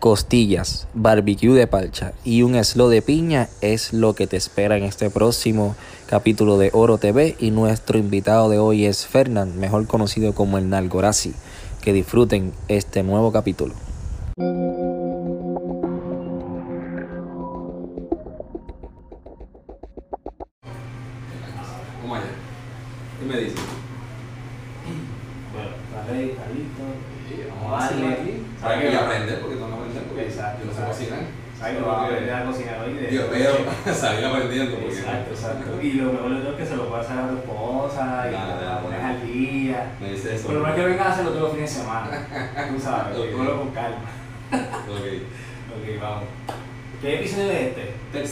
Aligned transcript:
Costillas, 0.00 0.88
barbecue 0.94 1.52
de 1.52 1.66
palcha 1.66 2.14
y 2.24 2.40
un 2.40 2.54
slow 2.64 2.88
de 2.88 3.02
piña 3.02 3.50
es 3.60 3.92
lo 3.92 4.14
que 4.14 4.26
te 4.26 4.38
espera 4.38 4.78
en 4.78 4.84
este 4.84 5.10
próximo 5.10 5.76
capítulo 6.06 6.56
de 6.56 6.70
Oro 6.72 6.96
TV 6.96 7.36
y 7.38 7.50
nuestro 7.50 7.98
invitado 7.98 8.48
de 8.48 8.58
hoy 8.58 8.86
es 8.86 9.06
Fernán, 9.06 9.58
mejor 9.60 9.86
conocido 9.86 10.34
como 10.34 10.56
el 10.56 10.70
Nalgorazi. 10.70 11.34
Que 11.82 11.92
disfruten 11.92 12.54
este 12.68 13.02
nuevo 13.02 13.32
capítulo. 13.32 13.74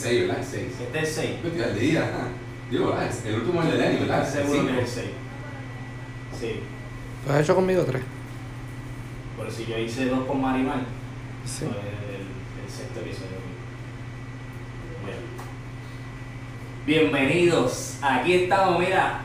6, 0.02 0.20
¿verdad? 0.23 0.38
El 0.38 0.45
6. 0.45 0.62
Este 0.80 0.98
es 0.98 1.19
el 1.19 1.24
6. 1.24 1.30
Yo 1.42 1.48
estoy 1.48 1.62
al 1.62 1.79
día. 1.79 2.11
Digo, 2.70 2.88
¿verdad? 2.88 3.11
El 3.24 3.34
último 3.37 3.62
es 3.62 3.69
el 3.69 3.73
de 3.73 3.79
Lenny, 3.79 3.98
¿verdad? 4.01 4.28
Seguro 4.28 4.66
que 4.66 4.73
es 4.73 4.78
el 4.78 4.87
6. 4.87 5.06
Sí. 6.41 6.61
¿Lo 7.27 7.33
has 7.33 7.41
hecho 7.41 7.55
conmigo 7.55 7.84
tres? 7.84 8.02
Por 9.36 9.50
si 9.50 9.67
yo 9.67 9.78
hice 9.78 10.06
dos 10.06 10.27
con 10.27 10.41
Marimar. 10.41 10.81
Sí. 11.44 11.67
Pues 11.67 11.77
el, 11.77 12.64
el 12.64 12.70
sexto 12.70 13.00
episodio. 13.00 13.39
Bueno. 15.03 15.19
Bienvenidos. 16.84 17.98
Aquí 18.03 18.34
estamos, 18.34 18.81
mira, 18.81 19.20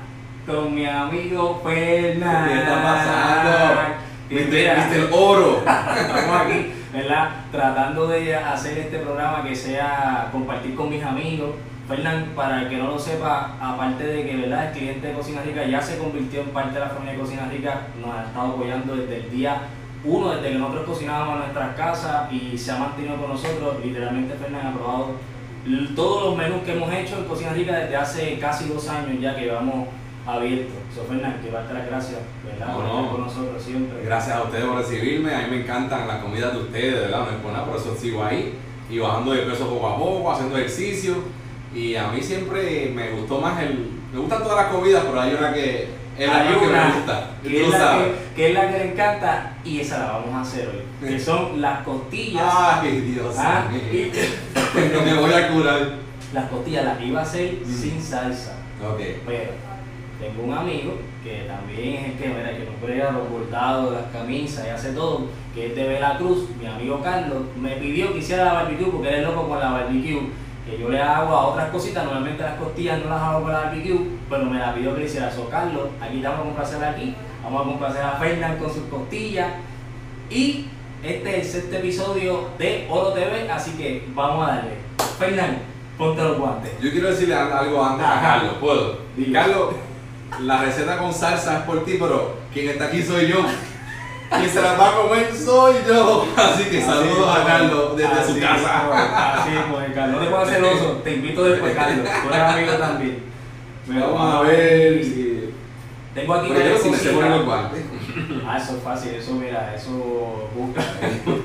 con 0.45 0.75
mi 0.75 0.85
amigo 0.85 1.59
Fernan. 1.63 2.49
¿Qué 2.49 2.59
está 2.59 2.83
pasando? 2.83 3.81
Viste 4.29 4.95
el 4.95 5.09
oro. 5.11 5.57
Estamos 5.65 6.41
aquí, 6.41 6.73
¿verdad? 6.97 7.29
Tratando 7.51 8.07
de 8.07 8.35
hacer 8.35 8.79
este 8.79 8.97
programa 8.97 9.43
que 9.43 9.55
sea 9.55 10.29
compartir 10.31 10.73
con 10.73 10.89
mis 10.89 11.03
amigos. 11.03 11.51
Fernán, 11.87 12.33
para 12.35 12.63
el 12.63 12.69
que 12.69 12.77
no 12.77 12.87
lo 12.87 12.99
sepa, 12.99 13.55
aparte 13.61 14.03
de 14.03 14.25
que 14.25 14.35
¿verdad? 14.35 14.67
el 14.67 14.77
cliente 14.77 15.07
de 15.07 15.13
Cocina 15.13 15.41
Rica 15.43 15.63
ya 15.65 15.79
se 15.79 15.99
convirtió 15.99 16.41
en 16.41 16.49
parte 16.49 16.73
de 16.73 16.79
la 16.79 16.89
familia 16.89 17.13
de 17.13 17.19
Cocina 17.19 17.47
Rica, 17.49 17.87
nos 18.01 18.15
ha 18.15 18.25
estado 18.25 18.53
apoyando 18.53 18.95
desde 18.95 19.17
el 19.17 19.29
día 19.29 19.61
uno, 20.03 20.31
desde 20.31 20.49
que 20.49 20.57
nosotros 20.57 20.85
cocinábamos 20.85 21.35
en 21.35 21.39
nuestras 21.41 21.75
casas 21.75 22.33
y 22.33 22.57
se 22.57 22.71
ha 22.71 22.77
mantenido 22.77 23.15
con 23.17 23.29
nosotros. 23.29 23.77
Literalmente 23.83 24.33
Fernán 24.35 24.67
ha 24.67 24.73
probado 24.73 25.11
todos 25.95 26.25
los 26.25 26.37
menús 26.37 26.63
que 26.63 26.73
hemos 26.73 26.91
hecho 26.91 27.19
en 27.19 27.25
Cocina 27.25 27.53
Rica 27.53 27.75
desde 27.75 27.95
hace 27.95 28.39
casi 28.39 28.69
dos 28.69 28.87
años 28.89 29.21
ya 29.21 29.35
que 29.35 29.45
llevamos 29.45 29.87
abierto. 30.27 30.73
So, 30.93 31.03
Fernán, 31.05 31.37
quiero 31.41 31.57
darte 31.57 31.73
las 31.73 31.87
gracias, 31.87 32.19
¿verdad? 32.45 32.67
No, 32.67 32.73
por 32.75 32.83
no. 32.83 32.89
estar 32.99 33.11
con 33.11 33.21
nosotros 33.21 33.63
siempre. 33.63 34.03
Gracias 34.03 34.35
a 34.35 34.43
ustedes 34.43 34.65
por 34.65 34.77
recibirme. 34.77 35.33
A 35.33 35.39
mí 35.39 35.45
me 35.51 35.61
encantan 35.61 36.07
las 36.07 36.17
comidas 36.21 36.53
de 36.53 36.59
ustedes, 36.59 36.93
¿verdad? 37.01 37.19
No 37.19 37.29
es 37.31 37.37
por 37.41 37.51
nada, 37.53 37.65
por 37.65 37.77
eso 37.77 37.95
sigo 37.99 38.23
ahí. 38.23 38.53
Y 38.89 38.99
bajando 38.99 39.31
de 39.31 39.39
peso 39.43 39.67
poco 39.69 39.87
a 39.87 39.97
poco, 39.97 40.31
haciendo 40.31 40.57
ejercicio. 40.57 41.15
Y 41.73 41.95
a 41.95 42.07
mí 42.09 42.21
siempre 42.21 42.91
me 42.95 43.11
gustó 43.11 43.39
más 43.39 43.61
el. 43.61 43.91
Me 44.13 44.19
gustan 44.19 44.41
todas 44.43 44.57
las 44.57 44.67
comidas, 44.73 45.03
pero 45.05 45.19
hay 45.21 45.33
una 45.35 45.53
que 45.53 45.87
es 46.17 46.27
la 46.27 46.43
que 46.47 46.49
me 46.67 46.91
gusta. 46.95 47.29
Que 47.43 47.63
es, 47.65 47.69
la 47.69 47.97
que, 47.97 48.13
que 48.35 48.47
es 48.49 48.53
la 48.53 48.71
que 48.71 48.77
le 48.79 48.91
encanta 48.93 49.53
y 49.63 49.79
esa 49.81 49.99
la 49.99 50.05
vamos 50.13 50.33
a 50.33 50.41
hacer 50.41 50.67
hoy. 50.69 51.07
Que 51.07 51.19
son 51.19 51.61
las 51.61 51.83
costillas. 51.83 52.43
Ay, 52.49 53.01
Dios 53.01 53.35
Ah, 53.37 53.67
mío. 53.69 54.11
No 54.93 55.01
me 55.05 55.13
voy 55.19 55.33
a 55.33 55.49
curar. 55.49 55.89
las 56.33 56.49
costillas 56.49 56.85
las 56.85 57.01
iba 57.01 57.19
a 57.19 57.23
hacer 57.23 57.57
Mm. 57.65 57.69
sin 57.73 58.01
salsa. 58.01 58.55
Ok. 58.81 58.99
Pero 59.25 59.51
tengo 60.19 60.43
un 60.43 60.53
amigo 60.53 60.93
que 61.23 61.45
también 61.47 61.95
es 61.95 62.05
el 62.05 62.17
que, 62.17 62.27
mira, 62.29 62.51
que 62.51 62.65
nos 62.65 62.75
prueba 62.75 63.11
los 63.11 63.29
bordados, 63.29 63.93
las 63.93 64.11
camisas 64.11 64.65
y 64.65 64.69
hace 64.69 64.91
todo, 64.93 65.27
que 65.53 65.67
es 65.67 65.75
de 65.75 65.87
Veracruz, 65.87 66.49
mi 66.59 66.65
amigo 66.65 67.01
Carlos, 67.01 67.43
me 67.59 67.71
pidió 67.75 68.13
que 68.13 68.19
hiciera 68.19 68.45
la 68.45 68.53
barbecue 68.53 68.87
porque 68.87 69.09
él 69.09 69.15
es 69.15 69.23
loco 69.23 69.47
con 69.47 69.59
la 69.59 69.71
barbecue, 69.71 70.29
que 70.65 70.79
yo 70.79 70.89
le 70.89 71.01
hago 71.01 71.35
a 71.35 71.47
otras 71.47 71.69
cositas, 71.69 72.03
normalmente 72.03 72.43
las 72.43 72.55
costillas 72.55 72.99
no 73.03 73.09
las 73.09 73.21
hago 73.21 73.43
con 73.43 73.51
la 73.51 73.59
barbecue, 73.61 73.99
pero 74.29 74.45
me 74.45 74.59
la 74.59 74.73
pidió 74.73 74.93
que 74.93 75.01
le 75.01 75.05
hiciera 75.05 75.29
eso. 75.29 75.49
Carlos, 75.49 75.89
aquí 76.01 76.17
estamos 76.17 76.39
a 76.39 76.43
complacer 76.43 76.83
aquí, 76.83 77.15
vamos 77.43 77.61
a 77.61 77.65
complacer 77.65 78.01
a 78.01 78.11
Fernán 78.13 78.57
con 78.57 78.73
sus 78.73 78.83
costillas 78.83 79.53
y 80.29 80.65
este 81.03 81.39
es 81.39 81.51
sexto 81.51 81.75
episodio 81.77 82.49
de 82.57 82.87
Oro 82.89 83.13
TV, 83.13 83.49
así 83.49 83.71
que 83.71 84.07
vamos 84.13 84.47
a 84.47 84.55
darle. 84.55 84.71
Fernán, 85.19 85.59
ponte 85.97 86.23
los 86.23 86.37
guantes. 86.37 86.71
Yo 86.81 86.91
quiero 86.91 87.09
decirle 87.09 87.35
algo 87.35 87.83
antes 87.83 88.05
a. 88.05 88.21
Carlos, 88.21 88.53
¿puedo? 88.59 88.97
Carlos, 89.31 89.69
la 90.41 90.61
receta 90.61 90.97
con 90.97 91.13
salsa 91.13 91.59
es 91.59 91.63
por 91.63 91.83
ti, 91.85 91.97
pero 91.99 92.37
quien 92.53 92.69
está 92.69 92.85
aquí 92.85 93.01
soy 93.01 93.27
yo. 93.27 93.45
Quien 94.29 94.49
se 94.49 94.61
la 94.61 94.73
va 94.73 94.89
a 94.89 94.93
comer 94.93 95.33
soy 95.33 95.75
yo. 95.87 96.27
Así 96.35 96.65
que 96.65 96.81
saludos 96.81 97.37
a 97.37 97.45
Carlos 97.45 97.95
desde 97.95 98.11
Así 98.11 98.33
su 98.33 98.39
casa. 98.39 99.33
Así 99.35 99.51
pues, 99.71 99.91
Carlos. 99.93 100.19
No 100.19 100.25
te 100.25 100.31
pongas 100.31 100.49
celoso, 100.49 100.91
te 101.03 101.13
invito 101.13 101.43
después, 101.43 101.73
Carlos. 101.75 102.05
Tú 102.05 102.29
eres 102.33 102.41
amigo 102.41 102.73
también. 102.73 103.23
Vamos 103.87 104.35
a 104.35 104.41
ver 104.41 105.03
si. 105.03 105.53
Tengo 106.13 106.33
aquí 106.33 106.51
Pero 106.51 106.69
yo 106.69 106.95
se 106.95 107.09
ponen 107.11 107.31
los 107.31 107.45
guantes. 107.45 107.83
Ah, 108.45 108.57
eso 108.57 108.77
es 108.77 108.83
fácil, 108.83 109.13
eso 109.13 109.33
mira, 109.33 109.73
eso 109.75 110.49
busca, 110.55 110.81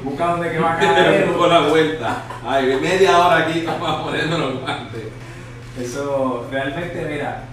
busca 0.02 0.26
donde 0.28 0.50
que 0.50 0.58
va 0.58 0.72
a 0.72 0.78
caer. 0.78 1.30
Con 1.32 1.50
la 1.50 1.68
vuelta. 1.68 2.22
Ay, 2.44 2.78
media 2.80 3.18
hora 3.18 3.36
aquí 3.38 3.62
vamos 3.66 3.90
a 3.90 4.02
ponernos 4.04 4.38
los 4.38 4.60
guantes. 4.60 5.02
Eso 5.78 6.46
realmente, 6.50 7.06
mira, 7.10 7.44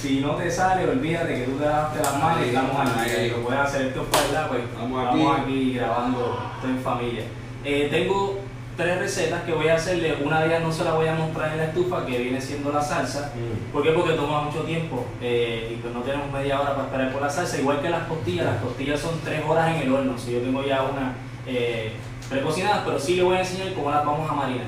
si 0.00 0.20
no 0.20 0.36
te 0.36 0.50
sale, 0.50 0.88
olvídate 0.88 1.34
que 1.34 1.42
tú 1.42 1.58
te 1.58 1.64
lavaste 1.66 1.98
las 2.00 2.18
manos 2.22 2.40
y 2.44 2.48
estamos 2.48 2.76
aquí. 2.80 3.10
ahí. 3.10 3.30
Lo 3.30 3.42
puedes 3.42 3.60
hacer 3.60 3.92
para 3.94 4.24
allá, 4.24 4.48
pues 4.48 4.62
Estamos 4.62 5.02
estamos 5.04 5.38
aquí. 5.38 5.42
aquí, 5.42 5.72
grabando 5.74 6.50
esto 6.56 6.68
en 6.68 6.78
familia. 6.80 7.24
Eh, 7.64 7.88
tengo 7.90 8.38
tres 8.76 8.98
recetas 9.00 9.42
que 9.42 9.52
voy 9.52 9.66
a 9.68 9.74
hacerle. 9.74 10.18
Una 10.24 10.40
de 10.40 10.46
ellas 10.46 10.62
no 10.62 10.72
se 10.72 10.84
la 10.84 10.92
voy 10.94 11.08
a 11.08 11.14
mostrar 11.14 11.50
en 11.52 11.58
la 11.58 11.64
estufa, 11.64 12.06
que 12.06 12.16
viene 12.16 12.40
siendo 12.40 12.70
la 12.72 12.80
salsa. 12.80 13.32
¿Por 13.72 13.82
qué? 13.82 13.90
Porque 13.90 14.12
toma 14.12 14.42
mucho 14.42 14.60
tiempo 14.60 15.04
eh, 15.20 15.72
y 15.72 15.82
pues 15.82 15.92
no 15.92 16.00
tenemos 16.02 16.30
media 16.30 16.60
hora 16.60 16.74
para 16.76 16.84
esperar 16.86 17.12
por 17.12 17.22
la 17.22 17.28
salsa. 17.30 17.58
Igual 17.58 17.82
que 17.82 17.90
las 17.90 18.04
costillas, 18.06 18.46
las 18.46 18.62
costillas 18.62 19.00
son 19.00 19.18
tres 19.24 19.42
horas 19.46 19.74
en 19.74 19.82
el 19.82 19.92
horno. 19.92 20.16
Si 20.16 20.30
yo 20.32 20.38
tengo 20.38 20.62
ya 20.64 20.84
una 20.84 21.14
eh, 21.44 21.92
precocinadas, 22.30 22.82
pero 22.84 23.00
sí 23.00 23.16
le 23.16 23.24
voy 23.24 23.36
a 23.36 23.40
enseñar 23.40 23.74
cómo 23.74 23.90
las 23.90 24.06
vamos 24.06 24.30
a 24.30 24.34
marinar. 24.34 24.66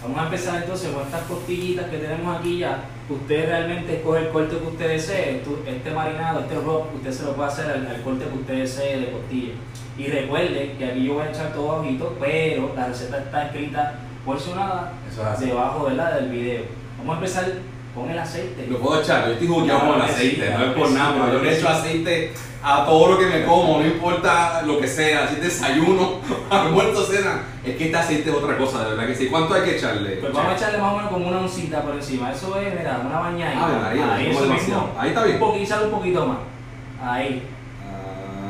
Vamos 0.00 0.18
a 0.18 0.24
empezar 0.24 0.62
entonces 0.62 0.90
con 0.92 1.02
estas 1.02 1.22
costillitas 1.22 1.90
que 1.90 1.98
tenemos 1.98 2.38
aquí 2.38 2.58
ya. 2.58 2.84
Usted 3.10 3.46
realmente 3.48 3.96
escoge 3.96 4.20
el 4.20 4.28
corte 4.28 4.56
que 4.56 4.66
usted 4.66 4.88
desee. 4.88 5.42
Este 5.66 5.90
marinado, 5.90 6.40
este 6.40 6.54
rub, 6.54 6.94
usted 6.94 7.10
se 7.10 7.24
lo 7.24 7.32
puede 7.34 7.48
hacer 7.48 7.66
al, 7.66 7.86
al 7.86 8.02
corte 8.02 8.24
que 8.24 8.38
usted 8.38 8.54
desee 8.54 9.00
de 9.00 9.10
costilla. 9.10 9.52
Y 9.98 10.06
recuerde 10.06 10.76
que 10.78 10.84
aquí 10.84 11.04
yo 11.04 11.14
voy 11.14 11.26
a 11.26 11.30
echar 11.30 11.52
todo 11.52 11.78
bajito, 11.78 12.16
pero 12.20 12.72
la 12.74 12.86
receta 12.86 13.18
está 13.18 13.46
escrita 13.46 13.94
porcionada 14.24 14.92
es 15.08 15.40
debajo 15.40 15.84
¿verdad? 15.86 16.20
del 16.20 16.30
video. 16.30 16.62
Vamos 16.98 17.14
a 17.14 17.18
empezar 17.18 17.52
con 17.94 18.10
el 18.10 18.18
aceite. 18.18 18.66
Lo 18.68 18.78
puedo 18.78 19.02
echar, 19.02 19.26
yo 19.26 19.32
estoy 19.32 19.48
Claro 19.48 19.92
con 19.92 20.02
el 20.02 20.08
sí, 20.08 20.14
aceite, 20.14 20.50
no 20.50 20.64
es 20.64 20.72
por 20.72 20.90
nada, 20.92 21.14
pero 21.26 21.38
yo 21.38 21.44
le 21.44 21.58
echo 21.58 21.68
aceite 21.68 22.32
a 22.62 22.84
todo 22.84 23.12
lo 23.12 23.18
que 23.18 23.26
me 23.26 23.44
como, 23.44 23.78
no 23.78 23.86
importa 23.86 24.62
lo 24.62 24.78
que 24.78 24.86
sea, 24.86 25.26
si 25.28 25.34
es 25.36 25.42
desayuno, 25.42 26.20
almuerzo, 26.50 27.04
cena, 27.04 27.42
es 27.64 27.76
que 27.76 27.86
este 27.86 27.96
aceite 27.96 28.30
es 28.30 28.36
otra 28.36 28.56
cosa, 28.58 28.84
de 28.84 28.90
verdad 28.90 29.06
que 29.06 29.14
sí. 29.14 29.28
¿Cuánto 29.28 29.54
hay 29.54 29.62
que 29.62 29.76
echarle? 29.76 30.16
Pues 30.16 30.32
vamos 30.32 30.52
a 30.52 30.56
echarle 30.56 30.78
más 30.78 30.92
o 30.92 30.96
menos 30.96 31.10
como 31.12 31.28
una 31.28 31.38
oncita 31.40 31.82
por 31.82 31.94
encima. 31.94 32.32
Eso 32.32 32.58
es, 32.60 32.74
mira, 32.74 33.00
una 33.04 33.18
bañadita. 33.18 33.64
Ave 33.64 33.78
María, 33.80 34.14
Ahí, 34.14 34.30
eso 34.30 34.46
mismo. 34.46 34.90
Ahí 34.98 35.08
está 35.08 35.24
bien. 35.24 35.36
Un 35.36 35.40
poquito, 35.40 35.64
echarle 35.64 35.84
un 35.86 35.92
poquito 35.92 36.26
más. 36.26 36.38
Ahí. 37.02 37.48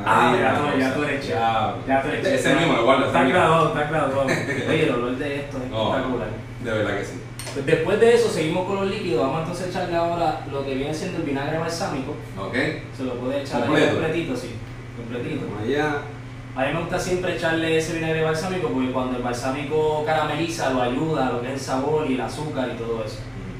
Ah, 0.04 0.32
Ah, 0.32 0.34
ya 0.40 0.54
tú, 0.56 0.78
ya 0.78 0.94
tú 0.94 1.02
eres. 1.04 1.26
Ya. 1.28 1.74
Ya 1.86 2.02
tú 2.02 2.08
eres. 2.08 2.26
Ese 2.26 2.54
mismo, 2.54 2.72
lo 2.72 2.84
guardo. 2.84 3.06
Está 3.06 3.22
graduado, 3.24 3.68
está 3.68 3.84
graduado. 3.90 4.22
Oye, 4.68 4.84
el 4.84 4.94
olor 4.94 5.16
de 5.16 5.36
esto 5.36 5.56
es 5.58 5.62
espectacular. 5.64 6.28
de 6.64 6.70
verdad 6.72 6.98
que 6.98 7.04
sí. 7.04 7.19
Pues 7.54 7.66
después 7.66 7.98
de 8.00 8.14
eso 8.14 8.28
seguimos 8.28 8.66
con 8.66 8.76
los 8.76 8.90
líquidos. 8.90 9.22
Vamos 9.22 9.40
entonces 9.40 9.66
a 9.66 9.70
echarle 9.70 9.96
ahora 9.96 10.46
lo 10.50 10.64
que 10.64 10.74
viene 10.74 10.94
siendo 10.94 11.18
el 11.18 11.24
vinagre 11.24 11.58
balsámico. 11.58 12.12
Ok, 12.38 12.54
Se 12.96 13.04
lo 13.04 13.14
puede 13.14 13.40
echar 13.42 13.62
ahí 13.62 13.68
Completo. 13.68 13.92
completito, 13.96 14.36
sí. 14.36 14.50
Completito. 14.96 15.46
allá. 15.60 16.02
A 16.56 16.66
mí 16.66 16.72
me 16.74 16.80
gusta 16.80 16.98
siempre 16.98 17.36
echarle 17.36 17.76
ese 17.78 17.94
vinagre 17.94 18.22
balsámico 18.22 18.68
porque 18.68 18.90
cuando 18.92 19.16
el 19.16 19.22
balsámico 19.22 20.04
carameliza 20.04 20.70
lo 20.70 20.82
ayuda 20.82 21.28
a 21.28 21.32
lo 21.32 21.40
que 21.40 21.48
es 21.48 21.54
el 21.54 21.60
sabor 21.60 22.10
y 22.10 22.14
el 22.14 22.20
azúcar 22.20 22.70
y 22.74 22.78
todo 22.78 23.04
eso. 23.04 23.18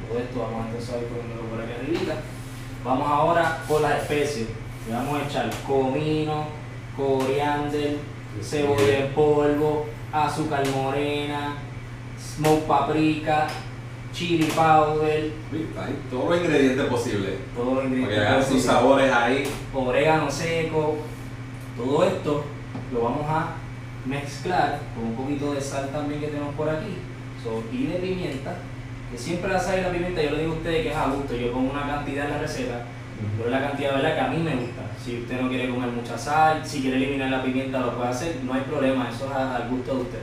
Todo 0.08 0.19
esto 0.19 0.40
vamos 0.40 0.66
entonces 0.66 0.94
a 0.94 0.98
ir 0.98 1.04
poniéndolo 1.06 1.48
por 1.50 1.60
aquí 1.62 1.72
arribita. 1.72 2.14
Vamos 2.84 3.08
ahora 3.08 3.58
con 3.69 3.82
las 3.82 4.02
especies. 4.02 4.48
Le 4.88 4.94
vamos 4.94 5.20
a 5.20 5.25
echar 5.25 5.50
comino, 5.66 6.44
coriander, 6.96 7.96
cebolla 8.43 8.98
en 8.98 9.12
polvo, 9.14 9.86
azúcar 10.12 10.62
morena, 10.75 11.54
smoke 12.19 12.66
paprika, 12.66 13.46
chili 14.12 14.44
powder, 14.46 15.30
ahí, 15.52 15.98
todos 16.10 16.30
los 16.30 16.40
ingredientes 16.40 16.86
posibles. 16.86 17.30
todos 17.54 17.74
los 17.74 17.76
Para 17.76 17.88
que 17.90 17.96
ingredientes. 18.00 18.28
hagan 18.28 18.44
sus 18.44 18.62
sabores 18.62 19.12
ahí. 19.12 19.44
orégano 19.72 20.30
seco, 20.30 20.96
todo 21.76 22.04
esto 22.04 22.44
lo 22.92 23.02
vamos 23.02 23.26
a 23.28 23.54
mezclar 24.06 24.80
con 24.94 25.04
un 25.06 25.14
poquito 25.14 25.54
de 25.54 25.60
sal 25.60 25.90
también 25.92 26.20
que 26.20 26.28
tenemos 26.28 26.54
por 26.54 26.68
aquí 26.68 26.96
so, 27.42 27.62
y 27.72 27.86
de 27.86 27.98
pimienta, 27.98 28.56
que 29.10 29.18
siempre 29.18 29.52
la 29.52 29.60
sal 29.60 29.78
y 29.78 29.82
la 29.82 29.90
pimienta 29.92 30.22
yo 30.22 30.30
le 30.32 30.40
digo 30.42 30.54
a 30.54 30.56
ustedes 30.56 30.82
que 30.82 30.90
es 30.90 30.96
a 30.96 31.06
gusto, 31.08 31.36
yo 31.36 31.52
pongo 31.52 31.70
una 31.72 31.86
cantidad 31.86 32.24
en 32.26 32.30
la 32.32 32.38
receta, 32.38 32.84
pero 33.36 33.48
es 33.48 33.52
la 33.60 33.68
cantidad 33.68 33.94
¿verdad? 33.94 34.14
que 34.14 34.20
a 34.20 34.28
mí 34.28 34.38
me 34.38 34.54
gusta. 34.56 34.82
Si 35.02 35.18
usted 35.20 35.40
no 35.40 35.48
quiere 35.48 35.70
comer 35.70 35.90
mucha 35.90 36.16
sal, 36.18 36.62
si 36.64 36.80
quiere 36.82 36.96
eliminar 36.96 37.30
la 37.30 37.42
pimienta 37.42 37.80
lo 37.80 37.94
puede 37.96 38.08
hacer, 38.10 38.36
no 38.44 38.52
hay 38.54 38.62
problema, 38.62 39.08
eso 39.08 39.26
es 39.26 39.32
al 39.32 39.68
gusto 39.68 39.94
de 39.94 40.00
usted. 40.02 40.18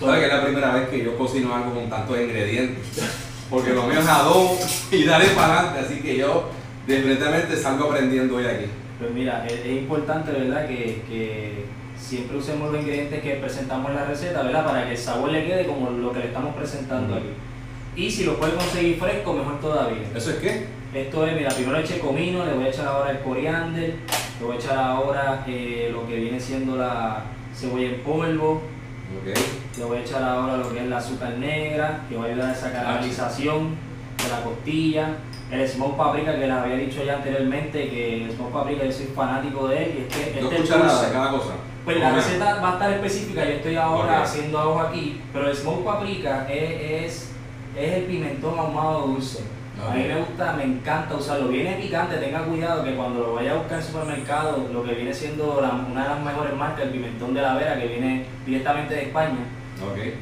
¿Sabes 0.00 0.20
que 0.20 0.26
es 0.26 0.32
la 0.32 0.44
primera 0.44 0.72
vez 0.72 0.88
que 0.88 1.04
yo 1.04 1.18
cocino 1.18 1.54
algo 1.54 1.74
con 1.74 1.90
tantos 1.90 2.18
ingredientes? 2.18 3.06
Porque 3.50 3.74
lo 3.74 3.82
mío 3.82 4.00
es 4.00 4.08
adobo 4.08 4.58
y 4.90 5.04
darle 5.04 5.28
para 5.30 5.58
adelante, 5.60 5.80
así 5.80 6.00
que 6.00 6.16
yo 6.16 6.48
definitivamente 6.86 7.54
salgo 7.54 7.90
aprendiendo 7.90 8.36
hoy 8.36 8.46
aquí. 8.46 8.64
Pues 8.98 9.10
mira, 9.12 9.44
es, 9.46 9.52
es 9.52 9.66
importante, 9.66 10.32
¿verdad? 10.32 10.66
Que, 10.66 11.02
que 11.06 11.64
siempre 11.98 12.38
usemos 12.38 12.72
los 12.72 12.80
ingredientes 12.80 13.20
que 13.20 13.34
presentamos 13.34 13.90
en 13.90 13.96
la 13.96 14.06
receta, 14.06 14.42
¿verdad? 14.42 14.64
Para 14.64 14.86
que 14.86 14.92
el 14.92 14.98
sabor 14.98 15.32
le 15.32 15.44
quede 15.44 15.66
como 15.66 15.90
lo 15.90 16.12
que 16.12 16.20
le 16.20 16.26
estamos 16.28 16.54
presentando 16.54 17.16
aquí. 17.16 17.30
Y 17.94 18.10
si 18.10 18.24
lo 18.24 18.36
puede 18.38 18.54
conseguir 18.54 18.98
fresco, 18.98 19.34
mejor 19.34 19.60
todavía. 19.60 20.08
¿Eso 20.14 20.30
es 20.30 20.36
qué? 20.36 20.64
Esto 20.94 21.26
es, 21.26 21.36
mira, 21.36 21.50
primero 21.50 21.78
eché 21.78 21.98
comino, 21.98 22.46
le 22.46 22.54
voy 22.54 22.64
a 22.64 22.68
echar 22.68 22.86
ahora 22.86 23.10
el 23.10 23.20
coriander, 23.20 23.96
le 24.40 24.46
voy 24.46 24.56
a 24.56 24.58
echar 24.58 24.78
ahora 24.78 25.44
eh, 25.46 25.90
lo 25.92 26.08
que 26.08 26.16
viene 26.16 26.40
siendo 26.40 26.76
la 26.76 27.24
cebolla 27.54 27.88
en 27.88 28.00
polvo, 28.00 28.62
Ok. 29.18 29.78
le 29.78 29.84
voy 29.84 29.98
a 29.98 30.00
echar 30.00 30.22
ahora 30.22 30.56
lo 30.56 30.72
que 30.72 30.80
es 30.80 30.86
la 30.86 30.98
azúcar 30.98 31.32
negra, 31.38 32.00
que 32.08 32.16
va 32.16 32.24
a 32.24 32.26
ayudar 32.28 32.50
a 32.50 32.52
esa 32.52 32.72
caramelización 32.72 33.74
de 34.22 34.28
la 34.28 34.42
costilla. 34.42 35.08
El 35.50 35.66
smoke 35.68 35.96
paprika, 35.96 36.32
que 36.34 36.46
les 36.46 36.50
había 36.52 36.76
dicho 36.76 37.02
ya 37.04 37.16
anteriormente, 37.16 37.88
que 37.88 38.24
el 38.24 38.32
smoke 38.32 38.52
paprika 38.52 38.84
yo 38.84 38.92
soy 38.92 39.06
fanático 39.06 39.66
de 39.68 39.82
él. 39.84 39.94
Y 39.98 40.02
es 40.02 40.14
que 40.16 40.40
este 40.40 40.56
cucharadas 40.56 40.92
dulce- 41.00 41.06
de 41.08 41.12
cada 41.12 41.30
cosa. 41.32 41.50
Pues 41.84 41.98
la 41.98 42.12
receta 42.12 42.54
va 42.60 42.70
a 42.70 42.72
estar 42.74 42.92
específica, 42.92 43.44
yo 43.44 43.50
estoy 43.52 43.74
ahora 43.76 44.22
haciendo 44.22 44.60
algo 44.60 44.78
aquí, 44.80 45.20
pero 45.32 45.48
el 45.50 45.56
smoke 45.56 45.84
paprika 45.84 46.46
es, 46.48 47.04
es, 47.04 47.30
es 47.76 47.92
el 47.94 48.02
pimentón 48.04 48.58
ahumado 48.58 49.06
dulce. 49.08 49.42
A 49.88 49.94
mí 49.94 50.04
me 50.04 50.16
gusta, 50.18 50.52
me 50.54 50.64
encanta 50.64 51.14
usarlo. 51.14 51.48
Viene 51.48 51.76
picante, 51.76 52.16
tenga 52.16 52.40
cuidado 52.44 52.84
que 52.84 52.94
cuando 52.94 53.20
lo 53.20 53.34
vaya 53.34 53.52
a 53.52 53.54
buscar 53.54 53.74
en 53.74 53.78
el 53.78 53.84
supermercado, 53.84 54.68
lo 54.72 54.84
que 54.84 54.92
viene 54.94 55.14
siendo 55.14 55.58
la- 55.60 55.70
una 55.90 56.02
de 56.02 56.08
las 56.10 56.20
mejores 56.22 56.54
marcas, 56.54 56.84
el 56.84 56.90
pimentón 56.90 57.32
de 57.34 57.40
la 57.42 57.54
Vera, 57.54 57.78
que 57.78 57.86
viene 57.86 58.26
directamente 58.44 58.94
de 58.94 59.02
España, 59.04 59.38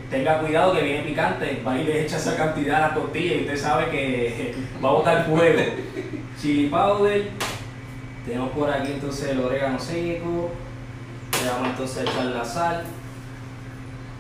tenga 0.09 0.39
cuidado 0.39 0.73
que 0.75 0.83
viene 0.83 1.03
picante, 1.03 1.61
va 1.67 1.77
y 1.77 1.85
le 1.85 2.05
echa 2.05 2.17
esa 2.19 2.37
cantidad 2.37 2.77
a 2.85 2.89
la 2.89 2.95
tortilla 2.95 3.35
y 3.35 3.41
usted 3.41 3.57
sabe 3.57 3.89
que 3.91 4.55
va 4.85 4.91
a 4.91 4.93
botar 4.93 5.27
fuego. 5.27 5.61
Chili 6.41 6.69
powder, 6.69 7.31
tenemos 8.25 8.51
por 8.51 8.71
aquí 8.71 8.93
entonces 8.93 9.31
el 9.31 9.41
orégano 9.41 9.79
seco, 9.81 10.51
le 11.43 11.51
vamos 11.51 11.69
entonces 11.71 11.99
a 11.99 12.03
echar 12.11 12.25
la 12.27 12.45
sal. 12.45 12.85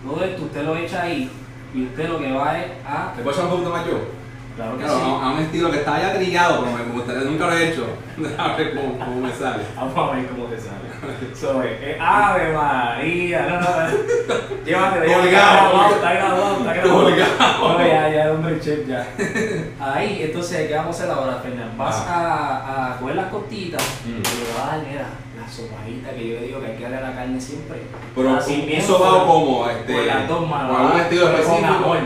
Todo 0.05 0.25
esto 0.25 0.43
usted 0.45 0.63
lo 0.65 0.77
echa 0.77 1.03
ahí 1.03 1.31
y 1.75 1.85
usted 1.85 2.09
lo 2.09 2.19
que 2.19 2.33
va 2.33 2.59
es 2.59 2.67
a... 2.85 3.13
¿Te 3.15 3.23
puedo 3.23 3.37
echar 3.37 3.45
un 3.45 3.51
poquito 3.53 3.71
más 3.71 3.87
yo? 3.87 4.18
Claro 4.59 4.77
que 4.77 4.83
Claro, 4.85 4.99
sí. 4.99 5.05
a, 5.23 5.29
un 5.31 5.39
estilo 5.39 5.71
que 5.71 5.77
está 5.79 6.03
ya 6.03 6.15
trillado, 6.15 6.65
pero 6.65 6.85
me 6.85 6.93
gustaría, 6.93 7.23
nunca 7.23 7.47
lo 7.47 7.53
he 7.53 7.69
hecho. 7.71 7.87
A 8.39 8.57
ver 8.57 8.75
cómo, 8.75 8.99
cómo 8.99 9.21
me 9.21 9.33
sale. 9.33 9.63
Vamos 9.77 9.97
a 9.97 10.17
ver 10.17 10.27
cómo 10.27 10.45
te 10.47 10.59
sale. 10.59 10.89
Soy 11.33 11.67
eh, 11.81 11.97
Ave 12.01 12.53
María, 12.53 13.47
no, 13.49 13.61
no, 13.61 13.71
no. 13.71 14.65
Llévatelo, 14.67 15.05
Colgado. 15.15 15.95
está 15.95 16.13
grabado, 16.13 16.57
está 16.59 16.75
grabado. 16.75 16.99
Colgado. 17.05 17.79
No, 17.79 17.87
ya, 17.87 18.09
ya, 18.09 18.33
hombre, 18.33 18.61
chef, 18.61 18.89
ya. 18.89 19.07
Ahí, 19.81 20.23
entonces, 20.25 20.67
¿qué 20.67 20.75
vamos 20.75 20.99
a 21.01 21.05
hacer 21.05 21.15
ahora, 21.17 21.39
Fernando? 21.41 21.77
Vas 21.77 22.05
a, 22.09 22.95
a 22.95 22.97
coger 22.99 23.15
las 23.15 23.27
costillitas 23.27 23.83
Mm. 24.05 24.09
y 24.11 24.13
le 24.15 24.55
vas 24.59 24.65
a 24.73 24.77
dar, 24.77 24.87
mira, 24.89 25.07
la 25.41 25.49
sopadita 25.49 26.11
que 26.11 26.29
yo 26.29 26.41
le 26.41 26.47
digo 26.49 26.61
que 26.61 26.67
hay 26.67 26.77
que 26.77 26.83
darle 26.83 26.97
a 26.99 27.01
la 27.11 27.15
carne 27.15 27.41
siempre. 27.41 27.79
Pero 28.17 28.35
Así 28.37 28.69
un, 28.77 28.97
como 29.27 29.69
este. 29.71 29.93
Con 29.93 30.07
las 30.09 30.29
dos 30.29 30.49
manos. 30.49 30.77
Con 30.77 30.87
algún 30.87 31.01
estilo 31.01 31.27
pero 31.27 31.45
con 31.45 31.55
específico. 31.55 31.85
amor. 31.85 31.99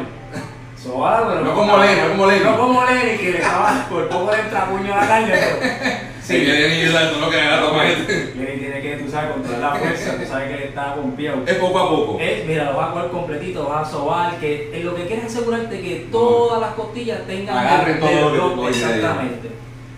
Sobado, 0.82 1.28
pero 1.28 1.40
No 1.44 1.54
como 1.54 1.76
Lenny, 1.78 2.00
no 2.00 2.08
como 2.08 2.26
Lenny. 2.26 2.44
No 2.44 2.56
como 2.58 2.84
Lenny, 2.84 3.18
que 3.18 3.30
le 3.32 3.38
estaba 3.38 3.86
por 3.90 4.08
poco 4.08 4.32
le 4.32 4.42
trapuño 4.50 4.92
a 4.94 4.96
la 4.96 5.06
carne, 5.08 5.32
pero... 5.32 6.02
Sí, 6.22 6.36
viene 6.38 6.78
y 6.78 6.82
es 6.82 6.92
todo 6.92 7.20
lo 7.20 7.30
que 7.30 7.40
agarra 7.40 7.72
más. 7.72 7.84
Lenny 8.08 8.58
tiene 8.60 8.80
que, 8.80 8.96
tú 8.96 9.10
sabes, 9.10 9.32
controlar 9.32 9.72
la 9.72 9.78
fuerza, 9.80 10.16
tú 10.16 10.24
sabes 10.26 10.48
que 10.48 10.54
él 10.54 10.62
está 10.68 10.94
pompeado. 10.94 11.42
Es 11.44 11.54
poco 11.56 11.78
a 11.80 11.88
poco. 11.90 12.18
Mira, 12.46 12.70
lo 12.70 12.76
vas 12.76 12.90
a 12.90 12.92
coger 12.92 13.10
completito, 13.10 13.68
vas 13.68 13.88
a 13.88 13.90
sobar, 13.90 14.36
que 14.38 14.80
lo 14.84 14.94
que 14.94 15.06
quieres 15.06 15.24
es 15.26 15.36
asegurarte 15.36 15.80
que 15.80 16.06
todas 16.12 16.60
las 16.60 16.74
costillas 16.74 17.26
tengan 17.26 17.58
Agarren 17.58 17.94
el- 17.94 18.00
todo 18.00 18.30
lo 18.56 18.62
que 18.62 18.68
Exactamente. 18.68 19.50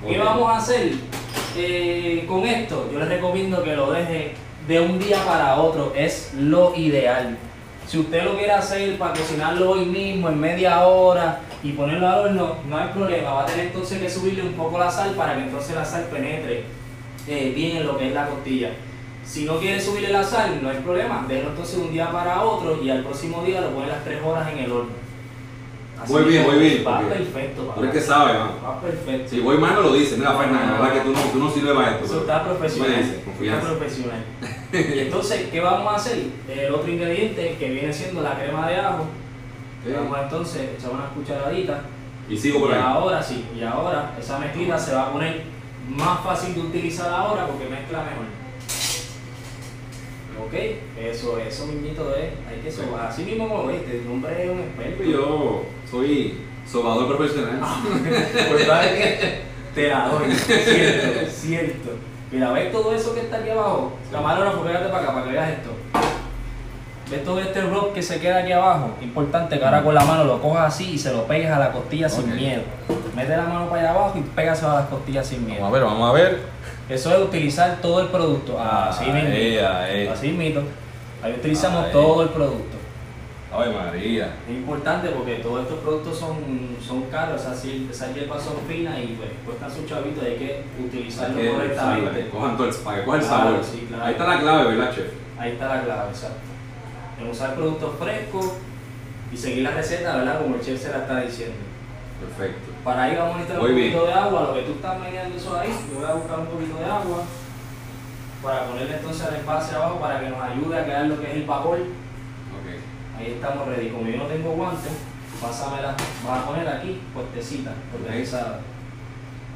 ¿Qué 0.08 0.19
vamos 0.19 0.50
a 0.50 0.56
hacer 0.56 0.92
eh, 1.56 2.25
con 2.26 2.44
esto? 2.44 2.88
Yo 2.92 2.98
les 2.98 3.08
recomiendo 3.08 3.62
que 3.62 3.76
lo 3.76 3.92
deje 3.92 4.32
de 4.66 4.81
un 4.81 4.98
día 4.98 5.19
para 5.26 5.56
otro, 5.56 5.92
es 5.94 6.32
lo 6.38 6.75
ideal. 6.75 7.36
Si 7.86 7.98
usted 7.98 8.25
lo 8.25 8.36
quiere 8.36 8.52
hacer 8.52 8.98
para 8.98 9.12
cocinarlo 9.12 9.70
hoy 9.70 9.84
mismo, 9.84 10.28
en 10.28 10.40
media 10.40 10.86
hora, 10.86 11.40
y 11.62 11.72
ponerlo 11.72 12.06
al 12.08 12.19
horno, 12.26 12.56
no 12.69 12.76
hay 12.76 12.88
problema. 12.88 13.32
Va 13.32 13.42
a 13.42 13.46
tener 13.46 13.66
entonces 13.66 13.98
que 13.98 14.10
subirle 14.10 14.42
un 14.42 14.52
poco 14.52 14.78
la 14.78 14.90
sal 14.90 15.12
para 15.14 15.34
que 15.34 15.44
entonces 15.44 15.75
la 15.75 15.84
sal 15.84 16.04
penetre 16.12 16.64
eh, 17.26 17.52
bien 17.56 17.78
en 17.78 17.86
lo 17.86 17.96
que 17.96 18.08
es 18.08 18.14
la 18.14 18.26
costilla. 18.26 18.70
Si 19.25 19.46
no 19.46 19.58
quiere 19.58 19.81
subirle 19.81 20.10
la 20.10 20.22
sal, 20.22 20.60
no 20.62 20.69
hay 20.69 20.76
problema. 20.78 21.25
Déjalo 21.26 21.50
entonces 21.50 21.78
un 21.78 21.90
día 21.90 22.10
para 22.12 22.42
otro 22.42 22.82
y 22.82 22.90
al 22.90 23.02
próximo 23.02 23.42
día 23.44 23.62
lo 23.62 23.70
pone 23.70 23.86
las 23.86 24.04
3 24.04 24.22
horas 24.22 24.52
en 24.52 24.58
el 24.58 24.72
horno. 24.72 25.04
Muy 26.06 26.25
bien, 26.25 26.42
muy 26.42 26.58
bien, 26.58 26.84
Va 26.86 27.00
perfecto, 27.00 27.62
Tú 27.62 27.69
papá. 27.69 27.81
eres 27.81 27.92
que 27.94 28.00
sabe, 28.00 28.32
mano. 28.34 28.52
Va 28.62 28.81
perfecto. 28.81 29.31
Si 29.31 29.40
voy 29.40 29.56
mal, 29.56 29.75
me 29.76 29.81
lo 29.81 29.94
dice. 29.94 30.19
Mira, 30.19 30.36
Fernando, 30.36 30.75
la 30.75 30.81
verdad 30.81 30.92
que 30.92 31.00
tú 31.00 31.12
no, 31.12 31.20
tú 31.32 31.38
no 31.38 31.50
sirves 31.50 31.72
para 31.72 31.90
esto. 31.92 32.04
Eso 32.04 32.12
pero 32.12 32.20
está 32.20 32.42
me 32.42 32.54
profesional. 32.54 33.00
Está 33.00 33.60
profesional. 33.60 34.25
y 34.75 34.99
entonces, 35.00 35.49
¿qué 35.50 35.61
vamos 35.61 35.93
a 35.93 35.97
hacer? 35.97 36.19
El 36.49 36.75
otro 36.75 36.91
ingrediente 36.91 37.56
que 37.59 37.71
viene 37.71 37.93
siendo 37.93 38.23
la 38.23 38.35
crema 38.38 38.69
de 38.69 38.76
ajo. 38.76 39.06
Sí. 39.85 39.93
Vamos 39.94 40.19
entonces 40.23 40.61
a 40.62 40.73
echar 40.79 40.91
unas 40.91 41.11
cucharaditas. 41.12 41.79
Y 42.29 42.37
sigo 42.37 42.61
por 42.61 42.71
Y 42.71 42.75
ahí. 42.75 42.81
ahora 42.82 43.23
sí, 43.23 43.44
y 43.55 43.62
ahora 43.62 44.15
esa 44.19 44.38
mezclita 44.38 44.79
se 44.79 44.94
va 44.94 45.09
a 45.09 45.12
poner 45.12 45.43
más 45.88 46.21
fácil 46.25 46.55
de 46.55 46.61
utilizar 46.62 47.12
ahora 47.12 47.47
porque 47.47 47.67
mezcla 47.69 47.99
mejor. 47.99 48.25
Ok, 50.47 50.55
eso, 50.99 51.38
eso 51.38 51.67
mismito 51.67 52.15
es, 52.17 52.31
hay 52.49 52.61
que 52.65 52.70
sobar. 52.73 53.06
Así 53.09 53.23
mismo 53.23 53.49
como 53.49 53.69
viste, 53.69 54.00
el 54.00 54.09
hombre 54.11 54.44
es 54.44 54.50
un 54.50 54.59
experto. 54.61 55.05
Yo 55.05 55.62
soy 55.91 56.38
sobador 56.70 57.17
profesional. 57.17 57.61
Pues 58.50 58.67
sabes 58.67 58.91
que 58.93 59.41
te 59.75 59.88
la 59.88 60.09
doy, 60.09 60.31
cierto, 60.35 61.31
cierto. 61.31 61.91
Mira, 62.34 62.50
¿ves 62.50 62.72
todo 62.72 62.92
eso 62.92 63.14
que 63.14 63.20
está 63.20 63.36
aquí 63.36 63.50
abajo? 63.50 63.93
Camarógrafo, 64.10 64.62
pégate 64.62 64.88
para 64.88 65.05
acá 65.05 65.14
para 65.14 65.24
que 65.24 65.32
veas 65.32 65.50
esto. 65.50 65.70
¿Ves 67.08 67.24
todo 67.24 67.38
este 67.38 67.60
rock 67.60 67.93
que 67.93 68.03
se 68.03 68.19
queda 68.19 68.38
aquí 68.38 68.50
abajo? 68.50 68.91
Importante 69.00 69.56
que 69.56 69.64
ahora 69.64 69.84
con 69.84 69.94
la 69.94 70.05
mano 70.05 70.24
lo 70.24 70.43
cojas 70.43 70.74
así 70.74 70.94
y 70.94 70.98
se 70.98 71.12
lo 71.12 71.29
pegues 71.29 71.48
a 71.53 71.60
la 71.60 71.70
costilla 71.70 72.08
sin 72.08 72.34
miedo. 72.34 72.62
Mete 73.14 73.36
la 73.36 73.44
mano 73.44 73.69
para 73.69 73.82
allá 73.82 73.91
abajo 73.93 74.19
y 74.19 74.22
pégaselo 74.22 74.72
a 74.72 74.74
las 74.81 74.88
costillas 74.88 75.29
sin 75.29 75.46
miedo. 75.46 75.62
Vamos 75.62 75.76
a 75.76 75.79
ver, 75.79 75.88
vamos 75.88 76.10
a 76.10 76.12
ver. 76.12 76.41
Eso 76.88 77.14
es 77.14 77.22
utilizar 77.22 77.76
todo 77.81 78.00
el 78.00 78.08
producto. 78.08 78.60
Así 78.60 79.05
mismo. 79.05 79.31
Así 80.12 80.32
mismo. 80.32 80.62
Ahí 81.22 81.34
utilizamos 81.34 81.93
todo 81.93 82.24
el 82.24 82.31
producto. 82.31 82.76
Ay, 83.56 83.73
María. 83.73 84.34
Es 84.49 84.55
importante 84.55 85.08
porque 85.11 85.37
todos 85.37 85.63
estos 85.63 85.79
productos 85.79 86.19
son, 86.19 86.37
son 86.84 87.03
caros, 87.05 87.41
o 87.41 87.44
sea, 87.44 87.55
si 87.55 87.89
esas 87.91 88.13
hierbas 88.15 88.43
son 88.43 88.56
finas 88.67 88.99
y 88.99 89.15
pues 89.17 89.31
cuestan 89.46 89.70
su 89.70 89.87
chavito 89.87 90.23
hay 90.23 90.37
que 90.37 90.65
utilizarlo 90.84 91.37
Que 91.41 91.51
correctamente. 91.53 92.11
usarla, 92.11 92.31
cojan 92.31 92.56
todo 92.56 92.69
el, 92.69 92.75
para 92.75 92.99
que 92.99 93.05
coja 93.05 93.17
el 93.19 93.25
Claro, 93.25 93.44
sabor. 93.44 93.65
sí, 93.65 93.87
claro. 93.89 94.05
Ahí 94.05 94.13
está 94.13 94.27
la 94.27 94.41
clave, 94.41 94.65
¿verdad, 94.77 94.94
chef? 94.94 95.06
Ahí 95.39 95.53
está 95.53 95.69
la 95.77 95.82
clave, 95.84 96.11
exacto. 96.11 96.37
En 97.20 97.29
usar 97.31 97.55
productos 97.55 97.94
frescos 98.01 98.53
y 99.32 99.37
seguir 99.37 99.63
la 99.63 99.70
receta, 99.70 100.17
¿verdad? 100.17 100.43
Como 100.43 100.56
el 100.56 100.61
chef 100.61 100.82
se 100.82 100.89
la 100.91 100.99
está 100.99 101.20
diciendo. 101.20 101.56
Perfecto. 102.20 102.73
Para 102.82 103.03
ahí 103.05 103.17
vamos 103.17 103.34
a 103.37 103.39
necesitar 103.39 103.63
Muy 103.63 103.70
un 103.70 103.77
bien. 103.77 103.93
poquito 103.93 104.06
de 104.08 104.13
agua, 104.15 104.41
lo 104.49 104.55
que 104.55 104.63
tú 104.63 104.73
estás 104.73 104.99
meneando 105.01 105.37
eso 105.37 105.56
ahí, 105.58 105.70
yo 105.93 106.01
voy 106.01 106.08
a 106.11 106.15
buscar 106.15 106.39
un 106.41 106.46
poquito 106.46 106.77
de 106.79 106.84
agua 106.87 107.23
para 108.43 108.67
ponerle 108.67 108.96
entonces 108.96 109.29
el 109.29 109.34
envase 109.37 109.75
abajo 109.77 110.01
para 110.01 110.20
que 110.20 110.29
nos 110.29 110.41
ayude 110.43 110.79
a 110.79 110.84
crear 110.84 111.06
lo 111.06 111.20
que 111.20 111.27
es 111.31 111.37
el 111.37 111.44
vapor. 111.44 111.79
Ahí 113.19 113.33
estamos 113.33 113.69
ready. 113.69 113.91
Como 113.91 114.06
yo 114.09 114.17
no 114.17 114.25
tengo 114.25 114.51
guantes, 114.51 114.93
pásamela, 115.41 115.97
vas 116.27 116.43
a 116.43 116.47
poner 116.47 116.69
aquí 116.69 117.01
puestecita, 117.13 117.73
organizada, 117.94 118.61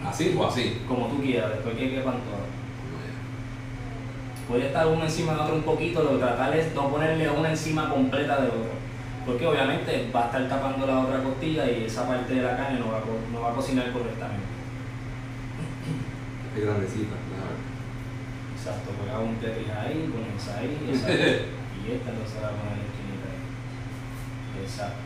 ¿Así 0.07 0.35
o 0.39 0.47
así? 0.47 0.83
como 0.87 1.09
tú 1.09 1.21
quieras, 1.21 1.51
después 1.51 1.77
que 1.77 1.91
quepan 1.91 2.21
todas. 2.23 2.47
Puede 4.49 4.69
estar 4.69 4.87
uno 4.87 5.05
encima 5.05 5.35
de 5.35 5.41
otro 5.41 5.57
un 5.57 5.63
poquito, 5.63 6.03
lo 6.03 6.13
que 6.13 6.19
tratar 6.25 6.57
es 6.57 6.75
no 6.75 6.89
ponerle 6.89 7.29
una 7.29 7.51
encima 7.51 7.91
completa 7.91 8.41
de 8.41 8.49
otro. 8.49 8.79
Porque 9.27 9.47
obviamente 9.47 10.11
va 10.15 10.23
a 10.23 10.27
estar 10.27 10.49
tapando 10.49 10.87
la 10.87 11.01
otra 11.01 11.23
costilla 11.23 11.71
y 11.71 11.85
esa 11.85 12.09
parte 12.09 12.33
de 12.33 12.43
la 12.43 12.57
carne 12.57 12.79
no 12.79 12.93
va 12.93 12.99
a, 12.99 13.03
no 13.31 13.41
va 13.43 13.51
a 13.51 13.55
cocinar 13.55 13.93
correctamente. 13.93 14.47
Qué 16.55 16.61
grandecita, 16.63 17.13
claro. 17.29 17.61
Exacto, 18.57 18.91
pues 18.97 19.13
hago 19.13 19.25
un 19.25 19.37
tetris 19.37 19.69
ahí, 19.69 20.11
pones 20.11 20.49
ahí, 20.49 20.91
esa, 20.91 21.11
y 21.13 21.93
esta 21.93 22.11
entonces 22.11 22.41
la 22.41 22.49
pones 22.49 22.73
ahí. 22.73 22.88
Exacto. 24.63 24.97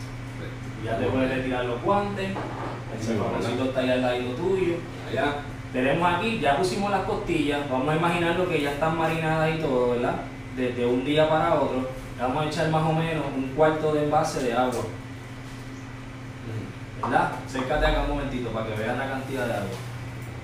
Ya 0.85 0.99
te 0.99 1.07
puedes 1.07 1.31
retirar 1.31 1.65
los 1.65 1.81
guantes, 1.83 2.29
el 2.29 3.03
zapaposito 3.03 3.65
está 3.65 3.81
ahí 3.81 3.91
al 3.91 4.03
lado 4.03 4.19
tuyo. 4.37 4.75
Allá. 5.11 5.37
Tenemos 5.73 6.13
aquí, 6.13 6.39
ya 6.39 6.59
pusimos 6.59 6.91
las 6.91 7.05
costillas, 7.05 7.61
vamos 7.71 7.89
a 7.89 7.97
imaginarlo 7.97 8.47
que 8.47 8.61
ya 8.61 8.73
están 8.73 8.99
marinadas 8.99 9.57
y 9.57 9.59
todo, 9.59 9.93
¿verdad? 9.93 10.17
Desde 10.55 10.85
un 10.85 11.03
día 11.03 11.27
para 11.31 11.55
otro, 11.55 11.89
vamos 12.21 12.45
a 12.45 12.49
echar 12.49 12.69
más 12.69 12.83
o 12.83 12.93
menos 12.93 13.25
un 13.35 13.53
cuarto 13.57 13.95
de 13.95 14.05
envase 14.05 14.43
de 14.43 14.53
agua, 14.53 14.83
¿verdad? 17.03 17.33
Acércate 17.47 17.87
acá 17.87 18.03
un 18.03 18.17
momentito 18.17 18.51
para 18.51 18.67
que 18.67 18.75
veas 18.75 18.99
la 18.99 19.09
cantidad 19.09 19.47
de 19.47 19.53
agua. 19.55 19.71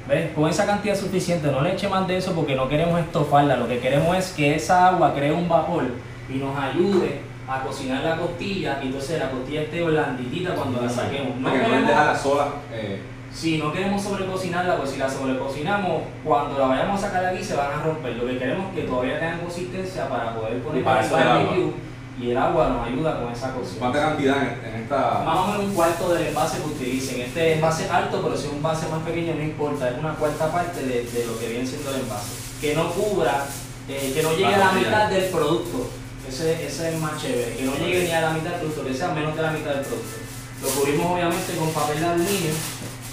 ¿Ves? 0.08 0.32
Con 0.32 0.48
esa 0.48 0.64
cantidad 0.64 0.96
suficiente, 0.96 1.52
no 1.52 1.60
le 1.60 1.74
eche 1.74 1.90
más 1.90 2.08
de 2.08 2.16
eso 2.16 2.32
porque 2.32 2.54
no 2.54 2.66
queremos 2.66 2.98
estofarla, 2.98 3.58
lo 3.58 3.68
que 3.68 3.80
queremos 3.80 4.16
es 4.16 4.32
que 4.32 4.54
esa 4.54 4.88
agua 4.88 5.12
cree 5.14 5.32
un 5.32 5.46
vapor 5.46 5.84
y 6.30 6.38
nos 6.38 6.58
ayude 6.58 7.20
a 7.48 7.62
cocinar 7.62 8.04
la 8.04 8.16
costilla 8.16 8.78
y 8.82 8.86
entonces 8.86 9.18
la 9.18 9.30
costilla 9.30 9.62
esté 9.62 9.82
blanditita 9.82 10.54
cuando 10.54 10.82
la 10.82 10.88
saquemos. 10.90 11.36
No 11.36 11.48
Porque 11.48 11.58
no 11.62 11.64
queremos- 11.68 11.88
dejarla 11.88 12.18
sola. 12.18 12.48
Eh, 12.72 13.02
si 13.32 13.58
no 13.58 13.72
queremos 13.72 14.02
sobrecocinarla, 14.02 14.76
pues 14.76 14.90
si 14.90 14.98
la 14.98 15.08
sobrecocinamos, 15.08 16.02
cuando 16.24 16.58
la 16.58 16.66
vayamos 16.66 17.02
a 17.02 17.06
sacar 17.06 17.22
de 17.22 17.28
aquí 17.28 17.44
se 17.44 17.56
van 17.56 17.72
a 17.72 17.82
romper. 17.82 18.16
Lo 18.16 18.26
que 18.26 18.38
queremos 18.38 18.68
es 18.70 18.74
que 18.74 18.82
todavía 18.88 19.18
tengan 19.18 19.40
consistencia 19.40 20.08
para 20.08 20.34
poder 20.34 20.62
poner 20.62 20.84
para 20.84 21.04
el 21.04 21.10
barbecue 21.10 21.72
y 22.20 22.30
el 22.32 22.36
agua 22.36 22.68
nos 22.68 22.88
ayuda 22.88 23.20
con 23.22 23.32
esa 23.32 23.52
cocción. 23.54 23.78
¿Cuánta 23.78 24.00
cantidad 24.00 24.36
en, 24.42 24.82
esta? 24.82 25.22
Más 25.24 25.36
o 25.38 25.46
menos 25.46 25.66
un 25.66 25.74
cuarto 25.74 26.12
del 26.14 26.26
envase 26.26 26.58
que 26.58 26.68
utilicen. 26.68 27.20
Este 27.20 27.54
envase 27.54 27.88
alto, 27.88 28.20
pero 28.22 28.36
si 28.36 28.46
es 28.46 28.50
un 28.50 28.56
envase 28.58 28.88
más 28.88 29.02
pequeño 29.02 29.34
no 29.34 29.42
importa, 29.42 29.88
es 29.88 29.98
una 29.98 30.14
cuarta 30.14 30.50
parte 30.50 30.82
de, 30.82 31.04
de 31.04 31.26
lo 31.26 31.38
que 31.38 31.48
viene 31.48 31.66
siendo 31.66 31.90
el 31.94 32.00
envase. 32.00 32.30
Que 32.60 32.74
no 32.74 32.90
cubra, 32.90 33.46
eh, 33.88 34.12
que 34.14 34.22
no 34.22 34.32
llegue 34.32 34.54
a 34.54 34.58
la 34.58 34.72
mitad 34.72 35.08
del 35.10 35.26
producto. 35.30 35.90
Ese, 36.28 36.66
ese 36.66 36.92
es 36.92 37.00
más 37.00 37.20
chévere, 37.20 37.56
que 37.56 37.64
no 37.64 37.74
llegue 37.76 38.04
ni 38.04 38.12
a 38.12 38.20
la 38.20 38.30
mitad 38.32 38.50
del 38.50 38.60
producto, 38.60 38.84
que 38.84 38.94
sea 38.94 39.08
menos 39.08 39.34
de 39.34 39.42
la 39.42 39.50
mitad 39.50 39.70
del 39.70 39.84
producto. 39.84 40.16
Lo 40.62 40.68
cubrimos 40.68 41.12
obviamente 41.12 41.56
con 41.56 41.72
papel 41.72 42.00
de 42.00 42.06
aluminio, 42.06 42.52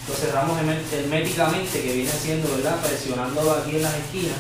lo 0.07 0.13
cerramos 0.13 0.59
herméticamente, 0.91 1.81
que 1.81 1.93
viene 1.93 2.11
siendo, 2.11 2.49
¿verdad? 2.57 2.75
Presionándolo 2.81 3.51
aquí 3.53 3.77
en 3.77 3.83
las 3.83 3.93
esquinas. 3.95 4.37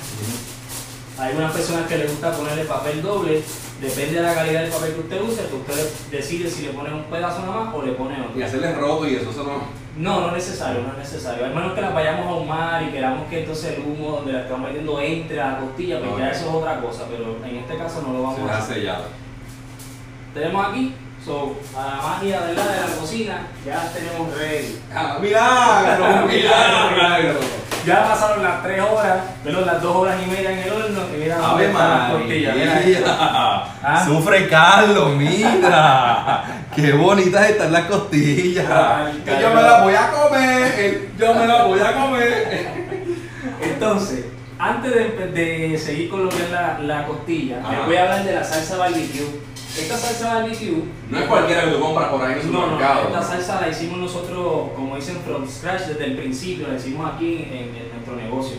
Hay 1.17 1.35
unas 1.35 1.53
personas 1.53 1.87
que 1.87 1.97
les 1.97 2.11
gusta 2.11 2.35
ponerle 2.35 2.65
papel 2.65 3.01
doble, 3.01 3.41
depende 3.81 4.15
de 4.15 4.21
la 4.21 4.33
calidad 4.33 4.61
del 4.61 4.71
papel 4.71 4.93
que 4.93 4.99
usted 5.01 5.21
use, 5.21 5.47
que 5.47 5.55
usted 5.55 5.89
decide 6.11 6.49
si 6.49 6.63
le 6.63 6.69
pone 6.73 6.93
un 6.93 7.03
pedazo 7.05 7.41
nada 7.41 7.65
más 7.65 7.75
o 7.75 7.81
le 7.81 7.91
pone 7.93 8.19
otro. 8.21 8.39
Y 8.39 8.43
hacerle 8.43 8.73
roto 8.73 9.07
y 9.07 9.15
eso, 9.15 9.29
eso 9.31 9.43
no. 9.43 9.85
No, 9.97 10.21
no 10.21 10.27
es 10.27 10.33
necesario, 10.45 10.81
no 10.81 10.91
es 10.91 10.97
necesario. 10.97 11.45
Al 11.45 11.53
menos 11.55 11.73
que 11.73 11.81
las 11.81 11.93
vayamos 11.93 12.25
a 12.25 12.29
ahumar 12.29 12.83
y 12.83 12.91
queramos 12.91 13.27
que 13.29 13.39
entonces 13.41 13.77
el 13.77 13.83
humo 13.85 14.17
donde 14.17 14.33
la 14.33 14.41
estamos 14.41 14.67
metiendo 14.67 14.99
entre 14.99 15.39
a 15.39 15.51
la 15.53 15.57
costilla, 15.59 15.99
pues 15.99 16.17
ya 16.17 16.31
eso 16.31 16.49
es 16.49 16.53
otra 16.55 16.81
cosa, 16.81 17.03
pero 17.09 17.37
en 17.49 17.57
este 17.57 17.77
caso 17.77 18.01
no 18.01 18.11
lo 18.13 18.23
vamos 18.23 18.39
Se 18.39 18.49
a 18.51 18.57
hacer. 18.57 18.75
sellado. 18.75 19.03
Tenemos 20.33 20.65
aquí, 20.67 20.93
so, 21.23 21.55
a 21.77 21.85
la 21.85 21.95
magia 21.95 22.39
¿verdad? 22.41 22.75
de 22.75 22.81
la 22.89 22.95
cocina, 22.99 23.47
ya 23.65 23.89
tenemos 23.93 24.37
ready. 24.37 24.79
¡Ah, 24.93 25.17
milagro! 25.21 26.05
¡Milagro! 26.27 26.91
¡Milagro! 26.91 27.39
Ya 27.85 28.07
pasaron 28.07 28.43
las 28.43 28.63
3 28.63 28.81
horas, 28.81 29.17
pero 29.43 29.61
las 29.65 29.81
2 29.81 29.95
horas 29.95 30.15
y 30.25 30.29
media 30.29 30.51
en 30.51 30.59
el 30.59 30.71
horno 30.71 31.01
y 31.13 31.17
mira 31.19 31.37
dónde 31.37 32.47
¡Ave 32.47 32.91
esto. 32.91 33.11
Ah. 33.87 34.03
Sufre 34.03 34.47
Carlos, 34.47 35.15
mira. 35.15 36.43
Qué 36.75 36.91
bonitas 36.93 37.49
están 37.51 37.71
las 37.71 37.83
costillas. 37.83 38.65
Ay, 38.67 39.23
Y 39.23 39.41
yo 39.41 39.53
me 39.53 39.61
las 39.61 39.83
voy 39.83 39.93
a 39.93 40.09
comer. 40.11 41.09
Yo 41.19 41.33
me 41.35 41.45
las 41.45 41.67
voy 41.67 41.79
a 41.79 41.93
comer. 41.93 42.67
Entonces, 43.61 44.25
antes 44.57 44.91
de, 44.91 45.27
de 45.27 45.77
seguir 45.77 46.09
con 46.09 46.23
lo 46.25 46.29
que 46.29 46.37
es 46.37 46.49
la, 46.51 46.79
la 46.79 47.05
costilla, 47.05 47.57
les 47.69 47.85
voy 47.85 47.95
a 47.95 48.03
hablar 48.03 48.23
de 48.23 48.33
la 48.33 48.43
salsa 48.43 48.77
barbecue. 48.77 49.39
Esta 49.77 49.97
salsa 49.97 50.35
barbecue 50.35 50.83
No 51.09 51.19
es 51.19 51.25
cualquiera 51.25 51.65
que 51.65 51.71
tú 51.71 51.79
compras 51.79 52.09
por 52.09 52.21
ahí 52.23 52.33
en 52.33 52.39
el 52.39 52.51
No, 52.51 52.59
no, 52.59 52.63
supermercado. 52.71 53.07
esta 53.07 53.21
salsa 53.23 53.61
la 53.61 53.69
hicimos 53.69 53.97
nosotros, 53.99 54.69
como 54.75 54.95
dicen, 54.95 55.17
from 55.25 55.47
scratch, 55.47 55.81
desde 55.87 56.05
el 56.05 56.17
principio, 56.17 56.67
la 56.67 56.75
hicimos 56.75 57.13
aquí 57.13 57.47
en, 57.51 57.75
en 57.75 57.89
nuestro 57.93 58.15
negocio. 58.15 58.57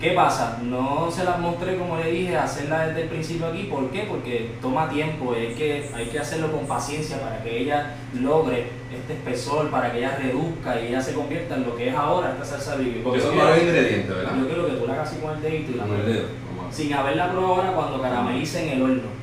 ¿Qué 0.00 0.10
pasa? 0.12 0.58
No 0.62 1.10
se 1.10 1.24
las 1.24 1.38
mostré, 1.40 1.76
como 1.76 1.96
le 1.96 2.10
dije, 2.10 2.36
hacerla 2.36 2.86
desde 2.88 3.02
el 3.02 3.08
principio 3.08 3.46
aquí. 3.46 3.64
¿Por 3.64 3.90
qué? 3.90 4.02
Porque 4.08 4.50
toma 4.60 4.88
tiempo, 4.88 5.32
hay 5.34 5.54
que, 5.54 5.90
hay 5.94 6.06
que 6.06 6.18
hacerlo 6.18 6.52
con 6.52 6.66
paciencia 6.66 7.18
para 7.20 7.42
que 7.42 7.58
ella 7.62 7.94
logre 8.20 8.68
este 8.94 9.14
espesor, 9.14 9.70
para 9.70 9.90
que 9.90 9.98
ella 9.98 10.16
reduzca 10.22 10.80
y 10.80 10.88
ella 10.88 11.00
se 11.00 11.14
convierta 11.14 11.54
en 11.56 11.64
lo 11.64 11.74
que 11.76 11.88
es 11.88 11.94
ahora 11.94 12.32
esta 12.32 12.44
salsa 12.44 12.74
barbecue. 12.76 13.02
Porque 13.02 13.20
son 13.20 13.36
varios 13.36 13.62
ingredientes, 13.66 14.08
¿verdad? 14.14 14.32
Yo 14.38 14.46
quiero 14.46 14.66
que 14.66 14.72
tú 14.74 14.86
la 14.86 14.92
hagas 14.94 15.08
así 15.10 15.20
con 15.20 15.34
el 15.36 15.42
dedito 15.42 15.72
y 15.72 15.74
la 15.76 15.84
Con 15.84 15.96
el 16.00 16.06
dedo. 16.06 16.24
Sin 16.70 16.92
haberla 16.94 17.30
probado 17.32 17.54
ahora 17.56 17.72
cuando 17.72 18.00
caramelice 18.02 18.62
en 18.64 18.68
el 18.76 18.82
horno. 18.82 19.21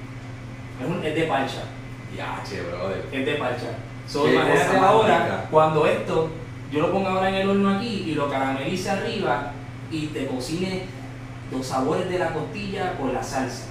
Es, 0.82 0.88
un- 0.88 1.04
es 1.06 1.16
de 1.16 1.24
parcha 1.24 1.62
Ya, 2.16 2.42
che, 2.48 2.62
brother. 2.62 3.06
es 3.12 3.26
de 3.26 3.34
parcha. 3.36 3.68
So, 4.08 4.28
imagínate 4.32 4.78
ahora, 4.78 5.46
cuando 5.52 5.86
esto, 5.86 6.30
yo 6.72 6.80
lo 6.82 6.92
pongo 6.92 7.08
ahora 7.10 7.30
en 7.30 7.36
el 7.36 7.50
horno 7.50 7.78
aquí 7.78 8.06
y 8.08 8.16
lo 8.16 8.30
caramelice 8.30 8.90
arriba 8.90 9.52
y 9.92 10.08
te 10.08 10.26
cocine 10.28 10.84
los 11.52 11.66
sabores 11.66 12.10
de 12.10 12.20
la 12.20 12.30
costilla 12.34 12.94
con 12.98 13.14
la 13.14 13.22
salsa. 13.24 13.66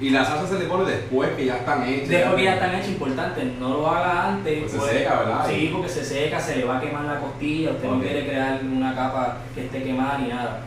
Y 0.00 0.10
la 0.10 0.24
salsa 0.24 0.46
se 0.46 0.58
le 0.58 0.66
pone 0.66 0.90
después 0.90 1.30
que 1.36 1.46
ya 1.46 1.56
están 1.56 1.82
hechas. 1.88 2.08
Después 2.08 2.36
que 2.36 2.44
ya 2.44 2.54
están 2.54 2.74
hechas, 2.74 2.88
importante, 2.88 3.44
no 3.58 3.68
lo 3.70 3.90
haga 3.90 4.28
antes. 4.28 4.58
Pues 4.70 4.72
se 4.72 4.98
seca, 4.98 5.18
¿verdad? 5.20 5.46
Sí, 5.48 5.70
porque 5.72 5.88
se 5.88 6.04
seca, 6.04 6.38
se 6.40 6.56
le 6.56 6.64
va 6.64 6.76
a 6.78 6.80
quemar 6.80 7.04
la 7.04 7.18
costilla, 7.20 7.70
usted 7.70 7.88
Ok. 7.88 7.94
no 7.94 8.00
quiere 8.00 8.26
crear 8.26 8.60
una 8.64 8.94
capa 8.94 9.38
que 9.54 9.64
esté 9.66 9.82
quemada 9.82 10.18
ni 10.18 10.28
nada. 10.28 10.60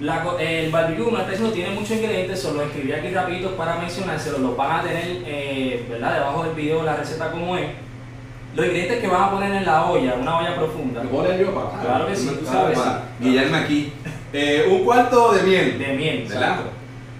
La 0.00 0.24
el 0.40 0.70
barbecue, 0.70 1.04
como 1.04 1.18
está 1.18 1.30
diciendo, 1.30 1.54
tiene 1.54 1.70
muchos 1.70 1.92
ingredientes, 1.92 2.40
solo 2.42 2.62
escribí 2.62 2.92
aquí 2.92 3.08
rapidito 3.10 3.56
para 3.56 3.76
mencionárselos, 3.76 4.40
los 4.40 4.56
van 4.56 4.80
a 4.80 4.82
tener 4.82 5.22
eh, 5.24 5.86
¿verdad? 5.88 6.14
debajo 6.14 6.44
del 6.44 6.54
video 6.54 6.82
la 6.82 6.96
receta 6.96 7.30
como 7.30 7.56
es. 7.56 7.68
Los 8.54 8.66
ingredientes 8.66 9.00
que 9.00 9.08
van 9.08 9.22
a 9.22 9.30
poner 9.30 9.52
en 9.52 9.64
la 9.64 9.84
olla, 9.86 10.14
una 10.14 10.38
olla 10.38 10.56
profunda, 10.56 11.02
¿Me 11.02 11.38
yo, 11.38 11.54
papá? 11.54 11.80
Claro 11.82 12.06
que 12.06 12.16
sí, 12.16 12.26
Tú 12.28 12.44
claro 12.44 12.74
sabes, 12.74 12.78
guiarme 13.20 13.56
aquí. 13.58 13.92
Eh, 14.32 14.66
un 14.70 14.84
cuarto 14.84 15.32
de 15.32 15.42
miel. 15.42 15.78
de 15.78 15.86
miel. 15.94 16.26
¿Verdad? 16.28 16.56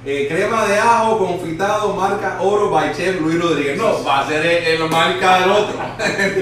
Eh, 0.05 0.27
crema 0.29 0.67
de 0.67 0.79
ajo 0.79 1.19
confitado 1.19 1.95
marca 1.95 2.39
Oro 2.41 2.71
by 2.71 2.93
Chef 2.95 3.21
Luis 3.21 3.41
Rodríguez. 3.43 3.77
No, 3.77 4.05
va 4.05 4.21
a 4.21 4.27
ser 4.29 4.45
el, 4.47 4.81
el 4.83 4.89
marca 4.91 5.41
del 5.41 5.51
otro. 5.51 5.77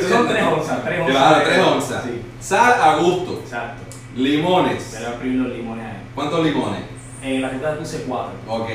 Son 0.09 0.29
tres 0.29 0.43
onzas, 0.45 0.85
tres 0.85 1.01
onzas. 1.01 1.17
Claro, 1.17 1.39
de- 1.39 1.45
tres 1.45 1.59
onzas. 1.61 2.05
Sí, 2.05 2.21
Sal 2.41 2.75
a 2.83 2.97
gusto. 2.97 3.41
exacto. 3.43 3.84
Limones. 4.17 4.95
Voy 4.97 5.05
a 5.07 5.11
escribir 5.11 5.41
los 5.41 5.53
limones 5.57 5.85
ahí. 5.87 5.97
¿Cuántos 6.15 6.45
limones? 6.45 6.81
En 7.23 7.43
la 7.43 7.49
receta 7.49 7.79
puse 7.79 8.03
cuatro. 8.07 8.33
Ok. 8.49 8.69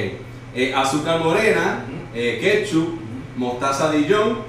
Eh, 0.55 0.73
azúcar 0.75 1.19
morena, 1.23 1.85
Ujú. 1.87 1.95
eh, 2.15 2.39
ketchup, 2.41 2.99
mostaza 3.37 3.91
Dijon, 3.91 4.39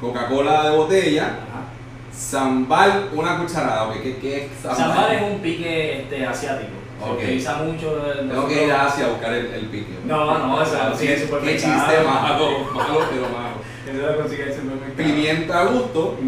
Coca-Cola 0.00 0.70
de 0.70 0.76
botella, 0.76 1.24
Ajá. 1.24 1.64
sambal 2.12 3.08
una 3.14 3.38
cucharada. 3.38 3.84
Ok, 3.88 4.02
¿qué, 4.02 4.16
qué 4.18 4.36
es 4.44 4.50
sambal? 4.62 4.76
Sambal 4.76 5.12
es 5.14 5.22
un 5.22 5.38
pique 5.40 6.00
este, 6.02 6.26
asiático. 6.26 6.70
Se 7.02 7.10
Ok. 7.10 7.16
utiliza 7.18 7.56
mucho. 7.62 8.12
en 8.20 8.28
Tengo 8.28 8.46
que 8.46 8.64
ir 8.66 8.72
a 8.72 8.86
Asia 8.86 9.06
a 9.06 9.08
buscar 9.08 9.32
el, 9.32 9.46
el 9.46 9.66
pique. 9.66 9.94
No, 10.06 10.38
no, 10.38 10.62
eso 10.62 10.74
lo 10.76 10.90
consigue 10.90 11.14
en 11.14 11.14
el 11.14 11.20
Qué 11.20 11.26
supermercado. 11.26 11.74
chiste 11.74 12.04
malo, 12.04 12.48
malo, 12.74 12.98
pero 13.10 13.22
malo. 13.22 13.56
Eso 13.88 14.12
lo 14.12 14.18
consigue 14.20 14.42
en 14.42 14.48
el 14.50 14.54
supermercado. 14.54 14.96
Pimienta 14.96 15.60
a 15.60 15.64
gusto, 15.64 16.18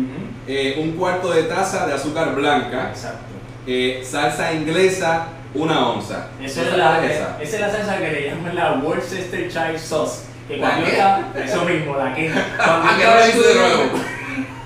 eh, 0.48 0.78
un 0.82 0.92
cuarto 0.92 1.30
de 1.30 1.42
taza 1.44 1.86
de 1.86 1.92
azúcar 1.92 2.34
blanca, 2.34 2.88
Exacto. 2.90 3.31
Eh, 3.66 4.02
salsa 4.04 4.52
inglesa, 4.52 5.26
una 5.54 5.88
onza. 5.90 6.28
Es 6.42 6.56
la, 6.56 7.04
esa. 7.04 7.36
esa 7.40 7.54
es 7.56 7.60
la 7.60 7.70
salsa 7.70 7.98
que 7.98 8.10
le 8.10 8.30
llaman 8.30 8.54
la 8.54 8.72
Worcestershire 8.74 9.78
sauce. 9.78 10.24
Que 10.48 10.56
¿La 10.56 10.68
cuando 10.68 10.80
yo 10.80 10.86
qué? 10.90 10.92
estaba, 10.98 11.32
eso 11.44 11.64
mismo, 11.64 11.96
la 11.96 12.14
que. 12.14 12.30
Cuando 12.56 12.90
estaba 12.90 13.20
lo 13.20 13.26
dice 13.26 13.38
de 13.40 13.54
nuevo. 13.54 13.82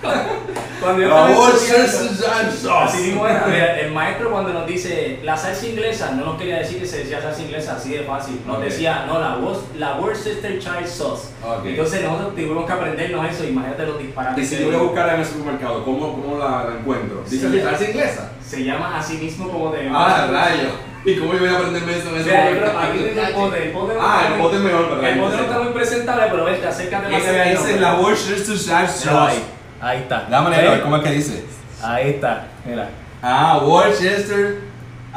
Worcestershire 0.95 2.53
sauce. 2.53 2.69
Así 2.71 2.99
mismo 3.09 3.27
era, 3.27 3.45
mira, 3.47 3.81
el 3.81 3.93
maestro 3.93 4.31
cuando 4.31 4.53
nos 4.53 4.67
dice 4.67 5.21
la 5.23 5.37
salsa 5.37 5.67
inglesa, 5.67 6.13
no 6.13 6.25
nos 6.25 6.39
quería 6.39 6.59
decir 6.59 6.79
que 6.81 6.87
se 6.87 6.99
decía 6.99 7.21
salsa 7.21 7.43
inglesa 7.43 7.77
así 7.77 7.91
de 7.91 8.03
fácil, 8.05 8.41
nos 8.47 8.59
Ok. 8.59 8.65
decía, 8.65 9.05
no, 9.07 9.19
la, 9.19 9.37
la 9.79 9.95
Worcestershire 10.01 10.87
sauce. 10.87 11.29
Ok. 11.45 11.65
Entonces 11.67 12.03
nosotros 12.03 12.35
tuvimos 12.35 12.67
que 12.67 12.73
aprendernos 12.73 13.31
eso, 13.31 13.45
imagínate 13.45 13.87
los 13.87 14.01
Y 14.01 14.05
disparates. 14.05 14.49
si 14.49 14.57
que- 14.57 14.63
yo 14.63 14.69
voy 14.69 14.77
a 14.77 14.83
buscar 14.83 15.15
en 15.15 15.21
el 15.21 15.27
supermercado, 15.27 15.85
¿cómo, 15.85 16.13
cómo 16.21 16.39
la, 16.39 16.65
la 16.65 16.77
encuentro? 16.81 17.23
¿Dice 17.29 17.51
Sí. 17.51 17.61
salsa 17.61 17.85
inglesa? 17.91 18.33
Se 18.47 18.63
llama 18.65 18.99
así 18.99 19.17
mismo 19.19 19.49
como 19.51 19.73
de... 19.73 19.89
Ah, 19.93 20.29
rayo. 20.31 20.69
¿Y 21.05 21.17
cómo 21.19 21.35
yo 21.35 21.39
voy 21.39 21.49
a 21.49 21.57
aprenderme 21.59 21.99
eso 21.99 22.09
en 22.09 22.17
ese 22.17 22.25
supermercado? 22.31 22.79
aquí 22.81 22.99
tengo 22.99 23.21
el 23.27 23.33
pote, 23.35 23.63
el 23.65 23.71
pote 23.73 23.93
Ah, 24.01 24.29
el 24.35 24.41
pote 24.43 24.57
es 24.57 24.63
mejor 24.63 24.89
para 24.91 25.09
El 25.09 25.19
pote 25.21 25.37
no 25.37 25.43
está 25.43 25.59
muy 25.61 25.73
presentable, 25.73 26.25
pero 26.31 26.45
vete, 26.45 26.67
acércate 26.67 27.09
que 27.09 27.17
Esa 27.17 27.71
es 27.71 27.81
la 27.81 27.95
Worcestershire 27.95 28.89
sauce. 28.89 29.41
Ahí, 29.81 29.99
está. 30.01 30.27
Dame 30.31 30.51
¿Ves? 30.51 30.59
leer, 30.59 30.83
¿cómo 30.83 30.97
es 30.97 31.03
que 31.03 31.11
dice? 31.11 31.45
Ahí 31.83 32.11
está, 32.11 32.47
mira. 32.65 32.89
Ah, 33.23 33.61
Worcester. 33.65 34.59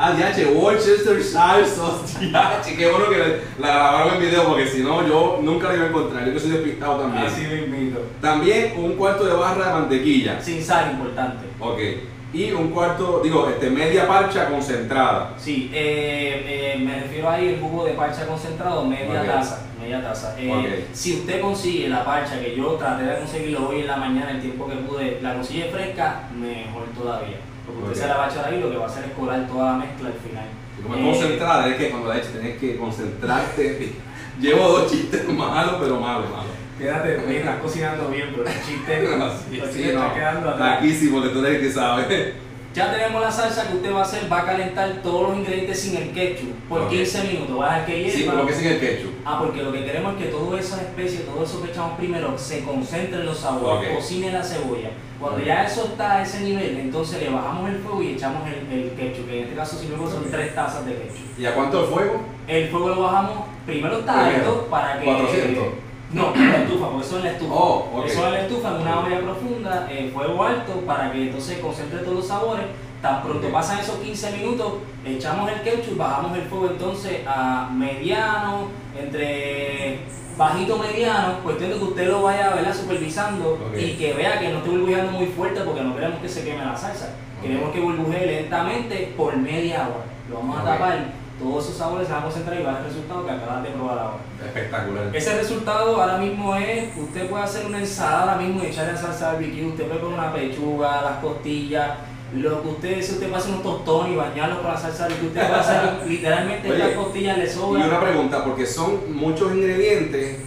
Ah, 0.02 0.16
ya, 0.18 0.34
che, 0.34 0.46
Worcestershire 0.46 1.66
sauce. 1.66 2.18
Ya, 2.32 2.62
che, 2.64 2.76
qué 2.78 2.90
bueno 2.90 3.10
que 3.10 3.42
la 3.60 3.68
grabaron 3.68 4.14
en 4.16 4.22
video 4.22 4.46
porque 4.46 4.66
si 4.66 4.82
no, 4.82 5.06
yo 5.06 5.40
nunca 5.42 5.68
la 5.68 5.76
iba 5.76 5.84
a 5.86 5.88
encontrar. 5.90 6.26
Yo 6.26 6.34
que 6.34 6.40
soy 6.40 6.52
despistado 6.52 7.02
también. 7.02 7.26
Así 7.26 7.42
invito. 7.44 8.00
También 8.22 8.74
un 8.78 8.94
cuarto 8.94 9.26
de 9.26 9.34
barra 9.34 9.68
de 9.68 9.74
mantequilla. 9.74 10.42
Sin 10.42 10.64
sal, 10.64 10.92
importante. 10.92 11.46
Ok. 11.60 11.80
Y 12.32 12.52
un 12.52 12.70
cuarto, 12.70 13.22
digo, 13.24 13.50
este, 13.50 13.72
media 13.72 14.08
parcha 14.08 14.50
concentrada. 14.50 15.34
Sí, 15.38 15.72
eh, 15.74 16.76
eh, 16.78 16.84
me 16.84 17.00
refiero 17.00 17.28
ahí 17.30 17.48
el 17.50 17.60
jugo 17.60 17.86
de 17.86 17.94
parcha 17.94 18.28
concentrado, 18.28 18.86
media 18.86 19.24
taza, 19.26 19.66
media 19.82 20.04
taza. 20.04 20.36
Eh. 20.38 20.86
Si 20.94 21.14
usted 21.16 21.42
consigue 21.42 21.90
la 21.90 22.06
parcha, 22.06 22.40
que 22.40 22.56
yo 22.56 22.74
traté 22.74 23.04
de 23.06 23.18
conseguirlo 23.18 23.70
hoy 23.70 23.82
en 23.82 23.88
la 23.88 23.98
mañana, 23.98 24.32
el 24.32 24.42
tiempo 24.42 24.68
que 24.68 24.76
pude, 24.76 25.20
la 25.22 25.34
consigue 25.34 25.66
fresca, 25.72 26.30
mejor 26.40 26.84
todavía. 26.96 27.38
Porque 27.66 27.82
usted 27.82 27.96
Ok. 27.96 28.02
se 28.04 28.08
la 28.08 28.18
va 28.18 28.26
a 28.26 28.30
echar 28.30 28.46
ahí, 28.46 28.60
lo 28.60 28.70
que 28.70 28.78
va 28.78 28.84
a 28.86 28.88
hacer 28.88 29.06
es 29.06 29.12
colar 29.14 29.48
toda 29.48 29.72
la 29.72 29.78
mezcla 29.80 30.10
al 30.10 30.14
final. 30.14 30.46
Como 30.84 31.12
concentrada, 31.12 31.68
es 31.68 31.76
que 31.78 31.90
cuando 31.90 32.10
la 32.10 32.18
eches 32.18 32.34
tenés 32.34 32.58
que 32.60 32.78
concentrarte. 32.78 33.94
Llevo 34.40 34.68
dos 34.70 34.92
chistes 34.92 35.28
malos, 35.28 35.76
pero 35.82 36.00
malos, 36.00 36.30
malos. 36.30 36.46
Quédate, 36.80 37.18
oye, 37.28 37.40
estás 37.40 37.58
cocinando 37.60 38.08
bien, 38.10 38.30
pero 38.32 38.48
el 38.48 38.56
chiste, 38.66 39.08
Sí, 39.50 39.62
sí, 39.74 39.82
no. 39.94 40.00
están 40.00 40.14
quedando 40.16 40.50
atrás. 40.50 40.76
Taquísimo, 40.80 41.22
que 41.22 41.30
tú 41.30 41.46
eres 41.46 41.56
el 41.60 41.62
que 41.68 41.72
sabe. 41.74 42.34
Ya 42.74 42.92
tenemos 42.92 43.20
la 43.22 43.32
salsa 43.32 43.68
que 43.68 43.76
usted 43.78 43.92
va 43.94 44.00
a 44.00 44.04
hacer, 44.04 44.32
va 44.32 44.40
a 44.42 44.46
calentar 44.46 45.02
todos 45.04 45.30
los 45.30 45.38
ingredientes 45.40 45.80
sin 45.82 45.98
el 45.98 46.12
ketchup 46.12 46.54
por 46.70 46.82
Ok. 46.84 46.90
15 46.90 47.24
minutos. 47.24 47.60
Va 47.60 47.66
a 47.66 47.70
dejar 47.74 47.86
que 47.88 47.98
hierva. 48.04 48.18
Sí, 48.18 48.26
como 48.26 48.46
que 48.46 48.54
sin 48.54 48.68
el 48.68 48.80
ketchup. 48.80 49.12
Ah, 49.26 49.40
porque 49.44 49.64
lo 49.64 49.72
que 49.74 49.84
queremos 49.84 50.14
es 50.14 50.20
que 50.24 50.32
todas 50.32 50.64
esas 50.66 50.82
especies, 50.84 51.26
todo 51.26 51.44
eso 51.44 51.62
que 51.64 51.72
echamos 51.72 51.98
primero, 51.98 52.38
se 52.38 52.64
concentre 52.64 53.20
en 53.22 53.26
los 53.26 53.40
sabores, 53.40 53.90
cocine 53.98 54.32
la 54.32 54.44
cebolla. 54.44 54.92
Cuando 55.20 55.44
ya 55.44 55.64
eso 55.66 55.86
está 55.86 56.18
a 56.18 56.22
ese 56.24 56.42
nivel, 56.42 56.78
entonces 56.78 57.22
le 57.22 57.30
bajamos 57.30 57.70
el 57.72 57.80
fuego 57.80 58.02
y 58.04 58.10
echamos 58.14 58.44
el, 58.48 58.72
el 58.80 58.92
ketchup, 58.92 59.28
que 59.28 59.38
en 59.40 59.44
este 59.46 59.56
caso 59.56 59.78
si 59.78 59.88
luego 59.90 60.08
son 60.10 60.20
Ok. 60.24 60.30
3 60.32 60.56
tazas 60.56 60.86
de 60.86 60.94
ketchup. 60.94 61.40
¿Y 61.40 61.46
a 61.48 61.56
cuánto 61.56 61.82
el 61.82 61.88
fuego? 61.92 62.22
El 62.48 62.70
fuego 62.70 62.90
lo 62.90 63.02
bajamos, 63.02 63.46
primero 63.66 64.00
está 64.00 64.28
alto 64.28 64.68
para 64.70 65.00
que... 65.00 65.06
400. 65.06 65.64
No, 66.12 66.34
en 66.34 66.52
la 66.52 66.58
estufa, 66.58 66.90
porque 66.90 67.06
eso 67.06 67.18
es 67.18 67.26
en 67.26 67.32
la 67.32 67.32
estufa. 67.38 67.54
Oh. 67.54 68.04
Eso 68.06 68.20
es 68.20 68.26
en 68.26 68.34
la 68.34 68.42
estufa, 68.42 68.70
en 68.70 68.82
una 68.82 69.00
olla 69.00 69.20
profunda, 69.20 69.88
eh, 69.92 70.12
fuego 70.14 70.44
alto, 70.44 70.74
para 70.86 71.12
que 71.12 71.24
entonces 71.24 71.60
concentre 71.60 72.00
todos 72.00 72.18
los 72.18 72.28
sabores. 72.28 72.66
Tan 73.02 73.24
pronto 73.24 73.50
pasan 73.50 73.80
esos 73.80 73.96
15 73.98 74.32
minutos, 74.38 74.74
echamos 75.06 75.50
el 75.50 75.62
ketchup, 75.62 75.98
bajamos 75.98 76.38
el 76.38 76.44
fuego 76.44 76.72
entonces 76.72 77.22
a 77.26 77.70
mediano, 77.72 78.68
entre 79.00 80.00
bajito 80.38 80.78
mediano, 80.78 81.40
cuestión 81.44 81.70
de 81.72 81.78
que 81.78 81.84
usted 81.84 82.08
lo 82.08 82.24
vaya 82.24 82.56
¿verdad? 82.56 82.74
supervisando 82.74 83.58
y 83.78 83.92
que 83.92 84.14
vea 84.14 84.40
que 84.40 84.50
no 84.50 84.58
esté 84.58 84.70
burbujeando 84.70 85.12
muy 85.14 85.28
fuerte 85.28 85.62
porque 85.62 85.82
no 85.82 85.96
queremos 85.96 86.20
que 86.20 86.28
se 86.28 86.44
queme 86.44 86.66
la 86.66 86.76
salsa. 86.76 87.14
Queremos 87.42 87.72
que 87.72 87.80
burbujee 87.80 88.26
lentamente 88.26 89.14
por 89.16 89.38
media 89.38 89.88
hora. 89.88 90.06
Lo 90.30 90.38
vamos 90.38 90.60
a 90.60 90.64
tapar, 90.66 91.14
todos 91.40 91.64
esos 91.66 91.78
sabores 91.78 92.08
se 92.08 92.14
van 92.14 92.22
a 92.22 92.26
concentrar 92.26 92.60
y 92.60 92.64
va 92.64 92.70
a 92.70 92.74
dar 92.74 92.82
el 92.84 92.88
resultado 92.90 93.26
que 93.26 93.32
acabas 93.32 93.64
de 93.64 93.70
probar 93.70 93.98
ahora. 94.00 94.18
Espectacular. 94.46 95.16
Ese 95.16 95.38
resultado 95.38 96.02
ahora 96.02 96.18
mismo 96.18 96.56
es, 96.56 96.98
usted 96.98 97.30
puede 97.30 97.44
hacer 97.44 97.66
una 97.66 97.80
ensalada 97.80 98.22
ahora 98.22 98.36
mismo 98.36 98.64
y 98.64 98.68
echarle 98.68 98.98
salsa 98.98 99.34
barbecue, 99.34 99.66
usted 99.68 99.88
puede 99.88 100.00
poner 100.00 100.20
una 100.20 100.34
pechuga, 100.34 101.02
las 101.02 101.18
costillas, 101.20 101.92
lo 102.36 102.62
que 102.62 102.68
usted, 102.68 103.02
si 103.02 103.14
usted 103.14 103.28
puede 103.28 103.38
hacer 103.42 103.52
unos 103.54 103.64
tostones 103.64 104.14
y 104.14 104.16
bañarlos 104.16 104.60
con 104.60 104.68
la 104.72 104.78
salsa 104.78 105.04
barbecue, 105.04 105.28
usted 105.30 105.48
puede 105.48 105.60
hacer 105.60 106.04
literalmente 106.08 106.72
Oye, 106.72 106.84
estas 106.84 107.04
costillas 107.04 107.38
le 107.38 107.46
Y 107.46 107.50
sobra. 107.50 107.86
una 107.86 108.00
pregunta, 108.02 108.44
porque 108.44 108.66
son 108.66 109.16
muchos 109.16 109.54
ingredientes 109.54 110.40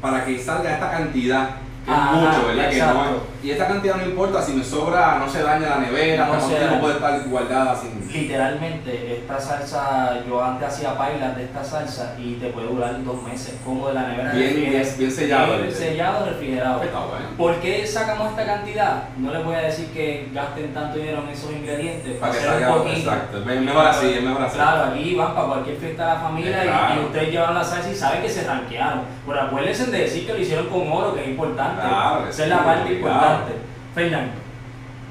para 0.00 0.24
que 0.24 0.38
salga 0.38 0.72
esta 0.74 0.90
cantidad, 0.90 1.50
que 1.84 1.90
Ajá, 1.90 2.10
es 2.10 2.22
mucho, 2.36 2.46
¿verdad? 2.48 2.70
Que 2.70 2.78
no 2.78 3.04
es- 3.04 3.30
y 3.42 3.50
esta 3.52 3.66
cantidad 3.68 3.96
no 3.96 4.04
importa, 4.04 4.42
si 4.42 4.52
me 4.52 4.62
sobra, 4.62 5.18
no 5.18 5.26
se 5.26 5.42
daña 5.42 5.68
la 5.70 5.78
nevera, 5.78 6.26
No 6.26 6.34
hasta 6.34 6.46
se 6.48 6.60
daña. 6.60 6.78
puede 6.80 6.94
estar 6.96 7.20
guardada 7.26 7.74
sin... 7.74 8.00
Literalmente, 8.12 9.16
esta 9.16 9.40
salsa, 9.40 10.20
yo 10.28 10.44
antes 10.44 10.68
hacía 10.68 10.96
pailas 10.96 11.36
de 11.36 11.44
esta 11.44 11.64
salsa 11.64 12.14
y 12.18 12.34
te 12.34 12.48
puede 12.50 12.68
durar 12.68 13.02
dos 13.02 13.22
meses, 13.22 13.54
como 13.64 13.88
de 13.88 13.94
la 13.94 14.02
nevera 14.08 14.32
Bien, 14.32 14.54
bien- 14.56 14.94
bien 14.98 15.10
sellado, 15.10 15.56
Bien 15.58 15.72
sellado, 15.72 16.26
refrigerado. 16.26 16.82
Está 16.82 16.98
bueno. 16.98 17.26
¿Por 17.38 17.54
qué 17.60 17.86
sacamos 17.86 18.30
esta 18.30 18.44
cantidad? 18.44 19.04
No 19.16 19.32
les 19.32 19.42
voy 19.44 19.54
a 19.54 19.60
decir 19.60 19.86
que 19.86 20.28
gasten 20.34 20.74
tanto 20.74 20.98
dinero 20.98 21.22
en 21.22 21.28
esos 21.30 21.50
ingredientes. 21.50 22.18
Para 22.18 22.32
que 22.32 22.38
hacer 22.40 22.50
un 22.52 22.60
salga, 22.60 22.74
poquito. 22.76 22.98
exacto, 23.10 23.38
es 23.38 23.60
mejor 23.60 23.86
así, 23.86 24.06
es 24.12 24.22
mejor 24.22 24.42
así. 24.42 24.56
Claro, 24.56 24.84
aquí 24.84 25.14
van 25.14 25.34
para 25.34 25.46
cualquier 25.46 25.76
fiesta 25.78 26.02
de 26.06 26.14
la 26.14 26.20
familia 26.20 26.64
y- 26.64 26.68
Claro. 26.68 27.00
y, 27.00 27.04
ustedes 27.06 27.30
llevan 27.30 27.54
la 27.54 27.64
salsa 27.64 27.90
y 27.90 27.94
saben 27.94 28.22
que 28.22 28.28
se 28.28 28.44
ranquearon. 28.46 29.00
Pero 29.26 29.40
acuérdense 29.40 29.86
de 29.90 29.98
decir 29.98 30.26
que 30.26 30.32
lo 30.34 30.38
hicieron 30.38 30.66
con 30.68 30.92
oro, 30.92 31.14
que 31.14 31.22
es 31.22 31.28
importante. 31.28 31.69
Claro, 31.76 32.26
Esa 32.28 32.42
es 32.44 32.48
la 32.48 32.64
parte 32.64 32.92
importante. 32.94 33.52
Fernando, 33.94 34.32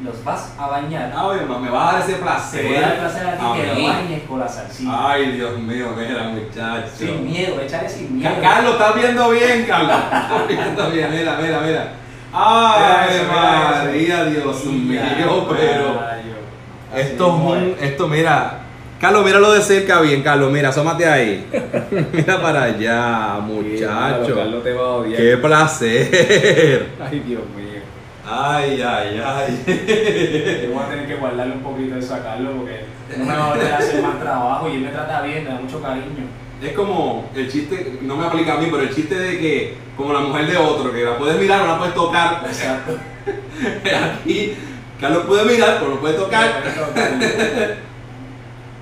los 0.03 0.23
vas 0.23 0.53
a 0.57 0.67
bañar. 0.67 1.11
Ah, 1.15 1.27
ma, 1.47 1.59
me 1.59 1.69
va 1.69 1.89
a 1.89 1.93
dar 1.93 2.01
ese 2.01 2.13
Te 2.13 2.21
placer. 2.21 2.65
voy 2.65 2.75
a 2.77 2.81
dar 2.81 2.91
el 2.93 2.99
placer 2.99 3.27
a 3.27 3.31
ti 3.37 3.45
a 3.45 3.53
que 3.53 3.67
lo 3.81 3.87
bañes 3.87 4.23
con 4.27 4.39
la 4.39 4.47
salsita. 4.47 5.09
Ay, 5.11 5.31
Dios 5.33 5.57
mío, 5.59 5.87
mira, 5.97 6.23
muchacho. 6.23 6.87
sin 6.97 7.25
miedo, 7.25 7.59
echarle 7.61 7.89
sin 7.89 8.17
miedo. 8.17 8.33
Ca- 8.35 8.41
Carlos, 8.41 8.73
estás 8.73 8.95
viendo 8.95 9.29
bien, 9.31 9.65
Carlos. 9.67 9.91
Estás 10.11 10.47
viendo 10.47 10.89
bien, 10.91 11.11
mira, 11.11 11.37
mira, 11.41 11.59
mira. 11.59 11.87
Ay, 12.31 13.15
eso. 13.15 13.25
María, 13.31 14.25
Dios 14.25 14.65
mío, 14.65 15.47
pero. 15.49 15.99
Esto 16.95 17.27
es 17.27 17.33
un. 17.33 17.75
es. 17.79 17.81
Esto, 17.91 18.07
mira. 18.07 18.58
Carlos, 18.99 19.23
míralo 19.23 19.53
de 19.53 19.61
cerca 19.61 20.01
bien, 20.01 20.21
Carlos. 20.21 20.51
Mira, 20.51 20.69
asómate 20.69 21.07
ahí. 21.07 21.47
mira 22.11 22.41
para 22.41 22.63
allá, 22.63 23.39
muchacho. 23.41 24.35
Carlos 24.35 24.61
te 24.61 24.73
va 24.73 24.81
a 24.81 24.89
odiar. 24.95 25.21
Qué 25.21 25.37
placer. 25.37 26.89
Ay, 26.99 27.19
Dios 27.21 27.41
mío. 27.55 27.79
Ay, 28.31 28.79
ay, 28.81 29.17
Yo 29.17 29.23
ay. 29.25 30.69
voy 30.71 30.83
a 30.83 30.89
tener 30.89 31.07
que 31.07 31.15
guardarle 31.15 31.53
un 31.53 31.63
poquito 31.63 31.95
eso 31.95 32.13
a 32.13 32.21
Carlos 32.21 32.53
porque 32.57 32.81
no 33.17 33.25
me 33.25 33.33
va 33.33 33.45
a 33.45 33.49
volver 33.49 33.73
a 33.73 33.77
hacer 33.77 34.03
más 34.03 34.19
trabajo 34.19 34.69
y 34.69 34.75
él 34.75 34.81
me 34.81 34.89
trata 34.89 35.21
bien, 35.21 35.45
me 35.45 35.49
da 35.49 35.59
mucho 35.59 35.81
cariño. 35.81 36.27
Es 36.61 36.73
como 36.73 37.27
el 37.33 37.49
chiste, 37.51 37.97
no 38.01 38.17
me 38.17 38.25
aplica 38.27 38.53
a 38.53 38.57
mí, 38.57 38.67
pero 38.69 38.83
el 38.83 38.93
chiste 38.93 39.17
de 39.17 39.39
que, 39.39 39.77
como 39.97 40.13
la 40.13 40.19
mujer 40.19 40.45
de 40.45 40.57
otro, 40.57 40.91
que 40.91 41.05
la 41.05 41.17
puedes 41.17 41.39
mirar 41.39 41.61
o 41.61 41.67
la 41.67 41.77
puedes 41.79 41.95
tocar. 41.95 42.43
Exacto. 42.45 42.97
Aquí, 44.21 44.53
Carlos 45.01 45.23
puede 45.25 45.45
mirar, 45.45 45.77
pero 45.79 45.95
no 45.95 45.99
puede 45.99 46.13
tocar. 46.15 46.61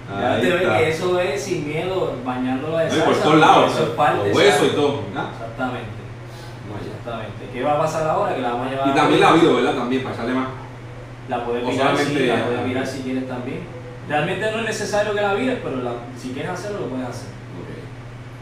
Ya 0.10 0.40
te 0.40 0.50
ve 0.50 0.60
que 0.62 0.90
eso 0.90 1.20
es 1.20 1.44
sin 1.44 1.68
miedo, 1.68 2.14
bañándolo 2.26 2.78
de 2.78 2.90
salsa. 2.90 3.06
por 3.06 3.14
todos 3.14 3.26
porque 3.26 3.40
lados, 3.40 3.74
Eso 3.74 3.84
es 3.84 3.90
parte. 3.90 4.28
los 4.30 4.38
huesos 4.38 4.68
y 4.68 4.76
todo. 4.76 5.02
Exactamente, 5.10 5.90
exactamente. 6.80 7.50
¿Qué 7.54 7.64
va 7.64 7.74
a 7.74 7.80
pasar 7.80 8.08
ahora? 8.10 8.36
Que 8.36 8.42
la 8.42 8.50
vamos 8.52 8.68
a 8.68 8.70
llevar 8.70 8.88
Y 8.88 8.92
también 8.94 9.20
la 9.22 9.32
vida, 9.34 9.52
¿verdad? 9.52 9.76
También, 9.76 10.04
para 10.04 10.16
echarle 10.16 10.34
más. 10.34 10.48
La 11.30 11.44
puedes 11.46 11.64
mirar, 11.64 11.98
sí, 11.98 12.14
la 12.26 12.46
puedes 12.46 12.66
mirar 12.66 12.88
si 12.88 13.00
quieres 13.02 13.28
también. 13.28 13.60
Realmente 14.08 14.50
no 14.52 14.60
es 14.60 14.66
necesario 14.66 15.14
que 15.14 15.22
la 15.22 15.34
vires, 15.34 15.60
pero 15.62 15.82
la- 15.84 15.92
si 16.18 16.30
quieres 16.30 16.52
hacerlo, 16.52 16.80
lo 16.82 16.86
puedes 16.88 17.08
hacer. 17.10 17.30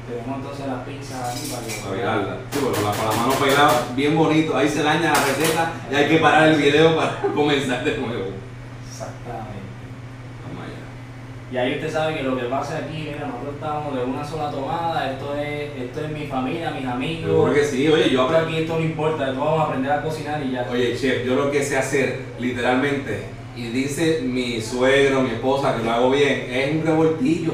Tenemos 0.08 0.38
entonces 0.38 0.68
las 0.68 0.84
pizzas 0.84 1.34
ahí 1.34 1.50
para 1.50 1.66
que... 1.66 1.82
Para 1.82 1.96
virarla. 1.96 2.38
Sí, 2.52 2.60
bueno, 2.62 2.78
la, 2.78 2.96
con 2.96 3.10
la 3.10 3.16
mano 3.24 3.34
pegada, 3.44 3.72
bien 3.96 4.16
bonito. 4.16 4.56
Ahí 4.56 4.70
se 4.70 4.84
daña 4.84 5.12
la 5.14 5.20
receta 5.20 5.72
y 5.92 5.96
hay 5.96 6.08
que 6.08 6.18
parar 6.20 6.50
el 6.50 6.62
video 6.62 6.96
para 6.96 7.22
comenzar 7.34 7.84
de 7.84 7.98
nuevo. 7.98 8.26
Exactamente. 8.88 9.66
Vamos 10.46 10.64
allá. 10.64 10.86
Y 11.56 11.58
ahí 11.58 11.76
usted 11.76 11.90
sabe 11.90 12.18
que 12.18 12.24
lo 12.24 12.36
que 12.36 12.44
pasa 12.48 12.80
aquí, 12.80 13.04
mira, 13.14 13.28
nosotros 13.28 13.54
estamos 13.56 13.96
de 13.96 14.04
una 14.04 14.26
sola 14.28 14.52
tomada, 14.52 15.14
esto 15.14 15.34
es, 15.38 15.70
esto 15.84 16.02
es 16.04 16.12
mi 16.12 16.28
familia, 16.28 16.72
mis 16.72 16.86
amigos. 16.86 17.24
Seguro 17.32 17.54
que 17.54 17.64
sí. 17.64 17.88
Oye, 17.88 18.10
yo 18.10 18.28
Pero 18.28 18.40
aprendí. 18.40 18.56
aquí 18.56 18.64
esto 18.64 18.78
no 18.78 18.84
importa, 18.86 19.26
todos 19.28 19.38
vamos 19.38 19.60
a 19.62 19.64
aprender 19.64 19.92
a 19.94 20.02
cocinar 20.02 20.44
y 20.46 20.52
ya. 20.52 20.68
Oye, 20.70 20.98
chef, 20.98 21.26
yo 21.26 21.36
lo 21.36 21.50
que 21.50 21.64
sé 21.64 21.78
hacer, 21.78 22.24
literalmente, 22.42 23.22
y 23.56 23.70
dice 23.70 24.20
mi 24.24 24.60
suegro, 24.60 25.22
mi 25.22 25.30
esposa, 25.30 25.78
que 25.78 25.84
lo 25.86 25.92
hago 25.92 26.12
bien, 26.12 26.46
es 26.52 26.76
un 26.76 26.86
revoltillo. 26.86 27.54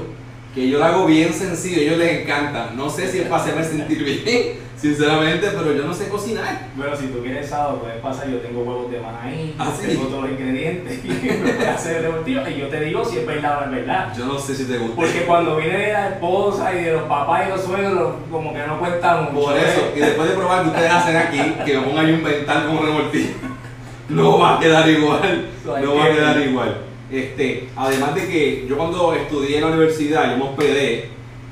Que 0.54 0.68
yo 0.70 0.80
lo 0.80 0.86
hago 0.86 1.06
bien 1.06 1.34
sencillo, 1.34 1.78
a 1.78 1.82
ellos 1.82 1.98
les 1.98 2.22
encanta. 2.24 2.72
No 2.76 2.90
sé 2.90 3.10
si 3.10 3.20
es 3.20 3.28
para 3.28 3.42
hacerme 3.42 3.64
sentir 3.64 4.04
bien, 4.04 4.58
sinceramente, 4.76 5.48
pero 5.50 5.74
yo 5.74 5.86
no 5.86 5.94
sé 5.94 6.10
cocinar. 6.10 6.68
Bueno, 6.76 6.94
si 6.94 7.06
tú 7.08 7.22
quieres 7.24 7.48
sábado, 7.48 7.80
puedes 7.80 8.02
pasar, 8.02 8.28
yo 8.30 8.40
tengo 8.40 8.62
huevos 8.64 8.92
de 8.92 9.00
maíz, 9.00 9.52
¿Ah, 9.58 9.72
sí? 9.80 9.88
tengo 9.88 10.08
todos 10.08 10.24
los 10.24 10.32
ingredientes, 10.32 11.00
y 11.06 11.64
hacer 11.66 12.12
y 12.26 12.60
yo 12.60 12.68
te 12.68 12.80
digo 12.82 13.06
si 13.06 13.20
es 13.20 13.26
verdad 13.26 13.60
o 13.62 13.64
es 13.66 13.72
verdad. 13.72 14.14
Yo 14.18 14.26
no 14.26 14.38
sé 14.38 14.54
si 14.54 14.66
te 14.66 14.78
gusta. 14.78 14.96
Porque 14.98 15.22
cuando 15.26 15.56
viene 15.56 15.78
de 15.78 15.94
la 15.94 16.10
esposa 16.10 16.74
y 16.74 16.84
de 16.84 16.92
los 16.94 17.04
papás 17.04 17.48
y 17.48 17.50
los 17.52 17.62
suegros, 17.64 18.16
como 18.30 18.52
que 18.54 18.60
no 18.68 18.78
cuenta 18.78 19.22
mucho. 19.22 19.46
Por 19.46 19.58
eso, 19.58 19.80
¿eh? 19.80 19.94
y 19.96 20.00
después 20.00 20.30
de 20.30 20.36
probar 20.36 20.64
que 20.64 20.68
ustedes 20.68 20.92
hacen 20.92 21.16
aquí, 21.16 21.40
que 21.66 21.78
me 21.78 21.84
pongan 21.86 22.06
a 22.08 22.10
inventar 22.12 22.66
como 22.68 22.82
revoltillo, 22.82 23.36
no 24.10 24.38
va 24.38 24.58
a 24.58 24.60
quedar 24.60 24.90
igual. 24.90 25.46
No 25.64 25.96
va 25.96 26.04
a 26.04 26.10
que- 26.10 26.16
quedar 26.16 26.42
igual. 26.42 26.78
Este, 27.12 27.68
además 27.76 28.16
de 28.16 28.28
que 28.28 28.66
yo 28.68 28.78
cuando 28.78 29.14
estudié 29.14 29.58
en 29.58 29.62
la 29.62 29.68
universidad, 29.68 30.32
yo 30.32 30.38
me 30.38 30.50
hospedé 30.50 31.10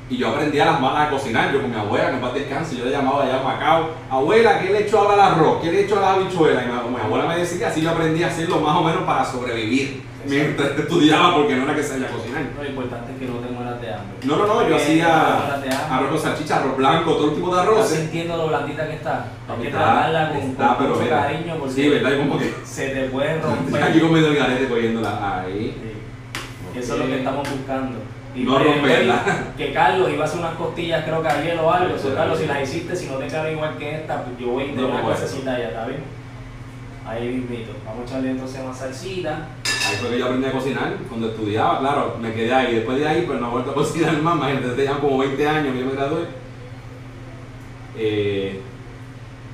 y 0.08 0.16
yo 0.16 0.28
aprendí 0.28 0.58
a 0.58 0.66
las 0.66 0.80
malas 0.80 1.08
a 1.08 1.10
cocinar. 1.10 1.52
Yo 1.52 1.60
con 1.60 1.70
mi 1.70 1.76
abuela, 1.76 2.08
que 2.08 2.14
en 2.14 2.20
paz 2.20 2.34
descanse, 2.34 2.76
yo 2.76 2.84
le 2.84 2.90
llamaba 2.90 3.24
allá 3.24 3.40
a 3.40 3.42
Macao, 3.42 3.90
abuela, 4.10 4.60
¿qué 4.60 4.72
le 4.72 4.80
echó 4.80 5.00
ahora 5.00 5.14
al 5.14 5.32
arroz? 5.34 5.62
¿Qué 5.62 5.70
le 5.70 5.82
echó 5.82 5.98
a 5.98 6.00
la 6.00 6.12
habichuela? 6.14 6.64
Y 6.64 6.66
mi, 6.66 6.96
mi 6.96 7.00
abuela 7.00 7.26
me 7.26 7.38
decía, 7.38 7.68
así 7.68 7.82
yo 7.82 7.90
aprendí 7.90 8.22
a 8.22 8.28
hacerlo 8.28 8.60
más 8.60 8.76
o 8.76 8.82
menos 8.82 9.02
para 9.02 9.24
sobrevivir 9.24 10.09
mientras 10.26 10.78
estudiaba, 10.78 11.34
porque 11.34 11.56
no 11.56 11.64
era 11.64 11.74
que 11.74 11.82
sabía 11.82 12.08
cocinar. 12.08 12.42
Lo 12.56 12.64
importante 12.68 13.12
es 13.12 13.18
que 13.18 13.26
no 13.26 13.34
te 13.38 13.48
mueras 13.52 13.80
de 13.80 13.92
hambre. 13.94 14.16
No, 14.24 14.36
no, 14.36 14.46
no, 14.46 14.68
yo 14.68 14.76
hacía 14.76 15.56
arroz 15.90 16.10
con 16.10 16.18
salchicha, 16.20 16.56
arroz 16.58 16.76
blanco, 16.76 17.12
todo 17.14 17.32
tipo 17.32 17.54
de 17.54 17.60
Estás 17.62 17.74
arroz. 17.76 17.88
sintiendo 17.88 18.36
lo 18.36 18.48
blandita 18.48 18.86
que 18.86 18.94
está. 18.94 19.24
Hay 19.48 19.62
que 19.62 19.70
tratarla 19.70 20.28
con, 20.28 20.36
está, 20.38 20.66
con 20.68 20.76
pero 20.78 20.88
mucho 20.90 21.02
mira, 21.04 21.22
cariño 21.22 21.54
porque 21.58 21.74
Sí, 21.74 21.88
¿verdad? 21.88 22.18
Como 22.18 22.38
que 22.38 22.54
se 22.64 22.88
te 22.88 23.02
puede 23.08 23.38
romper. 23.42 23.82
aquí 23.82 24.00
comiendo 24.00 24.28
el 24.30 24.36
garete 24.36 24.68
cogiéndola 24.68 25.40
ahí. 25.42 25.76
Sí. 25.82 26.78
Eso 26.78 26.94
es 26.94 27.00
lo 27.00 27.06
que 27.06 27.18
estamos 27.18 27.48
buscando. 27.50 27.98
Y 28.34 28.44
No 28.44 28.58
romperla. 28.58 29.22
Que 29.56 29.72
Carlos 29.72 30.08
iba 30.12 30.22
a 30.24 30.26
hacer 30.26 30.38
unas 30.40 30.54
costillas, 30.54 31.04
creo 31.04 31.20
que 31.20 31.28
ayer 31.28 31.58
o 31.58 31.70
algo. 31.72 31.94
Carlos, 32.14 32.38
si 32.38 32.46
las 32.46 32.62
hiciste, 32.62 32.94
si 32.94 33.06
no 33.08 33.14
te 33.16 33.26
quedan 33.26 33.52
igual 33.52 33.76
que 33.76 33.96
esta, 33.96 34.22
pues 34.24 34.38
yo 34.38 34.46
voy 34.52 34.66
de 34.68 34.72
No, 34.80 34.88
una 34.88 35.02
cosecita 35.02 35.54
allá, 35.54 35.68
¿está 35.68 35.86
bien? 35.86 36.19
Ahí 37.06 37.28
mismito. 37.28 37.72
Vamos 37.84 38.02
a 38.02 38.04
echarle 38.04 38.30
entonces 38.30 38.64
más 38.64 38.78
salsita. 38.78 39.48
Ahí 39.88 39.96
fue 39.96 40.10
que 40.10 40.18
yo 40.18 40.26
aprendí 40.26 40.46
a 40.46 40.52
cocinar 40.52 40.96
cuando 41.08 41.30
estudiaba, 41.30 41.80
claro, 41.80 42.16
me 42.20 42.32
quedé 42.32 42.52
ahí. 42.52 42.74
Después 42.76 42.98
de 42.98 43.08
ahí, 43.08 43.24
pues 43.26 43.40
no 43.40 43.48
he 43.48 43.50
vuelto 43.50 43.70
a 43.70 43.74
cocinar 43.74 44.20
más, 44.22 44.36
imagínate, 44.36 44.84
ya 44.84 44.98
como 44.98 45.18
20 45.18 45.48
años 45.48 45.74
que 45.74 45.80
yo 45.80 45.86
me 45.86 45.92
gradué. 45.92 46.24
Eh, 47.96 48.60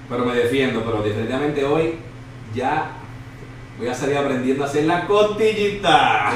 pero 0.08 0.24
me 0.24 0.34
defiendo, 0.34 0.82
pero 0.84 1.02
definitivamente 1.02 1.64
hoy 1.64 1.94
ya 2.54 2.95
voy 3.78 3.88
a 3.88 3.94
salir 3.94 4.16
aprendiendo 4.16 4.64
a 4.64 4.66
hacer 4.66 4.84
la 4.84 5.06
costillita. 5.06 6.32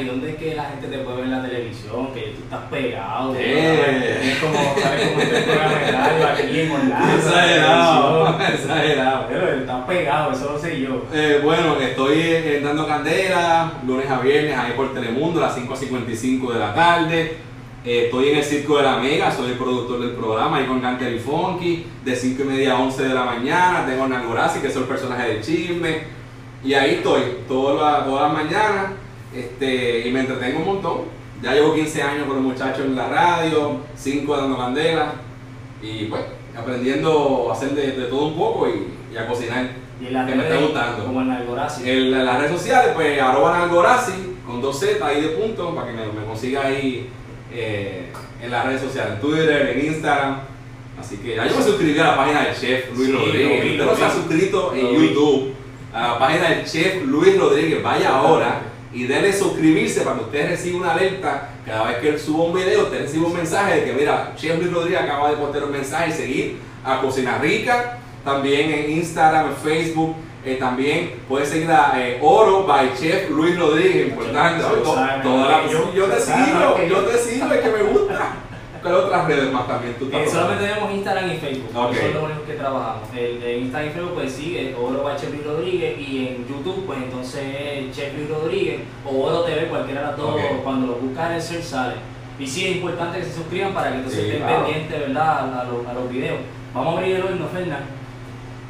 ¿Y 0.00 0.04
dónde 0.06 0.30
es 0.30 0.36
que 0.36 0.54
la 0.54 0.64
gente 0.64 0.86
te 0.86 0.98
puede 0.98 1.16
ver 1.16 1.24
en 1.26 1.30
la 1.30 1.42
televisión? 1.42 2.12
Que 2.14 2.20
tú 2.36 2.42
estás 2.44 2.60
pegado. 2.70 3.34
Es 3.34 4.38
como, 4.38 4.54
¿sabes? 4.80 5.08
Como 5.08 5.20
este 5.20 5.40
programa 5.42 5.78
de 5.78 5.92
radio 5.92 6.26
aquí 6.28 6.60
en 6.60 6.70
Orlando. 6.70 7.16
Exagerado, 7.16 8.40
exagerado. 8.40 9.26
Pero 9.28 9.48
estás 9.48 9.84
pegado, 9.86 10.32
eso 10.32 10.52
lo 10.52 10.58
sé 10.58 10.80
yo. 10.80 11.04
Eh, 11.12 11.40
bueno, 11.42 11.76
estoy 11.76 12.18
eh, 12.18 12.60
dando 12.62 12.86
candela, 12.86 13.72
lunes 13.86 14.08
a 14.10 14.20
viernes, 14.20 14.56
ahí 14.56 14.72
por 14.72 14.94
Telemundo, 14.94 15.44
a 15.44 15.48
las 15.48 15.58
5.55 15.58 16.52
de 16.52 16.58
la 16.58 16.74
tarde. 16.74 17.36
Eh, 17.84 18.06
estoy 18.06 18.30
en 18.30 18.38
el 18.38 18.44
Circo 18.44 18.76
de 18.78 18.82
la 18.82 18.96
Mega, 18.96 19.30
soy 19.30 19.52
el 19.52 19.58
productor 19.58 20.00
del 20.00 20.10
programa, 20.10 20.56
ahí 20.56 20.66
con 20.66 20.80
Gantel 20.80 21.14
y 21.14 21.18
Funky, 21.20 21.86
de 22.04 22.16
5 22.16 22.42
y 22.42 22.46
media 22.46 22.72
a 22.72 22.80
11 22.80 23.02
de 23.04 23.14
la 23.14 23.24
mañana. 23.24 23.86
Tengo 23.86 24.04
a 24.04 24.08
Nalgorazi, 24.08 24.60
que 24.60 24.66
es 24.66 24.76
el 24.76 24.84
personaje 24.84 25.34
de 25.34 25.40
chisme. 25.40 26.17
Y 26.64 26.74
ahí 26.74 26.94
estoy, 26.96 27.22
todas 27.46 28.06
las, 28.06 28.32
mañanas, 28.32 28.92
este, 29.34 30.08
y 30.08 30.12
me 30.12 30.20
entretengo 30.20 30.58
un 30.60 30.66
montón. 30.66 31.00
Ya 31.42 31.52
llevo 31.54 31.74
15 31.74 32.02
años 32.02 32.26
con 32.26 32.36
los 32.36 32.44
muchachos 32.44 32.80
en 32.84 32.96
la 32.96 33.08
radio, 33.08 33.76
5 33.96 34.36
dando 34.36 34.56
candela, 34.58 35.12
y 35.80 36.06
pues 36.06 36.20
aprendiendo 36.56 37.46
a 37.48 37.52
hacer 37.52 37.70
de, 37.70 37.92
de 37.92 38.04
todo 38.06 38.26
un 38.26 38.36
poco 38.36 38.68
y, 38.68 38.88
y 39.14 39.16
a 39.16 39.26
cocinar. 39.26 39.70
Y 40.00 40.06
en 40.06 40.12
las 40.14 40.28
que 40.28 40.34
me 40.34 40.42
está 40.44 40.56
gustando. 40.60 41.04
Como 41.04 41.20
en 41.22 41.30
Algorazi. 41.30 41.88
En 41.88 42.10
la- 42.10 42.24
las 42.24 42.38
redes 42.40 42.52
sociales, 42.52 42.92
pues 42.94 43.20
arroba 43.20 43.58
Nalgorazi 43.58 44.12
con 44.46 44.60
dos 44.60 44.78
Z 44.80 45.04
ahí 45.06 45.20
de 45.20 45.28
punto 45.28 45.74
para 45.74 45.88
que 45.88 45.92
me, 45.92 46.06
me 46.06 46.26
consiga 46.26 46.66
ahí 46.66 47.08
eh, 47.52 48.10
en 48.42 48.50
las 48.50 48.66
redes 48.66 48.80
sociales, 48.82 49.14
en 49.14 49.20
Twitter, 49.20 49.76
en 49.76 49.86
Instagram. 49.86 50.40
Así 50.98 51.16
que 51.18 51.36
ya 51.36 51.46
yo 51.46 51.56
me 51.56 51.62
suscribí 51.62 51.98
a 52.00 52.04
la 52.08 52.16
página 52.16 52.42
del 52.44 52.54
chef 52.56 52.96
Luis 52.96 53.08
Sí, 53.10 53.14
Rodríguez. 53.14 53.72
Usted 53.72 53.84
no 53.86 53.94
se 53.96 54.04
ha 54.04 54.10
suscrito 54.10 54.72
en. 54.74 54.86
YouTube 54.88 55.54
a 55.92 56.08
la 56.08 56.18
página 56.18 56.50
del 56.50 56.64
chef 56.64 57.02
Luis 57.04 57.38
Rodríguez. 57.38 57.82
Vaya 57.82 58.10
ahora 58.16 58.60
y 58.92 59.04
déle 59.04 59.32
suscribirse 59.32 60.00
para 60.02 60.16
que 60.16 60.22
usted 60.24 60.48
reciba 60.50 60.78
una 60.80 60.92
alerta 60.92 61.50
cada 61.66 61.84
vez 61.88 61.98
que 61.98 62.08
él 62.10 62.18
suba 62.18 62.44
un 62.44 62.54
video, 62.54 62.84
usted 62.84 63.02
reciba 63.02 63.26
un 63.26 63.34
mensaje 63.36 63.76
de 63.80 63.84
que 63.84 63.92
mira, 63.92 64.32
Chef 64.36 64.58
Luis 64.58 64.72
Rodríguez 64.72 65.00
acaba 65.02 65.30
de 65.30 65.36
postear 65.36 65.64
un 65.64 65.72
mensaje 65.72 66.10
y 66.10 66.12
seguir 66.12 66.58
a 66.84 67.00
Cocina 67.00 67.38
Rica, 67.38 67.98
también 68.24 68.70
en 68.72 68.90
Instagram, 68.92 69.48
en 69.48 69.56
Facebook, 69.56 70.14
eh, 70.44 70.56
también 70.58 71.14
puede 71.28 71.44
seguir 71.44 71.70
a 71.70 71.92
eh, 71.96 72.18
Oro 72.22 72.64
by 72.64 72.92
Chef 72.98 73.28
Luis 73.30 73.58
Rodríguez, 73.58 74.08
importante. 74.08 74.64
Toda 75.22 75.48
la- 75.50 75.66
yo- 75.70 75.92
yo 75.94 76.04
te 76.06 76.20
sigo, 76.20 76.78
yo 76.78 76.88
yo- 76.88 77.02
te 77.02 77.18
sigo, 77.18 77.52
es 77.52 77.60
que 77.60 77.68
me 77.70 77.82
gusta. 77.82 78.32
¿Cuál 78.88 79.00
otras 79.04 79.26
redes 79.26 79.52
más 79.52 79.66
también 79.68 79.94
tú 79.98 80.08
Eh, 80.12 80.26
solamente 80.30 80.66
tenemos 80.66 80.90
Instagram 80.92 81.32
y 81.32 81.36
Facebook, 81.36 81.70
Ok. 81.76 81.92
eso 81.92 82.06
es 82.06 82.14
lo 82.14 82.24
único 82.24 82.44
que 82.44 82.52
trabajamos. 82.54 83.08
El 83.16 83.40
de 83.40 83.58
Instagram 83.58 83.90
y 83.90 83.92
Facebook 83.92 84.14
pues 84.14 84.32
sigue 84.32 84.74
Oro 84.78 85.02
by 85.02 85.16
Chef 85.16 85.30
Luis 85.30 85.44
Rodríguez 85.46 85.98
y 85.98 86.28
en 86.28 86.46
YouTube 86.48 86.84
pues 86.86 86.98
entonces 86.98 87.42
Chef 87.94 88.14
Luis 88.16 88.28
Rodríguez 88.28 88.80
o 89.04 89.24
Oro 89.24 89.42
TV, 89.42 89.66
cualquiera 89.68 90.00
de 90.00 90.06
las 90.08 90.16
dos, 90.16 90.34
cuando 90.64 90.86
lo 90.88 90.94
buscas 90.94 91.30
en 91.30 91.36
el 91.36 91.42
search 91.42 91.64
sale. 91.64 91.94
Y 92.38 92.46
sí 92.46 92.66
es 92.66 92.76
importante 92.76 93.18
que 93.18 93.24
se 93.24 93.34
suscriban 93.34 93.74
para 93.74 93.90
que 93.90 93.96
entonces 93.96 94.20
Sí, 94.20 94.26
estén 94.26 94.42
claro. 94.42 94.64
pendientes 94.64 95.00
¿verdad? 95.00 95.60
A, 95.60 95.64
los, 95.64 95.86
a 95.86 95.92
los 95.92 96.08
videos. 96.10 96.38
Vamos 96.72 96.94
a 96.94 96.98
abrir 96.98 97.16
el 97.16 97.22
horno, 97.22 97.48
Fernan. 97.52 97.84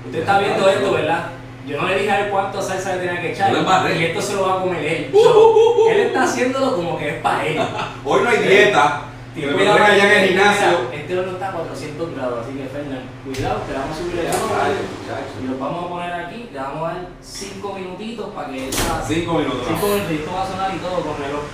Usted 0.07 0.21
está 0.21 0.39
viendo 0.39 0.69
esto, 0.69 0.93
¿verdad? 0.93 1.27
Yo 1.67 1.77
no 1.83 1.87
le 1.87 1.99
dije 1.99 2.11
a 2.11 2.25
él 2.25 2.31
cuánto 2.31 2.63
salsa 2.63 2.97
le 2.97 3.05
tenía 3.07 3.21
que 3.21 3.33
echar 3.33 3.53
y 3.53 4.05
esto 4.05 4.23
se 4.23 4.35
lo 4.37 4.49
va 4.49 4.55
a 4.55 4.61
comer 4.63 4.83
él. 4.85 5.11
Uh, 5.13 5.19
uh, 5.19 5.87
uh. 5.87 5.91
él 5.91 6.01
está 6.01 6.23
haciéndolo 6.23 6.75
como 6.75 6.97
que 6.97 7.09
es 7.11 7.15
para 7.17 7.47
él. 7.47 7.59
Hoy 8.07 8.23
no 8.23 8.31
hay 8.31 8.39
dieta. 8.39 9.03
Que 9.39 9.47
me 9.47 9.53
Cuidado, 9.53 9.79
encuentren 9.79 10.01
allá 10.01 10.15
en 10.15 10.23
el 10.23 10.29
gimnasio. 10.31 10.91
Este 10.93 11.19
horno 11.19 11.33
está 11.33 11.49
a 11.49 11.53
400 11.53 12.17
grados, 12.17 12.39
así 12.43 12.59
que 12.59 12.67
Fernan, 12.67 13.05
cuidado, 13.23 13.63
que 13.63 13.73
le 13.73 13.79
vamos 13.79 13.95
a 13.95 14.01
subir 14.03 14.19
el 14.19 14.27
horno 14.35 15.19
y 15.39 15.47
los 15.47 15.59
vamos 15.61 15.85
a 15.85 15.89
poner 15.89 16.13
aquí, 16.13 16.51
le 16.53 16.59
vamos 16.59 16.83
a 16.83 16.95
dar 16.95 17.07
5 17.23 17.73
minutitos 17.79 18.35
para 18.35 18.51
que 18.51 18.69
esa 18.69 19.05
Cinco 19.07 19.39
minutos. 19.39 19.63
5 19.69 19.87
minutos, 19.87 20.11
y 20.11 20.15
esto 20.17 20.33
va 20.35 20.43
a 20.43 20.51
sonar 20.51 20.75
y 20.75 20.79
todo 20.79 21.01
con 21.07 21.23
reloj. 21.23 21.47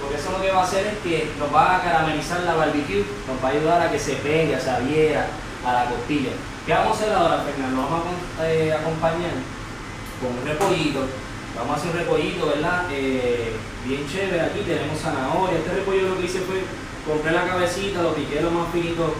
Porque 0.00 0.16
eso 0.16 0.32
lo 0.32 0.40
que 0.40 0.50
va 0.50 0.60
a 0.60 0.64
hacer 0.64 0.86
es 0.86 0.98
que 1.04 1.28
nos 1.38 1.54
va 1.54 1.76
a 1.76 1.82
caramelizar 1.82 2.40
la 2.40 2.54
barbecue, 2.54 3.04
nos 3.28 3.36
va 3.44 3.48
a 3.48 3.52
ayudar 3.52 3.82
a 3.82 3.90
que 3.92 3.98
se 3.98 4.14
pegue, 4.24 4.58
se 4.58 4.70
adhiera 4.70 5.28
a 5.60 5.72
la 5.74 5.84
costilla. 5.92 6.32
¿Qué 6.64 6.72
vamos 6.72 6.96
a 6.96 7.00
hacer 7.04 7.12
ahora, 7.12 7.44
Fernando? 7.44 7.76
Lo 7.76 7.82
vamos 7.82 8.16
a 8.40 8.50
eh, 8.50 8.72
acompañar 8.72 9.36
con 10.24 10.40
un 10.40 10.44
repollito. 10.48 11.04
Vamos 11.54 11.76
a 11.76 11.76
hacer 11.76 11.90
un 11.92 11.98
repollito, 11.98 12.46
¿verdad? 12.46 12.88
Eh, 12.90 13.52
bien 13.84 14.08
chévere. 14.08 14.40
Aquí 14.40 14.60
tenemos 14.64 14.98
zanahoria. 14.98 15.58
Este 15.58 15.74
repollo 15.74 16.08
lo 16.08 16.18
que 16.18 16.24
hice 16.24 16.40
fue 16.40 16.64
compré 17.10 17.32
la 17.32 17.46
cabecita, 17.46 18.02
lo 18.02 18.14
piqué 18.14 18.40
lo 18.40 18.50
más 18.50 18.70
finito 18.72 19.14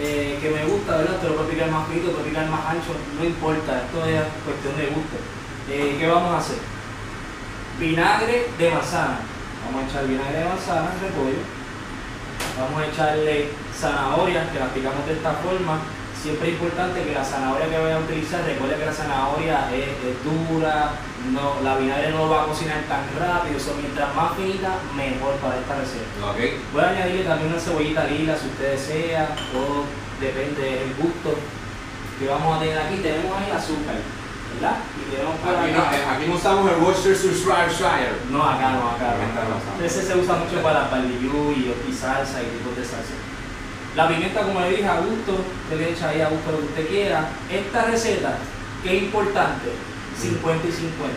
eh, 0.00 0.38
que 0.40 0.50
me 0.50 0.64
gusta, 0.66 0.98
¿verdad? 0.98 1.20
Te 1.20 1.28
puedo 1.28 1.48
picar 1.48 1.70
más 1.70 1.88
finito, 1.88 2.10
te 2.10 2.18
lo 2.18 2.24
picar 2.24 2.48
más 2.48 2.66
ancho, 2.66 2.94
no 3.18 3.24
importa. 3.24 3.82
Esto 3.82 4.04
es 4.06 4.22
cuestión 4.44 4.76
de 4.76 4.86
gusto. 4.86 5.16
Eh, 5.70 5.96
¿Qué 5.98 6.06
vamos 6.06 6.34
a 6.34 6.38
hacer? 6.38 6.58
Vinagre 7.78 8.48
de 8.58 8.70
manzana. 8.70 9.18
Vamos 9.66 9.82
a 9.82 9.90
echar 9.90 10.06
vinagre 10.06 10.38
de 10.38 10.44
manzana 10.44 10.90
al 10.90 11.00
repollo. 11.00 11.42
Vamos 12.58 12.82
a 12.82 12.86
echarle 12.86 13.48
zanahorias, 13.74 14.50
que 14.50 14.58
las 14.58 14.70
picamos 14.70 15.06
de 15.06 15.12
esta 15.14 15.32
forma. 15.32 15.78
Siempre 16.24 16.48
es 16.48 16.54
importante 16.54 17.04
que 17.04 17.12
la 17.12 17.22
zanahoria 17.22 17.68
que 17.68 17.76
vaya 17.76 17.96
a 17.96 18.00
utilizar, 18.00 18.40
recuerde 18.48 18.76
que 18.80 18.86
la 18.86 18.92
zanahoria 18.96 19.68
es, 19.76 19.92
es 20.08 20.16
dura, 20.24 20.92
no, 21.36 21.60
la 21.62 21.76
vinagre 21.76 22.12
no 22.12 22.30
va 22.30 22.44
a 22.44 22.46
cocinar 22.46 22.80
tan 22.88 23.04
rápido, 23.20 23.60
so, 23.60 23.76
mientras 23.76 24.08
más 24.16 24.32
finita, 24.32 24.72
mejor 24.96 25.34
para 25.36 25.60
esta 25.60 25.76
receta. 25.76 26.08
Ok. 26.24 26.40
Voy 26.72 26.80
a 26.82 26.88
añadirle 26.96 27.24
también 27.28 27.52
una 27.52 27.60
cebollita 27.60 28.04
lila 28.08 28.34
si 28.40 28.48
usted 28.48 28.72
desea, 28.72 29.36
todo 29.52 29.84
depende 30.18 30.62
del 30.64 30.94
gusto 30.96 31.36
que 32.18 32.24
vamos 32.26 32.56
a 32.56 32.60
tener 32.60 32.78
aquí. 32.78 32.96
Tenemos 33.04 33.28
ahí 33.36 33.50
azúcar, 33.52 34.00
¿verdad? 34.56 34.76
Y 34.96 35.02
tenemos 35.12 35.36
por 35.44 35.52
Aquí 35.60 35.72
no, 35.76 35.82
acá- 35.84 35.92
eh, 35.92 36.04
aquí 36.08 36.24
no 36.26 36.34
usamos 36.40 36.72
el 36.72 36.78
Worcestershire. 36.80 38.16
no, 38.32 38.40
acá 38.48 38.70
no, 38.72 38.96
acá 38.96 39.12
no. 39.12 39.28
Acá 39.28 39.44
no. 39.44 39.84
Ese 39.84 40.00
se 40.00 40.16
usa 40.16 40.36
mucho 40.40 40.56
para 40.64 40.88
barbecue 40.88 41.52
y, 41.52 41.68
y 41.84 41.92
salsa 41.92 42.40
y 42.40 42.46
tipos 42.48 42.72
de 42.80 42.84
salsa. 42.84 43.12
La 43.96 44.08
pimienta, 44.08 44.42
como 44.42 44.60
le 44.60 44.70
dije, 44.70 44.86
a 44.88 45.00
gusto, 45.00 45.44
usted 45.64 45.78
le 45.78 45.92
echa 45.92 46.08
ahí 46.08 46.20
a 46.20 46.28
gusto 46.28 46.50
lo 46.50 46.58
que 46.58 46.64
usted 46.64 46.88
quiera. 46.88 47.28
Esta 47.50 47.84
receta, 47.84 48.38
que 48.82 48.96
es 48.96 49.02
importante, 49.04 49.70
50 50.20 50.66
y 50.66 50.72
50. 50.72 51.14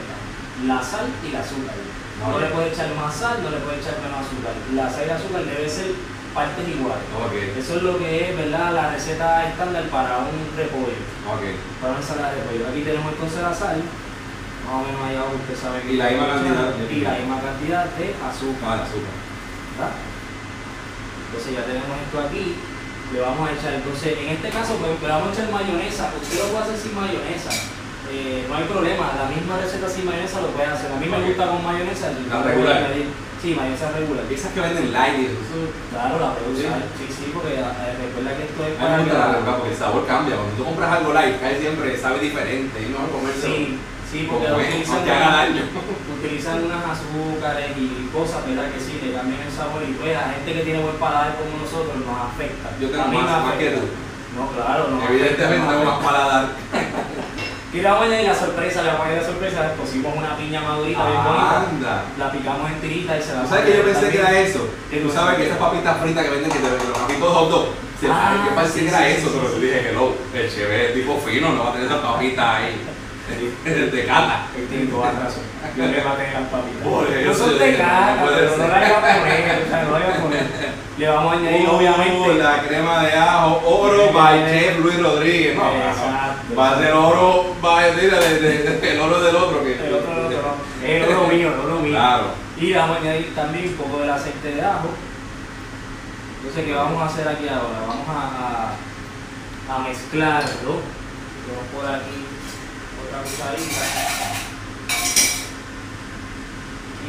La 0.68 0.82
sal 0.84 1.08
y 1.26 1.30
el 1.30 1.36
azúcar. 1.36 1.76
No 2.22 2.40
le 2.40 2.48
puede 2.48 2.70
echar 2.70 2.90
más 2.96 3.14
sal, 3.16 3.42
no 3.44 3.50
le 3.50 3.58
puede 3.58 3.78
echar 3.80 3.98
menos 4.02 4.22
azúcar. 4.26 4.54
La 4.74 4.90
sal 4.90 5.02
y 5.02 5.10
el 5.10 5.18
azúcar 5.18 5.42
debe 5.46 5.70
ser 5.70 5.90
partes 6.34 6.68
iguales. 6.70 7.06
Ok. 7.18 7.34
Eso 7.58 7.78
es 7.78 7.82
lo 7.84 7.98
que 7.98 8.30
es, 8.30 8.38
¿verdad? 8.38 8.74
La 8.74 8.92
receta 8.94 9.50
estándar 9.50 9.84
para 9.90 10.18
un 10.30 10.38
repollo, 10.56 11.02
Ok. 11.34 11.44
para 11.82 11.94
una 11.98 12.02
ensalada 12.02 12.34
de 12.34 12.42
repollo. 12.42 12.68
Aquí 12.70 12.82
tenemos 12.82 13.10
entonces 13.14 13.42
la 13.42 13.54
sal, 13.54 13.82
más 14.66 14.76
o 14.78 14.86
menos 14.86 15.02
ahí 15.02 15.16
abajo 15.18 15.34
usted 15.42 15.58
sabe 15.58 15.82
que 15.82 15.94
Y 15.94 15.98
la 15.98 16.10
misma 16.10 16.28
cantidad 16.30 16.74
de 16.78 16.94
y 16.94 17.02
la 17.02 17.14
misma 17.18 17.42
cantidad 17.42 17.86
de 17.98 18.06
azúcar. 18.22 18.66
Ah, 18.70 18.76
el 18.78 18.82
azúcar. 18.86 19.16
¿verdad? 19.78 19.94
Entonces 21.28 21.54
ya 21.54 21.64
tenemos 21.68 21.92
esto 22.00 22.18
aquí, 22.24 22.56
le 23.14 23.20
vamos 23.20 23.44
a 23.48 23.54
echar, 23.54 23.74
entonces 23.76 24.18
en 24.18 24.30
este 24.36 24.50
caso 24.50 24.76
pues, 24.80 24.92
le 25.00 25.08
vamos 25.08 25.30
a 25.30 25.34
echar 25.34 25.48
mayonesa, 25.52 26.12
usted 26.16 26.40
lo 26.40 26.48
puede 26.52 26.64
hacer 26.64 26.78
sin 26.80 26.96
mayonesa, 26.96 27.52
Eh, 28.08 28.48
no 28.48 28.56
hay 28.56 28.64
problema, 28.64 29.12
la 29.20 29.28
misma 29.28 29.60
receta 29.60 29.84
sin 29.92 30.06
mayonesa 30.08 30.40
lo 30.40 30.48
puede 30.56 30.72
hacer, 30.72 30.88
a 30.92 30.96
mí 30.96 31.08
me 31.12 31.20
gusta 31.28 31.44
con 31.52 31.60
mayonesa, 31.64 32.08
La 32.32 32.40
regular. 32.42 32.88
Sí, 33.44 33.54
mayonesa 33.54 33.92
regular. 33.92 34.24
Y 34.32 34.34
esas 34.34 34.52
que 34.56 34.62
venden 34.62 34.92
light 34.94 35.20
y 35.20 35.26
eso. 35.28 35.38
Claro, 35.92 36.16
la 36.18 36.34
puede 36.34 36.56
Sí. 36.58 36.66
usar, 36.66 36.82
sí, 36.98 37.06
sí, 37.12 37.26
porque 37.36 37.54
eh, 37.60 37.94
recuerda 38.02 38.32
que 38.34 38.44
esto 38.50 38.62
es 38.66 38.74
A 38.80 38.82
mí 38.82 38.96
me 38.98 39.04
gusta 39.04 39.20
la 39.20 39.28
regular 39.36 39.56
porque 39.60 39.72
el 39.76 39.78
sabor 39.78 40.08
cambia. 40.08 40.36
Cuando 40.40 40.56
tú 40.58 40.64
compras 40.66 40.90
algo 40.98 41.14
light, 41.14 41.36
cae 41.40 41.60
siempre 41.60 41.86
sabe 42.00 42.18
diferente. 42.20 42.76
Y 42.82 42.90
no 42.90 43.06
comerse. 43.14 43.46
Sí, 43.46 43.78
sí, 44.12 44.28
porque 44.30 44.48
es, 44.48 44.54
utilizan, 44.54 44.96
aunque 44.96 45.12
haga 45.12 45.30
daño. 45.38 45.64
utilizan 46.18 46.64
unas 46.64 46.84
azúcares 46.86 47.72
y 47.78 48.10
cosas, 48.12 48.46
¿verdad? 48.48 48.72
Que 48.72 48.80
sí, 48.80 49.00
le 49.04 49.14
cambian 49.14 49.42
el 49.42 49.54
sabor 49.54 49.84
y 49.84 49.94
pues 49.94 50.14
la 50.14 50.34
gente 50.34 50.54
que 50.54 50.62
tiene 50.62 50.80
buen 50.82 50.98
paladar 50.98 51.36
como 51.38 51.64
nosotros 51.64 51.96
nos 52.06 52.18
afecta. 52.18 52.70
Yo 52.80 52.90
tengo 52.90 53.04
A 53.04 53.08
mí 53.08 53.18
más, 53.18 53.44
más 53.44 53.56
que 53.56 53.70
tú. 53.72 53.82
No, 54.36 54.48
claro, 54.52 54.88
no. 54.90 55.02
Evidentemente 55.08 55.68
tengo 55.68 55.86
más 55.86 56.00
paladar. 56.04 56.46
Y 57.74 57.82
le 57.82 57.84
vamos 57.84 58.04
a 58.04 58.06
añadir 58.06 58.28
la 58.28 58.34
sorpresa, 58.34 58.82
le 58.82 58.88
vamos 58.88 59.02
a 59.02 59.06
añadir 59.06 59.22
la 59.24 59.30
sorpresa, 59.30 59.74
pusimos 59.74 60.16
una 60.16 60.38
piña 60.38 60.62
madurita 60.62 61.06
bien 61.06 61.24
bonita, 61.24 61.68
Anda. 61.70 62.04
la 62.18 62.32
picamos 62.32 62.72
en 62.72 62.80
tiritas 62.80 63.20
y 63.20 63.22
se 63.22 63.36
la 63.36 63.42
¿Tú 63.44 63.50
sabes 63.50 63.66
que 63.66 63.78
yo 63.78 63.84
pensé 63.84 64.10
que 64.10 64.18
era 64.18 64.40
eso? 64.40 64.70
¿Qué 64.90 64.98
Tú 64.98 65.12
sabes 65.12 65.36
que 65.36 65.46
esas 65.46 65.58
papitas 65.58 65.98
fritas 66.02 66.24
que 66.24 66.32
venden 66.32 66.52
que 66.52 66.60
te 66.60 66.70
los 66.70 66.98
papitos 66.98 67.34
hot 67.34 67.50
dog. 67.52 67.68
Ah, 68.10 68.46
yo 68.48 68.56
pensé 68.56 68.74
sí, 68.74 68.80
que 68.80 68.88
era 68.88 69.00
sí, 69.00 69.14
eso, 69.18 69.28
sí, 69.28 69.38
pero 69.42 69.54
yo 69.54 69.60
dije, 69.60 69.90
hello, 69.90 70.16
el 70.34 70.50
cheve 70.50 70.88
es 70.88 70.94
tipo 70.94 71.18
fino, 71.20 71.52
no 71.52 71.64
va 71.66 71.70
a 71.70 71.74
tener 71.74 71.88
esas 71.88 72.00
papitas 72.00 72.46
ahí. 72.56 72.82
De 73.28 74.06
cata. 74.06 74.46
El 74.56 74.90
la 74.90 75.12
razón. 75.12 75.44
Yo 75.76 75.86
le 75.86 76.02
va 76.04 76.12
a 76.12 76.16
tener 76.16 76.34
las 76.34 76.50
papitas. 76.50 76.84
Por 76.84 77.10
no 77.10 77.34
son 77.34 77.60
de 77.60 77.72
no 77.72 78.28
pero 78.28 78.58
no 78.58 78.68
la 78.68 78.88
iba 78.88 78.98
a 78.98 79.02
poner, 79.20 79.64
o 79.66 79.70
sea, 79.70 79.84
no 79.84 79.92
la 80.00 80.06
iba 80.06 80.16
a 80.16 80.22
poner. 80.22 80.48
Le 80.98 81.08
vamos 81.08 81.34
a 81.34 81.38
añadir, 81.38 81.68
Uh, 81.70 81.72
obviamente. 81.76 82.34
La 82.36 82.64
crema 82.64 83.04
de 83.04 83.14
ajo, 83.14 83.62
oro 83.68 84.12
by 84.12 84.46
Chef 84.50 84.80
Luis 84.80 85.00
Rodríguez. 85.00 85.56
No. 85.56 85.70
Exacto. 85.70 86.56
Va 86.58 86.72
a 86.72 86.80
ser 86.80 86.92
oro, 86.94 87.56
va 87.64 87.80
a 87.80 87.86
decir 87.86 88.10
de- 88.10 88.40
de- 88.40 88.64
de- 88.80 88.92
el 88.94 89.00
oro 89.02 89.20
del 89.22 89.36
otro 89.36 89.64
que. 89.64 89.74
El 89.76 89.94
otro, 89.94 90.12
el 90.14 90.26
otro 90.26 90.42
no. 90.42 90.88
Es 90.88 91.04
el 91.08 91.14
oro 91.16 91.28
mío, 91.28 91.54
el 91.54 91.60
oro 91.60 91.80
mío. 91.82 91.92
Claro. 91.92 92.24
Y 92.60 92.74
vamos 92.74 92.98
a 92.98 93.00
añadir 93.02 93.36
también 93.36 93.68
un 93.68 93.74
poco 93.76 94.00
del 94.00 94.10
aceite 94.10 94.56
de 94.56 94.62
ajo. 94.62 94.90
Entonces, 96.40 96.66
¿qué 96.66 96.74
vamos 96.74 97.00
a 97.02 97.06
hacer 97.06 97.28
aquí 97.28 97.48
ahora? 97.48 97.80
Vamos 97.88 98.08
a, 98.10 99.74
a, 99.74 99.76
a 99.76 99.80
mezclarlo. 99.88 100.82
Tengo 101.46 101.62
por 101.76 101.86
aquí 101.86 102.26
otra 103.08 103.24
cucharita. 103.24 103.82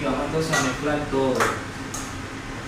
Y 0.00 0.04
vamos 0.04 0.20
entonces 0.26 0.56
a 0.56 0.62
mezclar 0.62 0.98
todo. 1.10 1.34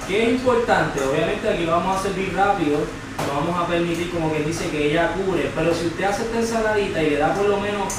¿Qué 0.08 0.22
es 0.24 0.28
importante? 0.30 1.00
Obviamente 1.02 1.48
aquí 1.48 1.64
lo 1.64 1.72
vamos 1.72 1.98
a 1.98 2.02
servir 2.02 2.34
rápido. 2.34 2.78
No 2.78 3.40
vamos 3.40 3.62
a 3.62 3.66
permitir, 3.68 4.10
como 4.10 4.32
que 4.32 4.42
dice, 4.42 4.70
que 4.70 4.90
ella 4.90 5.12
cure. 5.12 5.50
Pero 5.54 5.74
si 5.74 5.86
usted 5.86 6.04
hace 6.04 6.22
esta 6.22 6.40
ensaladita 6.40 7.02
y 7.02 7.10
le 7.10 7.16
da 7.18 7.34
por 7.34 7.48
lo 7.48 7.60
menos 7.60 7.92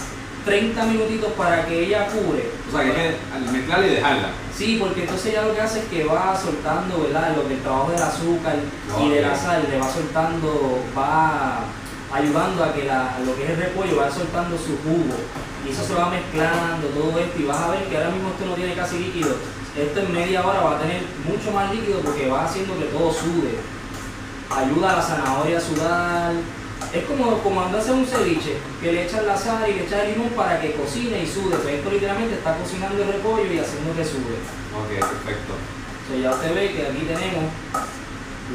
30 0.45 0.83
minutitos 0.85 1.31
para 1.33 1.65
que 1.65 1.85
ella 1.85 2.07
cure, 2.07 2.49
O 2.67 2.71
sea, 2.71 2.83
que 2.83 2.99
hay 2.99 3.43
que 3.45 3.51
mezclarla 3.51 3.87
y 3.87 3.89
dejarla. 3.91 4.29
Sí, 4.57 4.77
porque 4.79 5.03
entonces 5.03 5.33
ya 5.33 5.43
lo 5.43 5.53
que 5.53 5.61
hace 5.61 5.79
es 5.79 5.85
que 5.85 6.03
va 6.03 6.37
soltando, 6.39 7.03
¿verdad? 7.03 7.35
Lo 7.35 7.47
que 7.47 7.53
el 7.53 7.61
trabajo 7.61 7.91
del 7.91 8.01
azúcar 8.01 8.55
y 8.99 9.09
de 9.09 9.21
la 9.21 9.35
sal 9.35 9.67
le 9.69 9.79
va 9.79 9.89
soltando, 9.89 10.83
va 10.97 11.59
ayudando 12.13 12.63
a 12.63 12.73
que 12.73 12.83
la- 12.83 13.17
lo 13.25 13.35
que 13.35 13.43
es 13.45 13.49
el 13.51 13.57
repollo 13.57 13.97
va 13.97 14.11
soltando 14.11 14.57
su 14.57 14.77
jugo. 14.83 15.15
Y 15.65 15.71
eso 15.71 15.83
se 15.85 15.93
va 15.93 16.09
mezclando, 16.09 16.87
todo 16.87 17.17
esto, 17.19 17.39
y 17.39 17.45
vas 17.45 17.57
a 17.61 17.69
ver 17.71 17.83
que 17.85 17.97
ahora 17.97 18.09
mismo 18.09 18.29
esto 18.29 18.45
no 18.45 18.53
tiene 18.55 18.73
casi 18.75 18.99
líquido. 18.99 19.35
Esto 19.77 19.99
en 20.01 20.13
media 20.13 20.45
hora 20.45 20.59
va 20.61 20.75
a 20.75 20.79
tener 20.79 21.01
mucho 21.23 21.51
más 21.51 21.73
líquido 21.73 21.99
porque 22.01 22.27
va 22.27 22.45
haciendo 22.45 22.77
que 22.77 22.85
todo 22.85 23.13
sude. 23.13 23.55
Ayuda 24.49 24.93
a 24.93 24.95
la 24.97 25.01
zanahoria 25.01 25.57
a 25.57 25.61
sudar. 25.61 26.33
Es 26.91 27.05
como, 27.05 27.37
como 27.39 27.61
hacen 27.61 27.93
un 27.93 28.05
ceviche, 28.05 28.57
que 28.81 28.91
le 28.91 29.05
echan 29.05 29.25
la 29.25 29.37
sal 29.37 29.63
y 29.69 29.73
le 29.75 29.85
echan 29.85 30.01
el 30.01 30.11
limón 30.13 30.29
para 30.35 30.59
que 30.59 30.73
cocine 30.73 31.23
y 31.23 31.27
sude. 31.27 31.55
Pues 31.55 31.75
esto 31.75 31.89
literalmente 31.89 32.33
está 32.35 32.57
cocinando 32.57 33.01
el 33.01 33.07
repollo 33.13 33.45
y 33.45 33.59
haciendo 33.59 33.95
que 33.95 34.03
sude. 34.03 34.35
Ok, 34.75 34.89
perfecto. 34.99 35.53
Sea, 36.09 36.19
ya 36.21 36.31
usted 36.31 36.53
ve 36.55 36.73
que 36.73 36.87
aquí 36.87 37.05
tenemos 37.07 37.45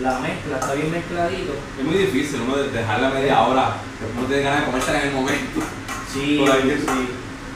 la 0.03 0.19
mezcla, 0.21 0.57
está 0.61 0.75
bien 0.75 0.91
mezcladito. 0.91 1.53
Es 1.79 1.85
muy 1.85 1.97
difícil 1.97 2.41
uno 2.43 2.57
de- 2.57 2.71
dejarla 2.71 3.11
media 3.11 3.43
hora, 3.43 3.77
uno 4.17 4.27
tiene 4.27 4.43
ganas 4.43 4.61
de 4.61 4.67
comérsela 4.67 5.01
en 5.03 5.09
el 5.09 5.15
momento. 5.15 5.61
Sí, 6.13 6.45
ahí, 6.53 6.85
sí. 6.87 7.09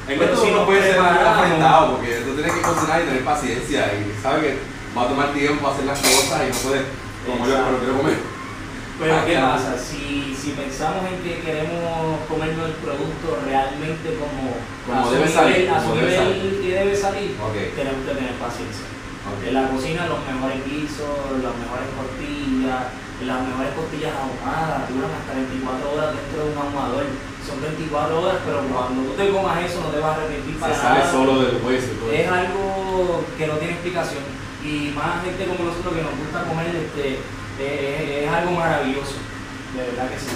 Pero 0.07 0.37
si 0.37 0.48
uno 0.48 0.57
nos 0.59 0.66
puede 0.66 0.83
ser 0.83 0.98
afrentado 1.00 1.96
porque 1.96 2.14
tú 2.26 2.35
tienes 2.35 2.53
que 2.53 2.62
cocinar 2.62 3.00
y 3.03 3.05
tener 3.05 3.24
paciencia 3.24 3.92
y 3.94 4.22
sabe 4.22 4.40
que 4.40 4.59
va 4.96 5.03
a 5.05 5.09
tomar 5.09 5.33
tiempo 5.33 5.68
hacer 5.68 5.85
las 5.85 5.98
cosas 6.00 6.42
y 6.46 6.50
no 6.50 6.57
puedes, 6.68 6.83
como 7.26 7.46
yo, 7.46 7.55
pero 7.64 7.79
quiero 7.79 7.96
comer. 7.98 8.16
Pero 8.98 9.24
¿qué 9.24 9.35
pasa? 9.38 9.79
Si, 9.79 10.35
si 10.37 10.50
pensamos 10.50 11.05
en 11.09 11.22
que 11.22 11.40
queremos 11.40 12.20
comernos 12.29 12.66
el 12.68 12.72
producto 12.85 13.38
realmente 13.46 14.18
como, 14.18 14.57
Como 14.85 15.00
a 15.00 15.05
su 15.05 15.11
debe 15.14 15.24
nivel- 15.26 15.33
salir, 15.35 15.70
a 15.70 15.81
su 15.81 15.94
debe 15.94 16.11
nivel 16.11 16.16
salir. 16.20 16.61
que 16.61 16.68
debe 16.74 16.96
salir, 16.96 17.37
tenemos 17.76 18.00
que 18.05 18.12
tener 18.14 18.35
paciencia. 18.35 18.85
Ok. 19.28 19.40
En 19.48 19.54
la 19.54 19.68
cocina 19.68 20.06
los 20.06 20.20
mejores 20.24 20.61
guisos, 20.64 21.12
las 21.44 21.54
mejores 21.61 21.88
tortillas, 21.96 22.83
las 23.20 23.40
mejores 23.44 23.72
costillas 23.76 24.12
ahumadas, 24.16 24.88
duran 24.88 25.12
hasta 25.12 25.33
24 25.37 25.92
horas 25.92 26.09
dentro 26.16 26.38
de 26.40 26.48
un 26.52 26.59
ahumador. 26.59 27.04
Son 27.44 27.56
24 27.61 28.20
horas, 28.20 28.37
pero 28.44 28.59
cuando 28.68 29.00
tú 29.11 29.12
te 29.16 29.28
comas 29.33 29.59
eso 29.64 29.80
no 29.80 29.88
te 29.92 29.98
vas 29.98 30.12
a 30.12 30.14
arrepentir 30.20 30.56
para 30.61 30.74
Se 30.74 30.80
sale 30.80 30.98
nada. 31.00 31.11
solo 31.12 31.33
del 31.40 31.56
hueso 31.64 31.88
todo 31.98 32.12
Es 32.12 32.20
eso. 32.20 32.35
algo 32.35 33.24
que 33.37 33.46
no 33.46 33.54
tiene 33.61 33.72
explicación. 33.74 34.22
Y 34.64 34.92
más 34.94 35.24
gente 35.24 35.48
como 35.48 35.64
nosotros 35.68 35.94
que 35.96 36.02
nos 36.04 36.16
gusta 36.20 36.44
comer, 36.44 36.68
este, 36.76 37.16
es, 37.61 38.24
es 38.24 38.28
algo 38.28 38.52
maravilloso. 38.52 39.16
De 39.74 39.83
verdad 39.88 40.09
que 40.12 40.18
sí. 40.20 40.28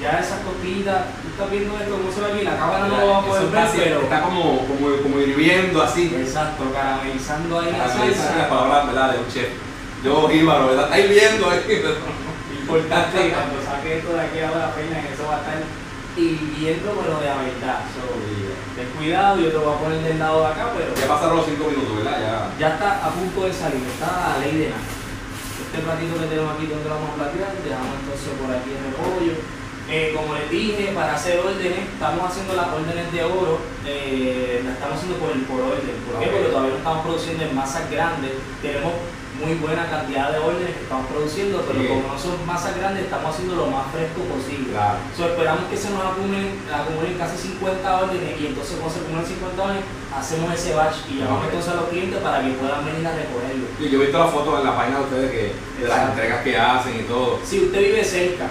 Ya 0.00 0.18
esas 0.18 0.40
costillitas, 0.40 1.12
tú 1.20 1.28
estás 1.28 1.50
viendo 1.50 1.76
esto, 1.76 1.92
cómo 1.92 2.10
se 2.10 2.20
ve 2.20 2.32
aquí, 2.32 2.44
la 2.44 2.56
cámara 2.56 2.88
no 2.88 2.96
lo 2.96 3.06
va 3.06 3.18
a 3.18 3.26
poder 3.26 3.46
ver, 3.52 3.68
pero... 3.76 4.00
está 4.00 4.22
como, 4.22 4.64
como, 4.64 4.96
como 5.02 5.20
hirviendo 5.20 5.82
así. 5.82 6.16
Exacto, 6.16 6.72
caramelizando 6.72 7.60
ahí 7.60 7.70
la 7.70 7.84
Esa 7.84 8.06
es 8.06 8.16
la 8.16 8.24
salsa. 8.24 8.48
palabra 8.48 8.84
¿verdad? 8.84 9.12
de 9.12 9.18
un 9.18 9.28
chef. 9.28 9.48
Yo, 10.02 10.30
Íbaro, 10.32 10.68
¿verdad? 10.68 10.84
Está 10.84 10.98
hirviendo 11.00 11.50
ahí. 11.50 11.60
Importante 12.62 13.18
cuando 13.28 13.60
saque 13.60 13.98
esto 13.98 14.12
de 14.14 14.20
aquí 14.20 14.40
ahora, 14.40 14.72
pena, 14.72 15.02
que 15.04 15.12
eso 15.12 15.28
va 15.28 15.36
a 15.36 15.40
estar 15.44 15.60
hirviendo, 16.16 16.88
pero 16.96 17.20
de 17.20 17.26
la 17.26 17.36
verdad. 17.44 17.84
So, 17.92 18.08
ten 18.80 18.88
cuidado, 18.96 19.36
yo 19.36 19.48
te 19.48 19.52
lo 19.52 19.68
voy 19.68 19.74
a 19.74 19.78
poner 19.84 20.00
del 20.00 20.18
lado 20.18 20.40
de 20.40 20.46
acá, 20.48 20.72
pero... 20.72 20.96
Ya 20.96 21.08
pasaron 21.12 21.36
los 21.36 21.44
5 21.44 21.60
minutos, 21.60 21.96
¿verdad? 22.00 22.16
Ya. 22.24 22.36
Ya 22.56 22.68
está 22.72 23.04
a 23.04 23.10
punto 23.12 23.44
de 23.44 23.52
salir, 23.52 23.84
está 23.84 24.32
a 24.32 24.38
ley 24.40 24.64
de 24.64 24.68
nada. 24.72 24.80
Este 25.60 25.78
platito 25.84 26.16
que 26.16 26.26
tenemos 26.32 26.56
aquí 26.56 26.66
donde 26.72 26.88
lo 26.88 26.94
vamos 26.96 27.10
a 27.12 27.16
platear, 27.20 27.52
dejamos 27.52 28.00
entonces 28.00 28.32
por 28.40 28.48
aquí 28.48 28.72
el 28.72 28.80
repollo. 28.80 29.59
Eh, 29.90 30.14
como 30.14 30.34
les 30.34 30.48
dije, 30.50 30.92
para 30.94 31.14
hacer 31.14 31.40
órdenes, 31.40 31.88
estamos 31.92 32.30
haciendo 32.30 32.54
las 32.54 32.68
órdenes 32.68 33.10
de 33.12 33.24
oro, 33.24 33.58
eh, 33.84 34.62
las 34.64 34.74
estamos 34.74 34.96
haciendo 34.98 35.18
por, 35.18 35.30
por 35.50 35.60
orden. 35.66 35.96
¿Por 36.06 36.20
qué? 36.22 36.26
Porque 36.30 36.48
todavía 36.48 36.70
no 36.70 36.76
estamos 36.78 37.02
produciendo 37.06 37.44
en 37.44 37.56
masas 37.56 37.90
grandes. 37.90 38.30
Tenemos 38.62 38.92
muy 39.42 39.54
buena 39.58 39.88
cantidad 39.90 40.30
de 40.30 40.38
órdenes 40.38 40.76
que 40.76 40.82
estamos 40.84 41.06
produciendo, 41.10 41.64
pero 41.66 41.80
Sí. 41.80 41.88
como 41.88 42.06
no 42.06 42.18
son 42.18 42.36
masas 42.46 42.76
grandes, 42.76 43.04
estamos 43.04 43.34
haciendo 43.34 43.56
lo 43.56 43.66
más 43.66 43.90
fresco 43.90 44.20
posible. 44.30 44.70
Claro. 44.70 44.98
So, 45.16 45.26
esperamos 45.26 45.64
que 45.66 45.76
se 45.76 45.90
nos 45.90 46.04
acumulen, 46.06 46.60
acumulen 46.70 47.18
casi 47.18 47.36
50 47.50 47.82
órdenes 48.04 48.30
y 48.38 48.46
entonces 48.46 48.76
cuando 48.78 48.94
se 48.94 49.00
acumulen 49.00 49.26
50 49.26 49.58
órdenes, 49.64 49.84
hacemos 50.14 50.54
ese 50.54 50.74
batch 50.74 50.96
y 51.10 51.18
llamamos 51.18 51.44
entonces 51.50 51.72
a 51.72 51.76
los 51.82 51.88
clientes 51.90 52.18
para 52.22 52.38
que 52.44 52.50
puedan 52.62 52.84
venir 52.84 53.02
a 53.06 53.10
recogerlo. 53.16 53.66
Y 53.80 53.88
yo 53.90 53.96
he 53.98 54.02
visto 54.06 54.18
las 54.22 54.30
fotos 54.30 54.60
en 54.60 54.66
la 54.66 54.76
página 54.76 54.98
de 54.98 55.04
ustedes 55.08 55.30
que, 55.34 55.42
de 55.50 55.88
las 55.88 55.98
Exacto. 55.98 56.10
entregas 56.14 56.38
que 56.44 56.52
hacen 56.58 56.94
y 57.00 57.04
todo. 57.10 57.38
Si 57.42 57.56
usted 57.64 57.80
vive 57.80 58.04
cerca, 58.04 58.46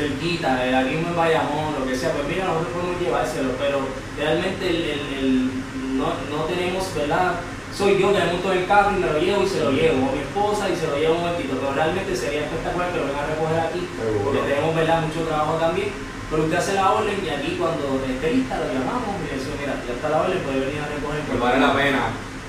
cerquita, 0.00 0.56
de 0.56 0.74
aquí 0.76 0.94
en 0.94 1.16
Bayamón, 1.16 1.74
lo 1.78 1.86
que 1.86 1.94
sea, 1.96 2.12
pues 2.12 2.26
mira, 2.28 2.44
nosotros 2.46 2.72
podemos 2.72 3.00
llevárselo, 3.00 3.50
pero 3.58 3.78
realmente 4.16 4.68
el, 4.68 4.76
el- 4.76 5.12
el- 5.18 5.50
no, 5.98 6.06
no 6.32 6.44
tenemos, 6.48 6.88
¿verdad? 6.94 7.34
Soy 7.76 7.98
yo 8.00 8.12
que 8.12 8.18
me 8.18 8.32
monto 8.32 8.52
en 8.52 8.58
el 8.58 8.66
carro 8.66 8.90
y 8.96 9.00
me 9.00 9.06
lo 9.12 9.18
llevo 9.20 9.44
y 9.44 9.48
se 9.48 9.60
lo 9.60 9.70
llevo, 9.70 10.08
o 10.08 10.12
mi 10.12 10.20
esposa 10.24 10.68
y 10.70 10.76
se 10.76 10.86
lo 10.88 10.96
llevo 10.98 11.14
un 11.14 11.20
momentito, 11.22 11.54
pero 11.60 11.72
realmente 11.74 12.16
sería 12.16 12.40
espectacular 12.48 12.90
que 12.90 12.98
lo 12.98 13.06
vengan 13.06 13.24
a 13.24 13.30
recoger 13.30 13.58
aquí, 13.60 13.80
porque 14.24 14.40
tenemos, 14.48 14.74
¿verdad? 14.74 15.02
Mucho 15.06 15.22
trabajo 15.28 15.54
también. 15.60 15.88
Pero 16.30 16.44
usted 16.44 16.56
hace 16.58 16.74
la 16.74 16.92
orden 16.92 17.18
y 17.26 17.28
aquí 17.28 17.56
cuando 17.58 17.98
esté 18.06 18.30
lista 18.30 18.54
lo 18.58 18.70
llamamos 18.70 19.18
y 19.18 19.26
le 19.26 19.34
decimos, 19.34 19.58
mira, 19.58 19.74
ya 19.82 19.92
está 19.98 20.08
la 20.10 20.22
orden, 20.22 20.38
puede 20.46 20.60
venir 20.62 20.78
a 20.78 20.86
recoger. 20.86 21.20
Pues 21.26 21.40
vale 21.40 21.58
la 21.58 21.74
pena. 21.74 22.02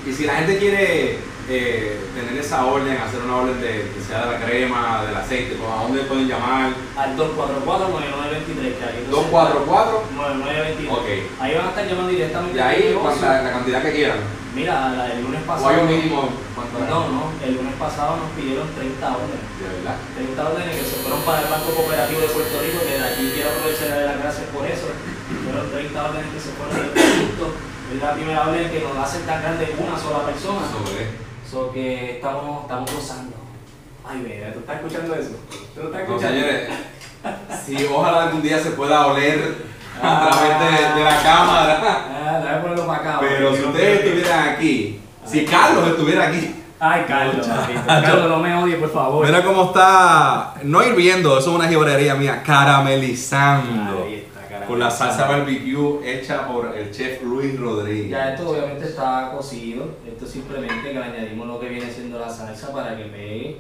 Y 0.05 0.13
si 0.13 0.25
la 0.25 0.35
gente 0.37 0.57
quiere 0.59 1.17
eh, 1.51 1.99
tener 2.15 2.39
esa 2.39 2.65
orden, 2.65 2.95
hacer 2.97 3.19
una 3.21 3.35
orden 3.37 3.59
de 3.61 3.91
que 3.93 3.99
sea 4.07 4.25
de 4.25 4.31
la 4.39 4.45
crema, 4.45 5.03
del 5.05 5.15
aceite, 5.15 5.55
pues, 5.59 5.67
¿a 5.69 5.83
dónde 5.83 6.01
pueden 6.03 6.27
llamar? 6.27 6.71
Al 6.97 7.15
244-9923, 7.17 8.77
que 8.79 8.99
entonces- 9.03 9.09
244 9.09 10.03
9923. 10.15 10.91
Ok. 10.91 11.07
Ahí 11.41 11.55
van 11.55 11.65
a 11.65 11.69
estar 11.69 11.85
llamando 11.87 12.11
directamente 12.11 12.57
y 12.57 12.61
ahí 12.61 12.97
cuanta- 13.01 13.41
la 13.43 13.51
cantidad 13.51 13.81
que 13.83 13.91
quieran. 13.91 14.19
Mira, 14.55 14.89
la 14.95 15.03
del 15.07 15.23
lunes 15.23 15.41
O 15.43 15.47
pasado. 15.47 15.69
hay 15.69 15.79
un 15.79 15.87
mínimo. 15.87 16.29
No, 16.91 16.99
no, 17.07 17.23
el 17.43 17.55
lunes 17.55 17.73
pasado 17.79 18.17
nos 18.17 18.31
pidieron 18.35 18.67
30 18.75 19.07
órdenes. 19.15 19.43
De 19.59 19.67
verdad. 19.79 19.95
30 20.15 20.39
órdenes 20.43 20.75
que 20.75 20.83
se 20.87 20.95
fueron 21.03 21.21
para 21.23 21.39
el 21.43 21.47
Banco 21.51 21.71
Cooperativo 21.75 22.19
de 22.21 22.27
Puerto 22.35 22.55
Rico, 22.59 22.79
que 22.83 22.95
de 22.99 23.03
aquí 23.11 23.31
quiero 23.35 23.49
aprovechar 23.51 23.91
de 23.99 24.05
las 24.07 24.17
gracias 24.19 24.47
por 24.51 24.63
eso. 24.67 24.87
Fueron 25.47 25.71
30 25.71 25.97
órdenes 26.03 26.27
que 26.35 26.39
se 26.39 26.51
fueron 26.55 26.75
del 26.79 26.91
producto. 26.91 27.45
Es 27.95 27.99
la 28.01 28.11
primera 28.15 28.47
orden 28.47 28.71
que 28.71 28.79
nos 28.83 28.95
hacen 28.99 29.23
tan 29.23 29.41
grande 29.41 29.71
una 29.79 29.95
sola 29.99 30.23
persona. 30.27 30.63
Sobre. 30.67 31.30
So 31.51 31.71
que 31.73 32.11
estamos, 32.15 32.61
estamos 32.63 32.93
gozando. 32.93 33.35
Ay, 34.07 34.19
mira, 34.25 34.53
¿tú 34.53 34.59
estás 34.59 34.77
escuchando 34.77 35.15
eso? 35.15 35.31
¿Tú 35.75 35.81
estás 35.81 35.91
No, 35.91 35.99
escuchando? 36.15 36.27
señores, 36.41 36.69
si 37.65 37.85
ojalá 37.85 38.23
algún 38.23 38.41
día 38.41 38.57
se 38.59 38.71
pueda 38.71 39.07
oler 39.07 39.65
a 40.01 40.27
Ah. 40.27 40.29
través 40.29 40.59
de, 40.59 40.99
de 40.99 41.03
la 41.03 41.21
cámara. 41.21 41.81
Ah, 41.83 42.59
ponerlo 42.61 42.87
para 42.87 42.99
acá. 42.99 43.17
Pero 43.19 43.53
si 43.55 43.61
no 43.61 43.67
ustedes 43.69 43.99
estuvieran 44.05 44.49
aquí, 44.49 44.99
si 45.25 45.45
Carlos 45.45 45.87
estuviera 45.89 46.27
aquí. 46.29 46.55
Ay, 46.79 47.03
Carlos. 47.07 47.45
Carlos, 47.85 48.29
no 48.29 48.39
me 48.39 48.55
odie, 48.55 48.75
por 48.77 48.91
favor. 48.91 49.23
Mira 49.25 49.43
cómo 49.43 49.65
está, 49.65 50.55
no 50.63 50.81
hirviendo, 50.83 51.37
eso 51.37 51.49
es 51.51 51.55
una 51.55 51.67
gibrería 51.67 52.15
mía, 52.15 52.41
caramelizando. 52.43 54.03
Ahí 54.05 54.15
está, 54.15 54.30
caramba. 54.30 54.30
Con 54.71 54.79
la 54.79 54.89
salsa 54.89 55.27
barbecue 55.27 55.99
hecha 56.01 56.47
por 56.47 56.73
el 56.73 56.91
chef 56.91 57.21
Luis 57.23 57.59
Rodríguez. 57.59 58.09
Ya 58.09 58.33
esto 58.33 58.51
obviamente 58.51 58.85
está 58.85 59.33
cocido, 59.35 59.97
esto 60.07 60.25
simplemente 60.25 60.81
que 60.81 60.93
le 60.93 61.03
añadimos 61.03 61.45
lo 61.45 61.59
que 61.59 61.67
viene 61.67 61.91
siendo 61.91 62.17
la 62.17 62.29
salsa 62.29 62.71
para 62.71 62.95
que 62.95 63.03
pegue 63.03 63.57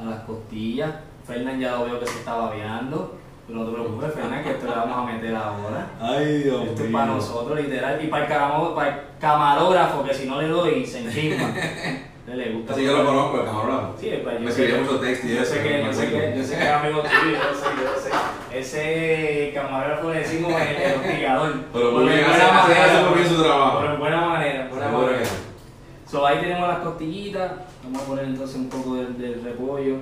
a 0.00 0.04
las 0.06 0.20
costillas. 0.20 0.90
Fernán 1.26 1.60
ya 1.60 1.72
lo 1.72 1.84
veo 1.84 2.00
que 2.00 2.06
se 2.06 2.20
está 2.20 2.36
babeando, 2.36 3.14
pero 3.46 3.58
no 3.58 3.66
te 3.66 3.72
preocupes 3.72 4.14
Fernán 4.14 4.42
que 4.42 4.52
esto 4.52 4.64
le 4.64 4.72
vamos 4.74 4.96
a 4.96 5.12
meter 5.12 5.36
ahora. 5.36 5.90
Ay, 6.00 6.44
Dios 6.44 6.64
Esto 6.68 6.84
es 6.84 6.90
para 6.90 7.06
nosotros 7.08 7.60
literal 7.60 8.02
y 8.02 8.06
para 8.06 8.24
el, 8.24 8.74
para 8.74 8.88
el 8.88 9.00
camarógrafo 9.20 10.02
que 10.02 10.14
si 10.14 10.26
no 10.26 10.40
le 10.40 10.48
doy 10.48 10.86
se 10.86 11.00
enchisma. 11.00 11.52
Le- 12.26 12.52
gusta. 12.52 12.72
Así 12.72 12.84
yo 12.84 12.96
lo 12.96 13.04
conozco, 13.04 13.40
el 13.40 13.46
camarógrafo. 13.46 13.94
Sí, 14.00 14.10
pues 14.22 14.34
yo 14.34 14.40
Me 14.40 14.54
que- 14.54 14.80
mucho 14.80 15.00
texto 15.00 15.26
y 15.26 15.34
yo 15.34 15.42
eso, 15.42 15.52
sé 15.54 15.62
que, 15.62 15.84
yo 15.84 15.92
sé 15.92 16.08
que, 16.08 16.34
yo 16.38 16.44
sé 16.44 16.56
que 16.56 16.62
es 16.64 16.70
amigo 16.70 17.00
tuyo, 17.02 17.32
yo 17.36 17.54
sé, 17.54 17.66
yo 17.84 18.00
sé. 18.00 18.58
Ese 18.58 19.52
camarógrafo 19.54 20.10
le 20.10 20.18
decimos 20.20 20.52
el, 20.52 20.76
el 20.82 21.00
hostigador. 21.00 21.52
Pero 21.72 21.90
Por 21.90 22.02
buena 22.02 22.52
manera, 22.52 23.12
bien 23.14 23.28
su 23.28 23.42
trabajo. 23.42 23.80
Por 23.80 23.98
buena 23.98 24.20
manera, 24.22 24.68
buena 24.70 24.88
manera. 24.88 25.24
sí. 25.24 25.34
So, 26.10 26.26
ahí 26.26 26.38
tenemos 26.40 26.68
las 26.68 26.78
costillitas. 26.78 27.52
Vamos 27.82 28.02
a 28.02 28.06
poner 28.06 28.24
entonces 28.26 28.56
un 28.56 28.68
poco 28.68 28.94
del, 28.94 29.18
del 29.18 29.42
repollo 29.44 29.96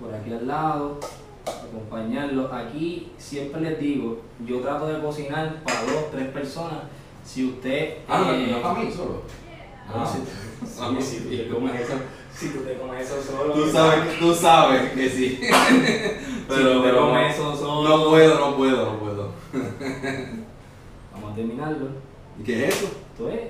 por 0.00 0.14
aquí 0.14 0.32
al 0.32 0.46
lado. 0.46 0.98
acompañarlos. 1.46 2.50
Aquí 2.52 3.12
siempre 3.18 3.60
les 3.60 3.78
digo, 3.78 4.20
yo 4.46 4.60
trato 4.60 4.86
de 4.88 5.00
cocinar 5.00 5.56
para 5.64 5.82
dos, 5.82 6.10
tres 6.10 6.28
personas. 6.28 6.78
Si 7.24 7.44
usted... 7.44 7.98
Ah, 8.08 8.22
no, 8.24 8.32
eh, 8.32 8.48
no 8.50 8.62
para 8.62 8.74
mí 8.80 8.90
solo. 8.90 9.22
Ah. 9.88 10.06
si, 10.06 11.02
si, 11.02 11.18
si 11.18 11.36
te 11.36 11.48
comes 11.48 11.80
eso, 11.80 11.94
si 12.34 12.48
tú 12.48 12.60
te 12.60 12.76
comes 12.76 13.04
eso 13.04 13.22
solo... 13.22 13.54
Tú 13.54 13.70
sabes, 13.70 14.18
tú 14.18 14.34
sabes 14.34 14.92
que 14.92 15.08
sí. 15.08 15.40
Si 16.48 16.62
tú 16.62 16.82
te 16.82 16.92
comes 16.92 17.34
eso 17.34 17.56
solo... 17.56 17.88
No 17.88 18.10
puedo, 18.10 18.38
no 18.38 18.56
puedo, 18.56 18.92
no 18.92 18.98
puedo. 18.98 19.32
Vamos 21.12 21.32
a 21.32 21.34
terminarlo. 21.34 21.88
¿Y 22.38 22.42
qué 22.44 22.68
es 22.68 22.74
eso? 22.74 22.86
Esto 22.86 23.30
es 23.30 23.40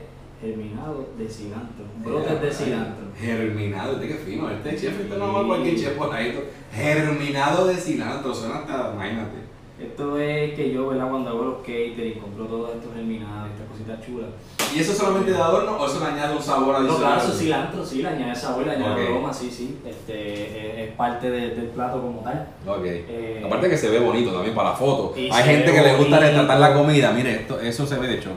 germinado 0.40 1.09
de 1.18 1.29
cilantro, 1.29 1.85
brotes 2.05 2.40
de 2.40 2.53
cilantro. 2.53 3.07
Germinado, 3.18 3.94
este 3.94 4.09
que 4.09 4.14
fino, 4.14 4.51
este 4.51 4.70
chef, 4.77 5.01
este 5.01 5.16
no 5.16 5.33
va 5.33 5.46
cualquier 5.46 5.77
chef 5.77 5.96
por 5.96 6.14
ahí. 6.14 6.38
Germinado 6.72 7.66
de 7.66 7.75
cilantro, 7.75 8.35
suena 8.35 8.59
hasta, 8.59 8.92
imagínate. 8.94 9.45
Esto 9.79 10.19
es 10.19 10.55
que 10.55 10.71
yo, 10.73 10.89
¿verdad? 10.89 11.11
Cuando 11.11 11.29
hago 11.29 11.43
los 11.45 11.57
catering, 11.59 12.19
compro 12.19 12.47
todos 12.47 12.77
estos 12.77 12.95
germinados, 12.95 13.51
estas 13.51 13.69
cositas 13.69 14.07
chulas. 14.07 14.29
¿Y 14.75 14.79
eso 14.81 14.95
solamente 14.95 15.33
de 15.33 15.37
adorno 15.37 15.77
o 15.77 15.87
eso 15.87 16.01
le 16.01 16.07
añade 16.07 16.35
un 16.35 16.43
sabor 16.43 16.69
No, 16.69 16.77
adicional? 16.77 16.99
claro, 17.01 17.21
eso 17.21 17.33
es 17.33 17.39
cilantro, 17.39 17.85
sí, 17.85 18.01
le 18.03 18.09
añade 18.09 18.35
sabor, 18.35 18.65
le 18.65 18.73
añade 18.73 19.03
Ok. 19.05 19.11
aroma, 19.11 19.33
sí, 19.35 19.51
sí. 19.51 19.79
Este, 19.85 20.81
es, 20.85 20.89
es 20.89 20.95
parte 20.97 21.31
de- 21.31 21.51
del 21.55 21.67
plato 21.67 22.01
como 22.01 22.21
tal. 22.21 22.49
Ok. 22.67 22.85
Eh, 22.87 23.43
Aparte 23.45 23.69
que 23.69 23.77
se 23.77 23.91
ve 23.91 23.99
bonito 23.99 24.33
también 24.33 24.55
para 24.55 24.71
la 24.71 24.77
foto. 24.77 25.12
Hay 25.15 25.43
gente 25.45 25.71
que 25.71 25.83
le 25.83 25.97
gusta 25.97 26.21
retratar 26.21 26.59
la 26.59 26.73
comida. 26.73 27.12
Mire, 27.12 27.33
esto, 27.43 27.61
eso 27.61 27.87
se 27.87 27.99
ve 27.99 28.07
de 28.09 28.21
show. 28.23 28.33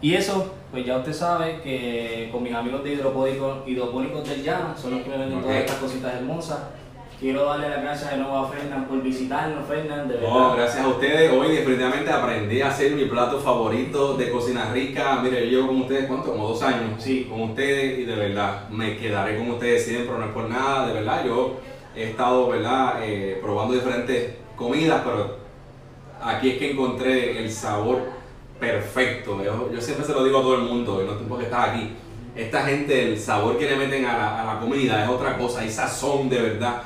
Y 0.00 0.14
eso, 0.14 0.52
pues 0.70 0.84
ya 0.84 0.98
usted 0.98 1.12
sabe 1.12 1.60
que 1.62 2.28
con 2.32 2.42
mis 2.42 2.52
amigos 2.52 2.82
de 2.84 2.92
hidropónicos, 2.94 3.58
hidropónicos 3.66 4.28
del 4.28 4.42
llano, 4.42 4.74
son 4.76 4.90
los 4.90 5.00
que 5.02 5.08
me 5.10 5.16
venden 5.18 5.40
todas 5.40 5.56
estas 5.56 5.76
cositas 5.76 6.14
hermosas. 6.14 6.58
Quiero 7.20 7.44
darle 7.44 7.70
las 7.70 7.82
gracias 7.82 8.10
de 8.10 8.16
nuevo 8.18 8.36
a 8.36 8.48
Fernán 8.48 8.86
por 8.86 9.00
visitarnos, 9.00 9.66
Fernán, 9.66 10.08
de 10.08 10.14
verdad. 10.14 10.28
No, 10.28 10.56
gracias 10.56 10.84
a 10.84 10.88
ustedes. 10.88 11.32
Hoy 11.32 11.56
definitivamente 11.56 12.10
aprendí 12.10 12.60
a 12.60 12.68
hacer 12.68 12.92
mi 12.92 13.04
plato 13.04 13.38
favorito 13.38 14.16
de 14.16 14.30
cocina 14.30 14.70
rica. 14.72 15.20
Mire, 15.22 15.48
yo 15.48 15.58
llevo 15.58 15.68
con 15.68 15.82
ustedes, 15.82 16.06
¿cuánto? 16.06 16.32
Como 16.32 16.48
dos 16.48 16.62
años. 16.62 17.02
Sí. 17.02 17.26
Con 17.30 17.42
ustedes 17.42 18.00
y 18.00 18.04
de 18.04 18.16
verdad 18.16 18.68
me 18.68 18.96
quedaré 18.96 19.38
con 19.38 19.50
ustedes 19.50 19.84
siempre, 19.86 20.18
no 20.18 20.24
es 20.24 20.32
por 20.32 20.50
nada, 20.50 20.88
de 20.88 20.94
verdad. 20.94 21.24
Yo 21.24 21.56
he 21.94 22.10
estado, 22.10 22.48
¿verdad? 22.48 22.96
Eh, 23.02 23.38
probando 23.40 23.74
diferentes 23.74 24.34
comidas, 24.56 25.02
pero 25.04 25.36
aquí 26.20 26.50
es 26.50 26.58
que 26.58 26.72
encontré 26.72 27.38
el 27.38 27.50
sabor 27.50 28.02
perfecto. 28.58 29.42
Yo, 29.42 29.70
yo 29.72 29.80
siempre 29.80 30.04
se 30.04 30.12
lo 30.12 30.24
digo 30.24 30.40
a 30.40 30.42
todo 30.42 30.56
el 30.56 30.62
mundo, 30.62 31.00
y 31.00 31.06
no 31.06 31.12
es 31.12 31.18
porque 31.28 31.44
estás 31.44 31.68
aquí. 31.68 31.92
Esta 32.34 32.64
gente, 32.64 33.12
el 33.12 33.18
sabor 33.20 33.56
que 33.56 33.70
le 33.70 33.76
meten 33.76 34.04
a 34.04 34.18
la, 34.18 34.42
a 34.42 34.54
la 34.54 34.60
comida 34.60 35.04
es 35.04 35.08
otra 35.08 35.38
cosa, 35.38 35.60
hay 35.60 35.70
sazón 35.70 36.28
de 36.28 36.42
verdad. 36.42 36.82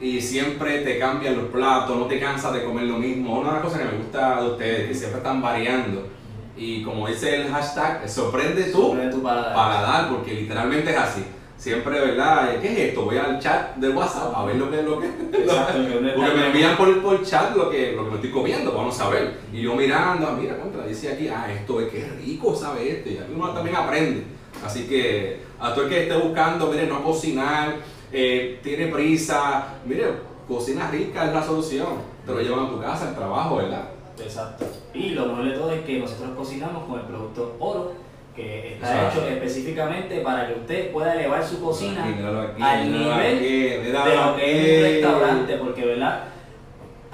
Y 0.00 0.20
siempre 0.20 0.80
te 0.80 0.98
cambian 0.98 1.36
los 1.36 1.46
platos, 1.46 1.96
no 1.96 2.06
te 2.06 2.18
cansas 2.20 2.52
de 2.52 2.64
comer 2.64 2.84
lo 2.84 2.98
mismo. 2.98 3.40
Una 3.40 3.50
de 3.50 3.54
las 3.54 3.64
cosas 3.64 3.78
que 3.80 3.84
me 3.86 3.98
gusta 4.02 4.40
de 4.42 4.48
ustedes, 4.48 4.88
que 4.88 4.94
siempre 4.94 5.18
están 5.18 5.40
variando. 5.40 6.08
Y 6.56 6.82
como 6.82 7.08
dice 7.08 7.34
el 7.36 7.48
hashtag, 7.50 8.08
sorprende 8.08 8.64
tú 8.64 8.82
Sorprende 8.82 9.14
tu 9.14 9.22
paladar. 9.22 9.54
paladar, 9.54 10.08
porque 10.10 10.34
literalmente 10.34 10.90
es 10.90 10.96
así. 10.96 11.24
Siempre, 11.56 11.98
¿verdad? 11.98 12.60
¿Qué 12.60 12.72
es 12.72 12.78
esto? 12.90 13.04
Voy 13.04 13.16
al 13.16 13.38
chat 13.38 13.76
del 13.76 13.96
WhatsApp 13.96 14.32
a 14.36 14.44
ver 14.44 14.56
lo 14.56 14.70
que 14.70 14.80
es 14.80 14.84
lo 14.84 15.00
que. 15.00 15.06
Exacto, 15.32 15.78
Porque 16.16 16.34
me 16.34 16.46
envían 16.46 16.76
por, 16.76 17.00
por 17.00 17.24
chat 17.24 17.56
lo 17.56 17.70
que, 17.70 17.92
lo 17.92 18.04
que 18.04 18.10
me 18.10 18.16
estoy 18.16 18.30
comiendo, 18.30 18.72
vamos 18.72 19.00
a 19.00 19.08
ver. 19.08 19.38
Y 19.52 19.62
yo 19.62 19.74
mirando, 19.74 20.26
ah, 20.26 20.36
mira, 20.38 20.58
contra, 20.58 20.84
dice 20.84 21.12
aquí, 21.12 21.28
ah, 21.28 21.46
esto 21.50 21.80
es 21.80 21.88
que 21.88 22.08
rico, 22.20 22.54
sabe 22.54 22.90
este. 22.90 23.12
Y 23.12 23.18
aquí 23.18 23.32
uno 23.34 23.50
también 23.50 23.76
aprende. 23.76 24.24
Así 24.64 24.86
que 24.86 25.40
a 25.60 25.72
todo 25.72 25.84
el 25.84 25.90
que 25.90 26.02
esté 26.02 26.16
buscando, 26.16 26.66
mire, 26.66 26.86
no 26.86 27.02
cocinar, 27.02 27.76
eh, 28.14 28.60
tiene 28.62 28.86
prisa, 28.86 29.74
mire, 29.84 30.04
cocina 30.46 30.88
rica 30.90 31.26
es 31.26 31.34
la 31.34 31.42
solución. 31.42 32.14
Te 32.24 32.32
lo 32.32 32.40
llevan 32.40 32.66
a 32.66 32.70
tu 32.70 32.80
casa, 32.80 33.08
al 33.08 33.14
trabajo, 33.16 33.56
¿verdad? 33.56 33.88
Exacto. 34.18 34.64
Y 34.94 35.10
lo 35.10 35.26
mejor 35.26 35.44
de 35.44 35.50
todo 35.52 35.72
es 35.72 35.80
que 35.82 35.98
nosotros 35.98 36.30
cocinamos 36.36 36.84
con 36.84 37.00
el 37.00 37.06
producto 37.06 37.56
oro, 37.58 37.92
que 38.34 38.74
está 38.74 38.94
Exacto. 38.94 39.20
hecho 39.20 39.28
específicamente 39.28 40.20
para 40.20 40.46
que 40.46 40.54
usted 40.54 40.92
pueda 40.92 41.14
elevar 41.14 41.44
su 41.44 41.60
cocina 41.62 42.04
Aquí, 42.04 42.14
míralo 42.14 42.40
aquí, 42.40 42.62
al 42.62 42.92
nivel 42.92 43.36
aquí, 43.36 43.46
de 43.46 43.92
lo 43.92 44.36
que 44.36 44.50
es 44.50 44.78
un 44.78 44.82
restaurante, 44.82 45.56
porque 45.56 45.84
verdad, 45.84 46.24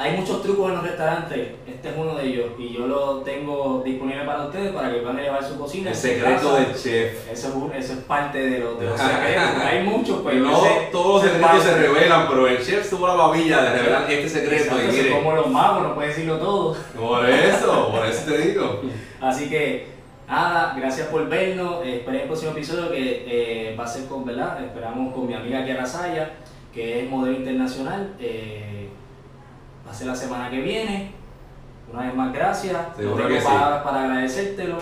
hay 0.03 0.17
muchos 0.17 0.43
trucos 0.43 0.69
en 0.71 0.77
los 0.77 0.83
restaurantes, 0.85 1.49
este 1.69 1.89
es 1.91 1.95
uno 1.97 2.15
de 2.17 2.27
ellos, 2.27 2.47
y 2.59 2.73
yo 2.73 2.87
lo 2.87 3.19
tengo 3.19 3.83
disponible 3.85 4.25
para 4.25 4.47
ustedes 4.47 4.73
para 4.73 4.91
que 4.91 5.01
puedan 5.01 5.19
elevar 5.19 5.45
su 5.45 5.59
cocina. 5.59 5.91
El 5.91 5.97
secreto 5.97 6.55
del 6.57 6.75
chef. 6.75 7.31
Eso 7.31 7.49
es, 7.49 7.55
un- 7.55 7.73
eso 7.75 7.93
es 7.93 7.99
parte 8.01 8.39
de 8.39 8.59
los, 8.61 8.81
de 8.81 8.87
los 8.87 8.99
secretos. 9.01 9.63
Hay 9.63 9.83
muchos, 9.85 10.23
pues 10.23 10.37
no 10.37 10.59
todos 10.91 11.23
los 11.23 11.33
secretos 11.33 11.63
se 11.63 11.77
revelan, 11.77 12.27
pero 12.29 12.47
el 12.49 12.65
chef 12.65 12.89
tuvo 12.89 13.07
la 13.09 13.15
babilla 13.15 13.63
de 13.63 13.79
revelar 13.79 14.11
este 14.11 14.29
secreto. 14.41 14.65
Exacto, 14.75 14.85
Y 14.85 14.97
mire, 14.97 15.11
como 15.11 15.33
los 15.33 15.47
magos, 15.49 15.83
no 15.83 15.95
puede 15.95 16.09
decirlo 16.09 16.39
todo. 16.39 16.77
por 16.99 17.29
eso, 17.29 17.89
por 17.93 18.07
eso 18.07 18.25
te 18.31 18.39
digo. 18.39 18.81
Así 19.21 19.51
que, 19.51 19.87
nada, 20.27 20.75
gracias 20.79 21.09
por 21.09 21.29
vernos. 21.29 21.85
Eh, 21.85 21.97
esperen 21.97 22.23
el 22.23 22.27
próximo 22.27 22.53
episodio 22.53 22.91
que 22.91 23.25
eh, 23.27 23.77
va 23.79 23.85
a 23.85 23.89
ser 23.89 24.07
con, 24.07 24.25
¿verdad? 24.25 24.65
Esperamos 24.65 25.13
con 25.15 25.27
mi 25.27 25.35
amiga 25.35 25.63
Kiara 25.63 25.85
Saya, 25.85 26.31
que 26.73 27.03
es 27.05 27.11
modelo 27.11 27.37
internacional. 27.37 28.15
Eh, 28.19 28.80
va 29.91 29.95
a 29.95 29.99
ser 29.99 30.07
la 30.07 30.15
semana 30.15 30.49
que 30.49 30.61
viene. 30.61 31.11
Una 31.93 32.03
vez 32.05 32.15
más, 32.15 32.33
gracias. 32.33 32.77
Seguro 32.97 33.17
no 33.17 33.23
tengo 33.25 33.29
que 33.35 33.41
sí. 33.41 33.47
palabras 33.47 33.83
para 33.83 34.03
agradecértelo. 34.05 34.79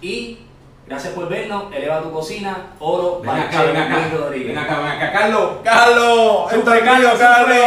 Y 0.00 0.38
gracias 0.86 1.12
por 1.12 1.28
vernos. 1.28 1.64
Eleva 1.74 2.00
tu 2.00 2.10
cocina. 2.10 2.68
Oro 2.78 3.20
Ven 3.20 3.30
acá, 3.30 3.64
ven 3.64 3.76
acá, 3.76 4.08
Rodríguez. 4.16 4.48
ven 4.48 4.58
acá, 4.58 4.78
ven 4.78 4.92
acá, 4.92 5.12
Carlos, 5.12 5.50
Carlos, 5.62 6.50
¡Sufre, 6.50 6.80
Carlos. 6.80 7.18
Carlos! 7.18 7.58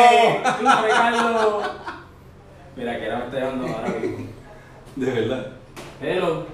Mira, 2.76 2.98
que 3.00 3.06
ahora 3.06 3.18
me 3.20 3.26
estoy 3.26 3.40
dando 3.42 3.68
ahora 3.68 3.90
mismo. 3.90 4.28
De 4.96 5.12
verdad. 5.12 5.48
Hello. 6.02 6.48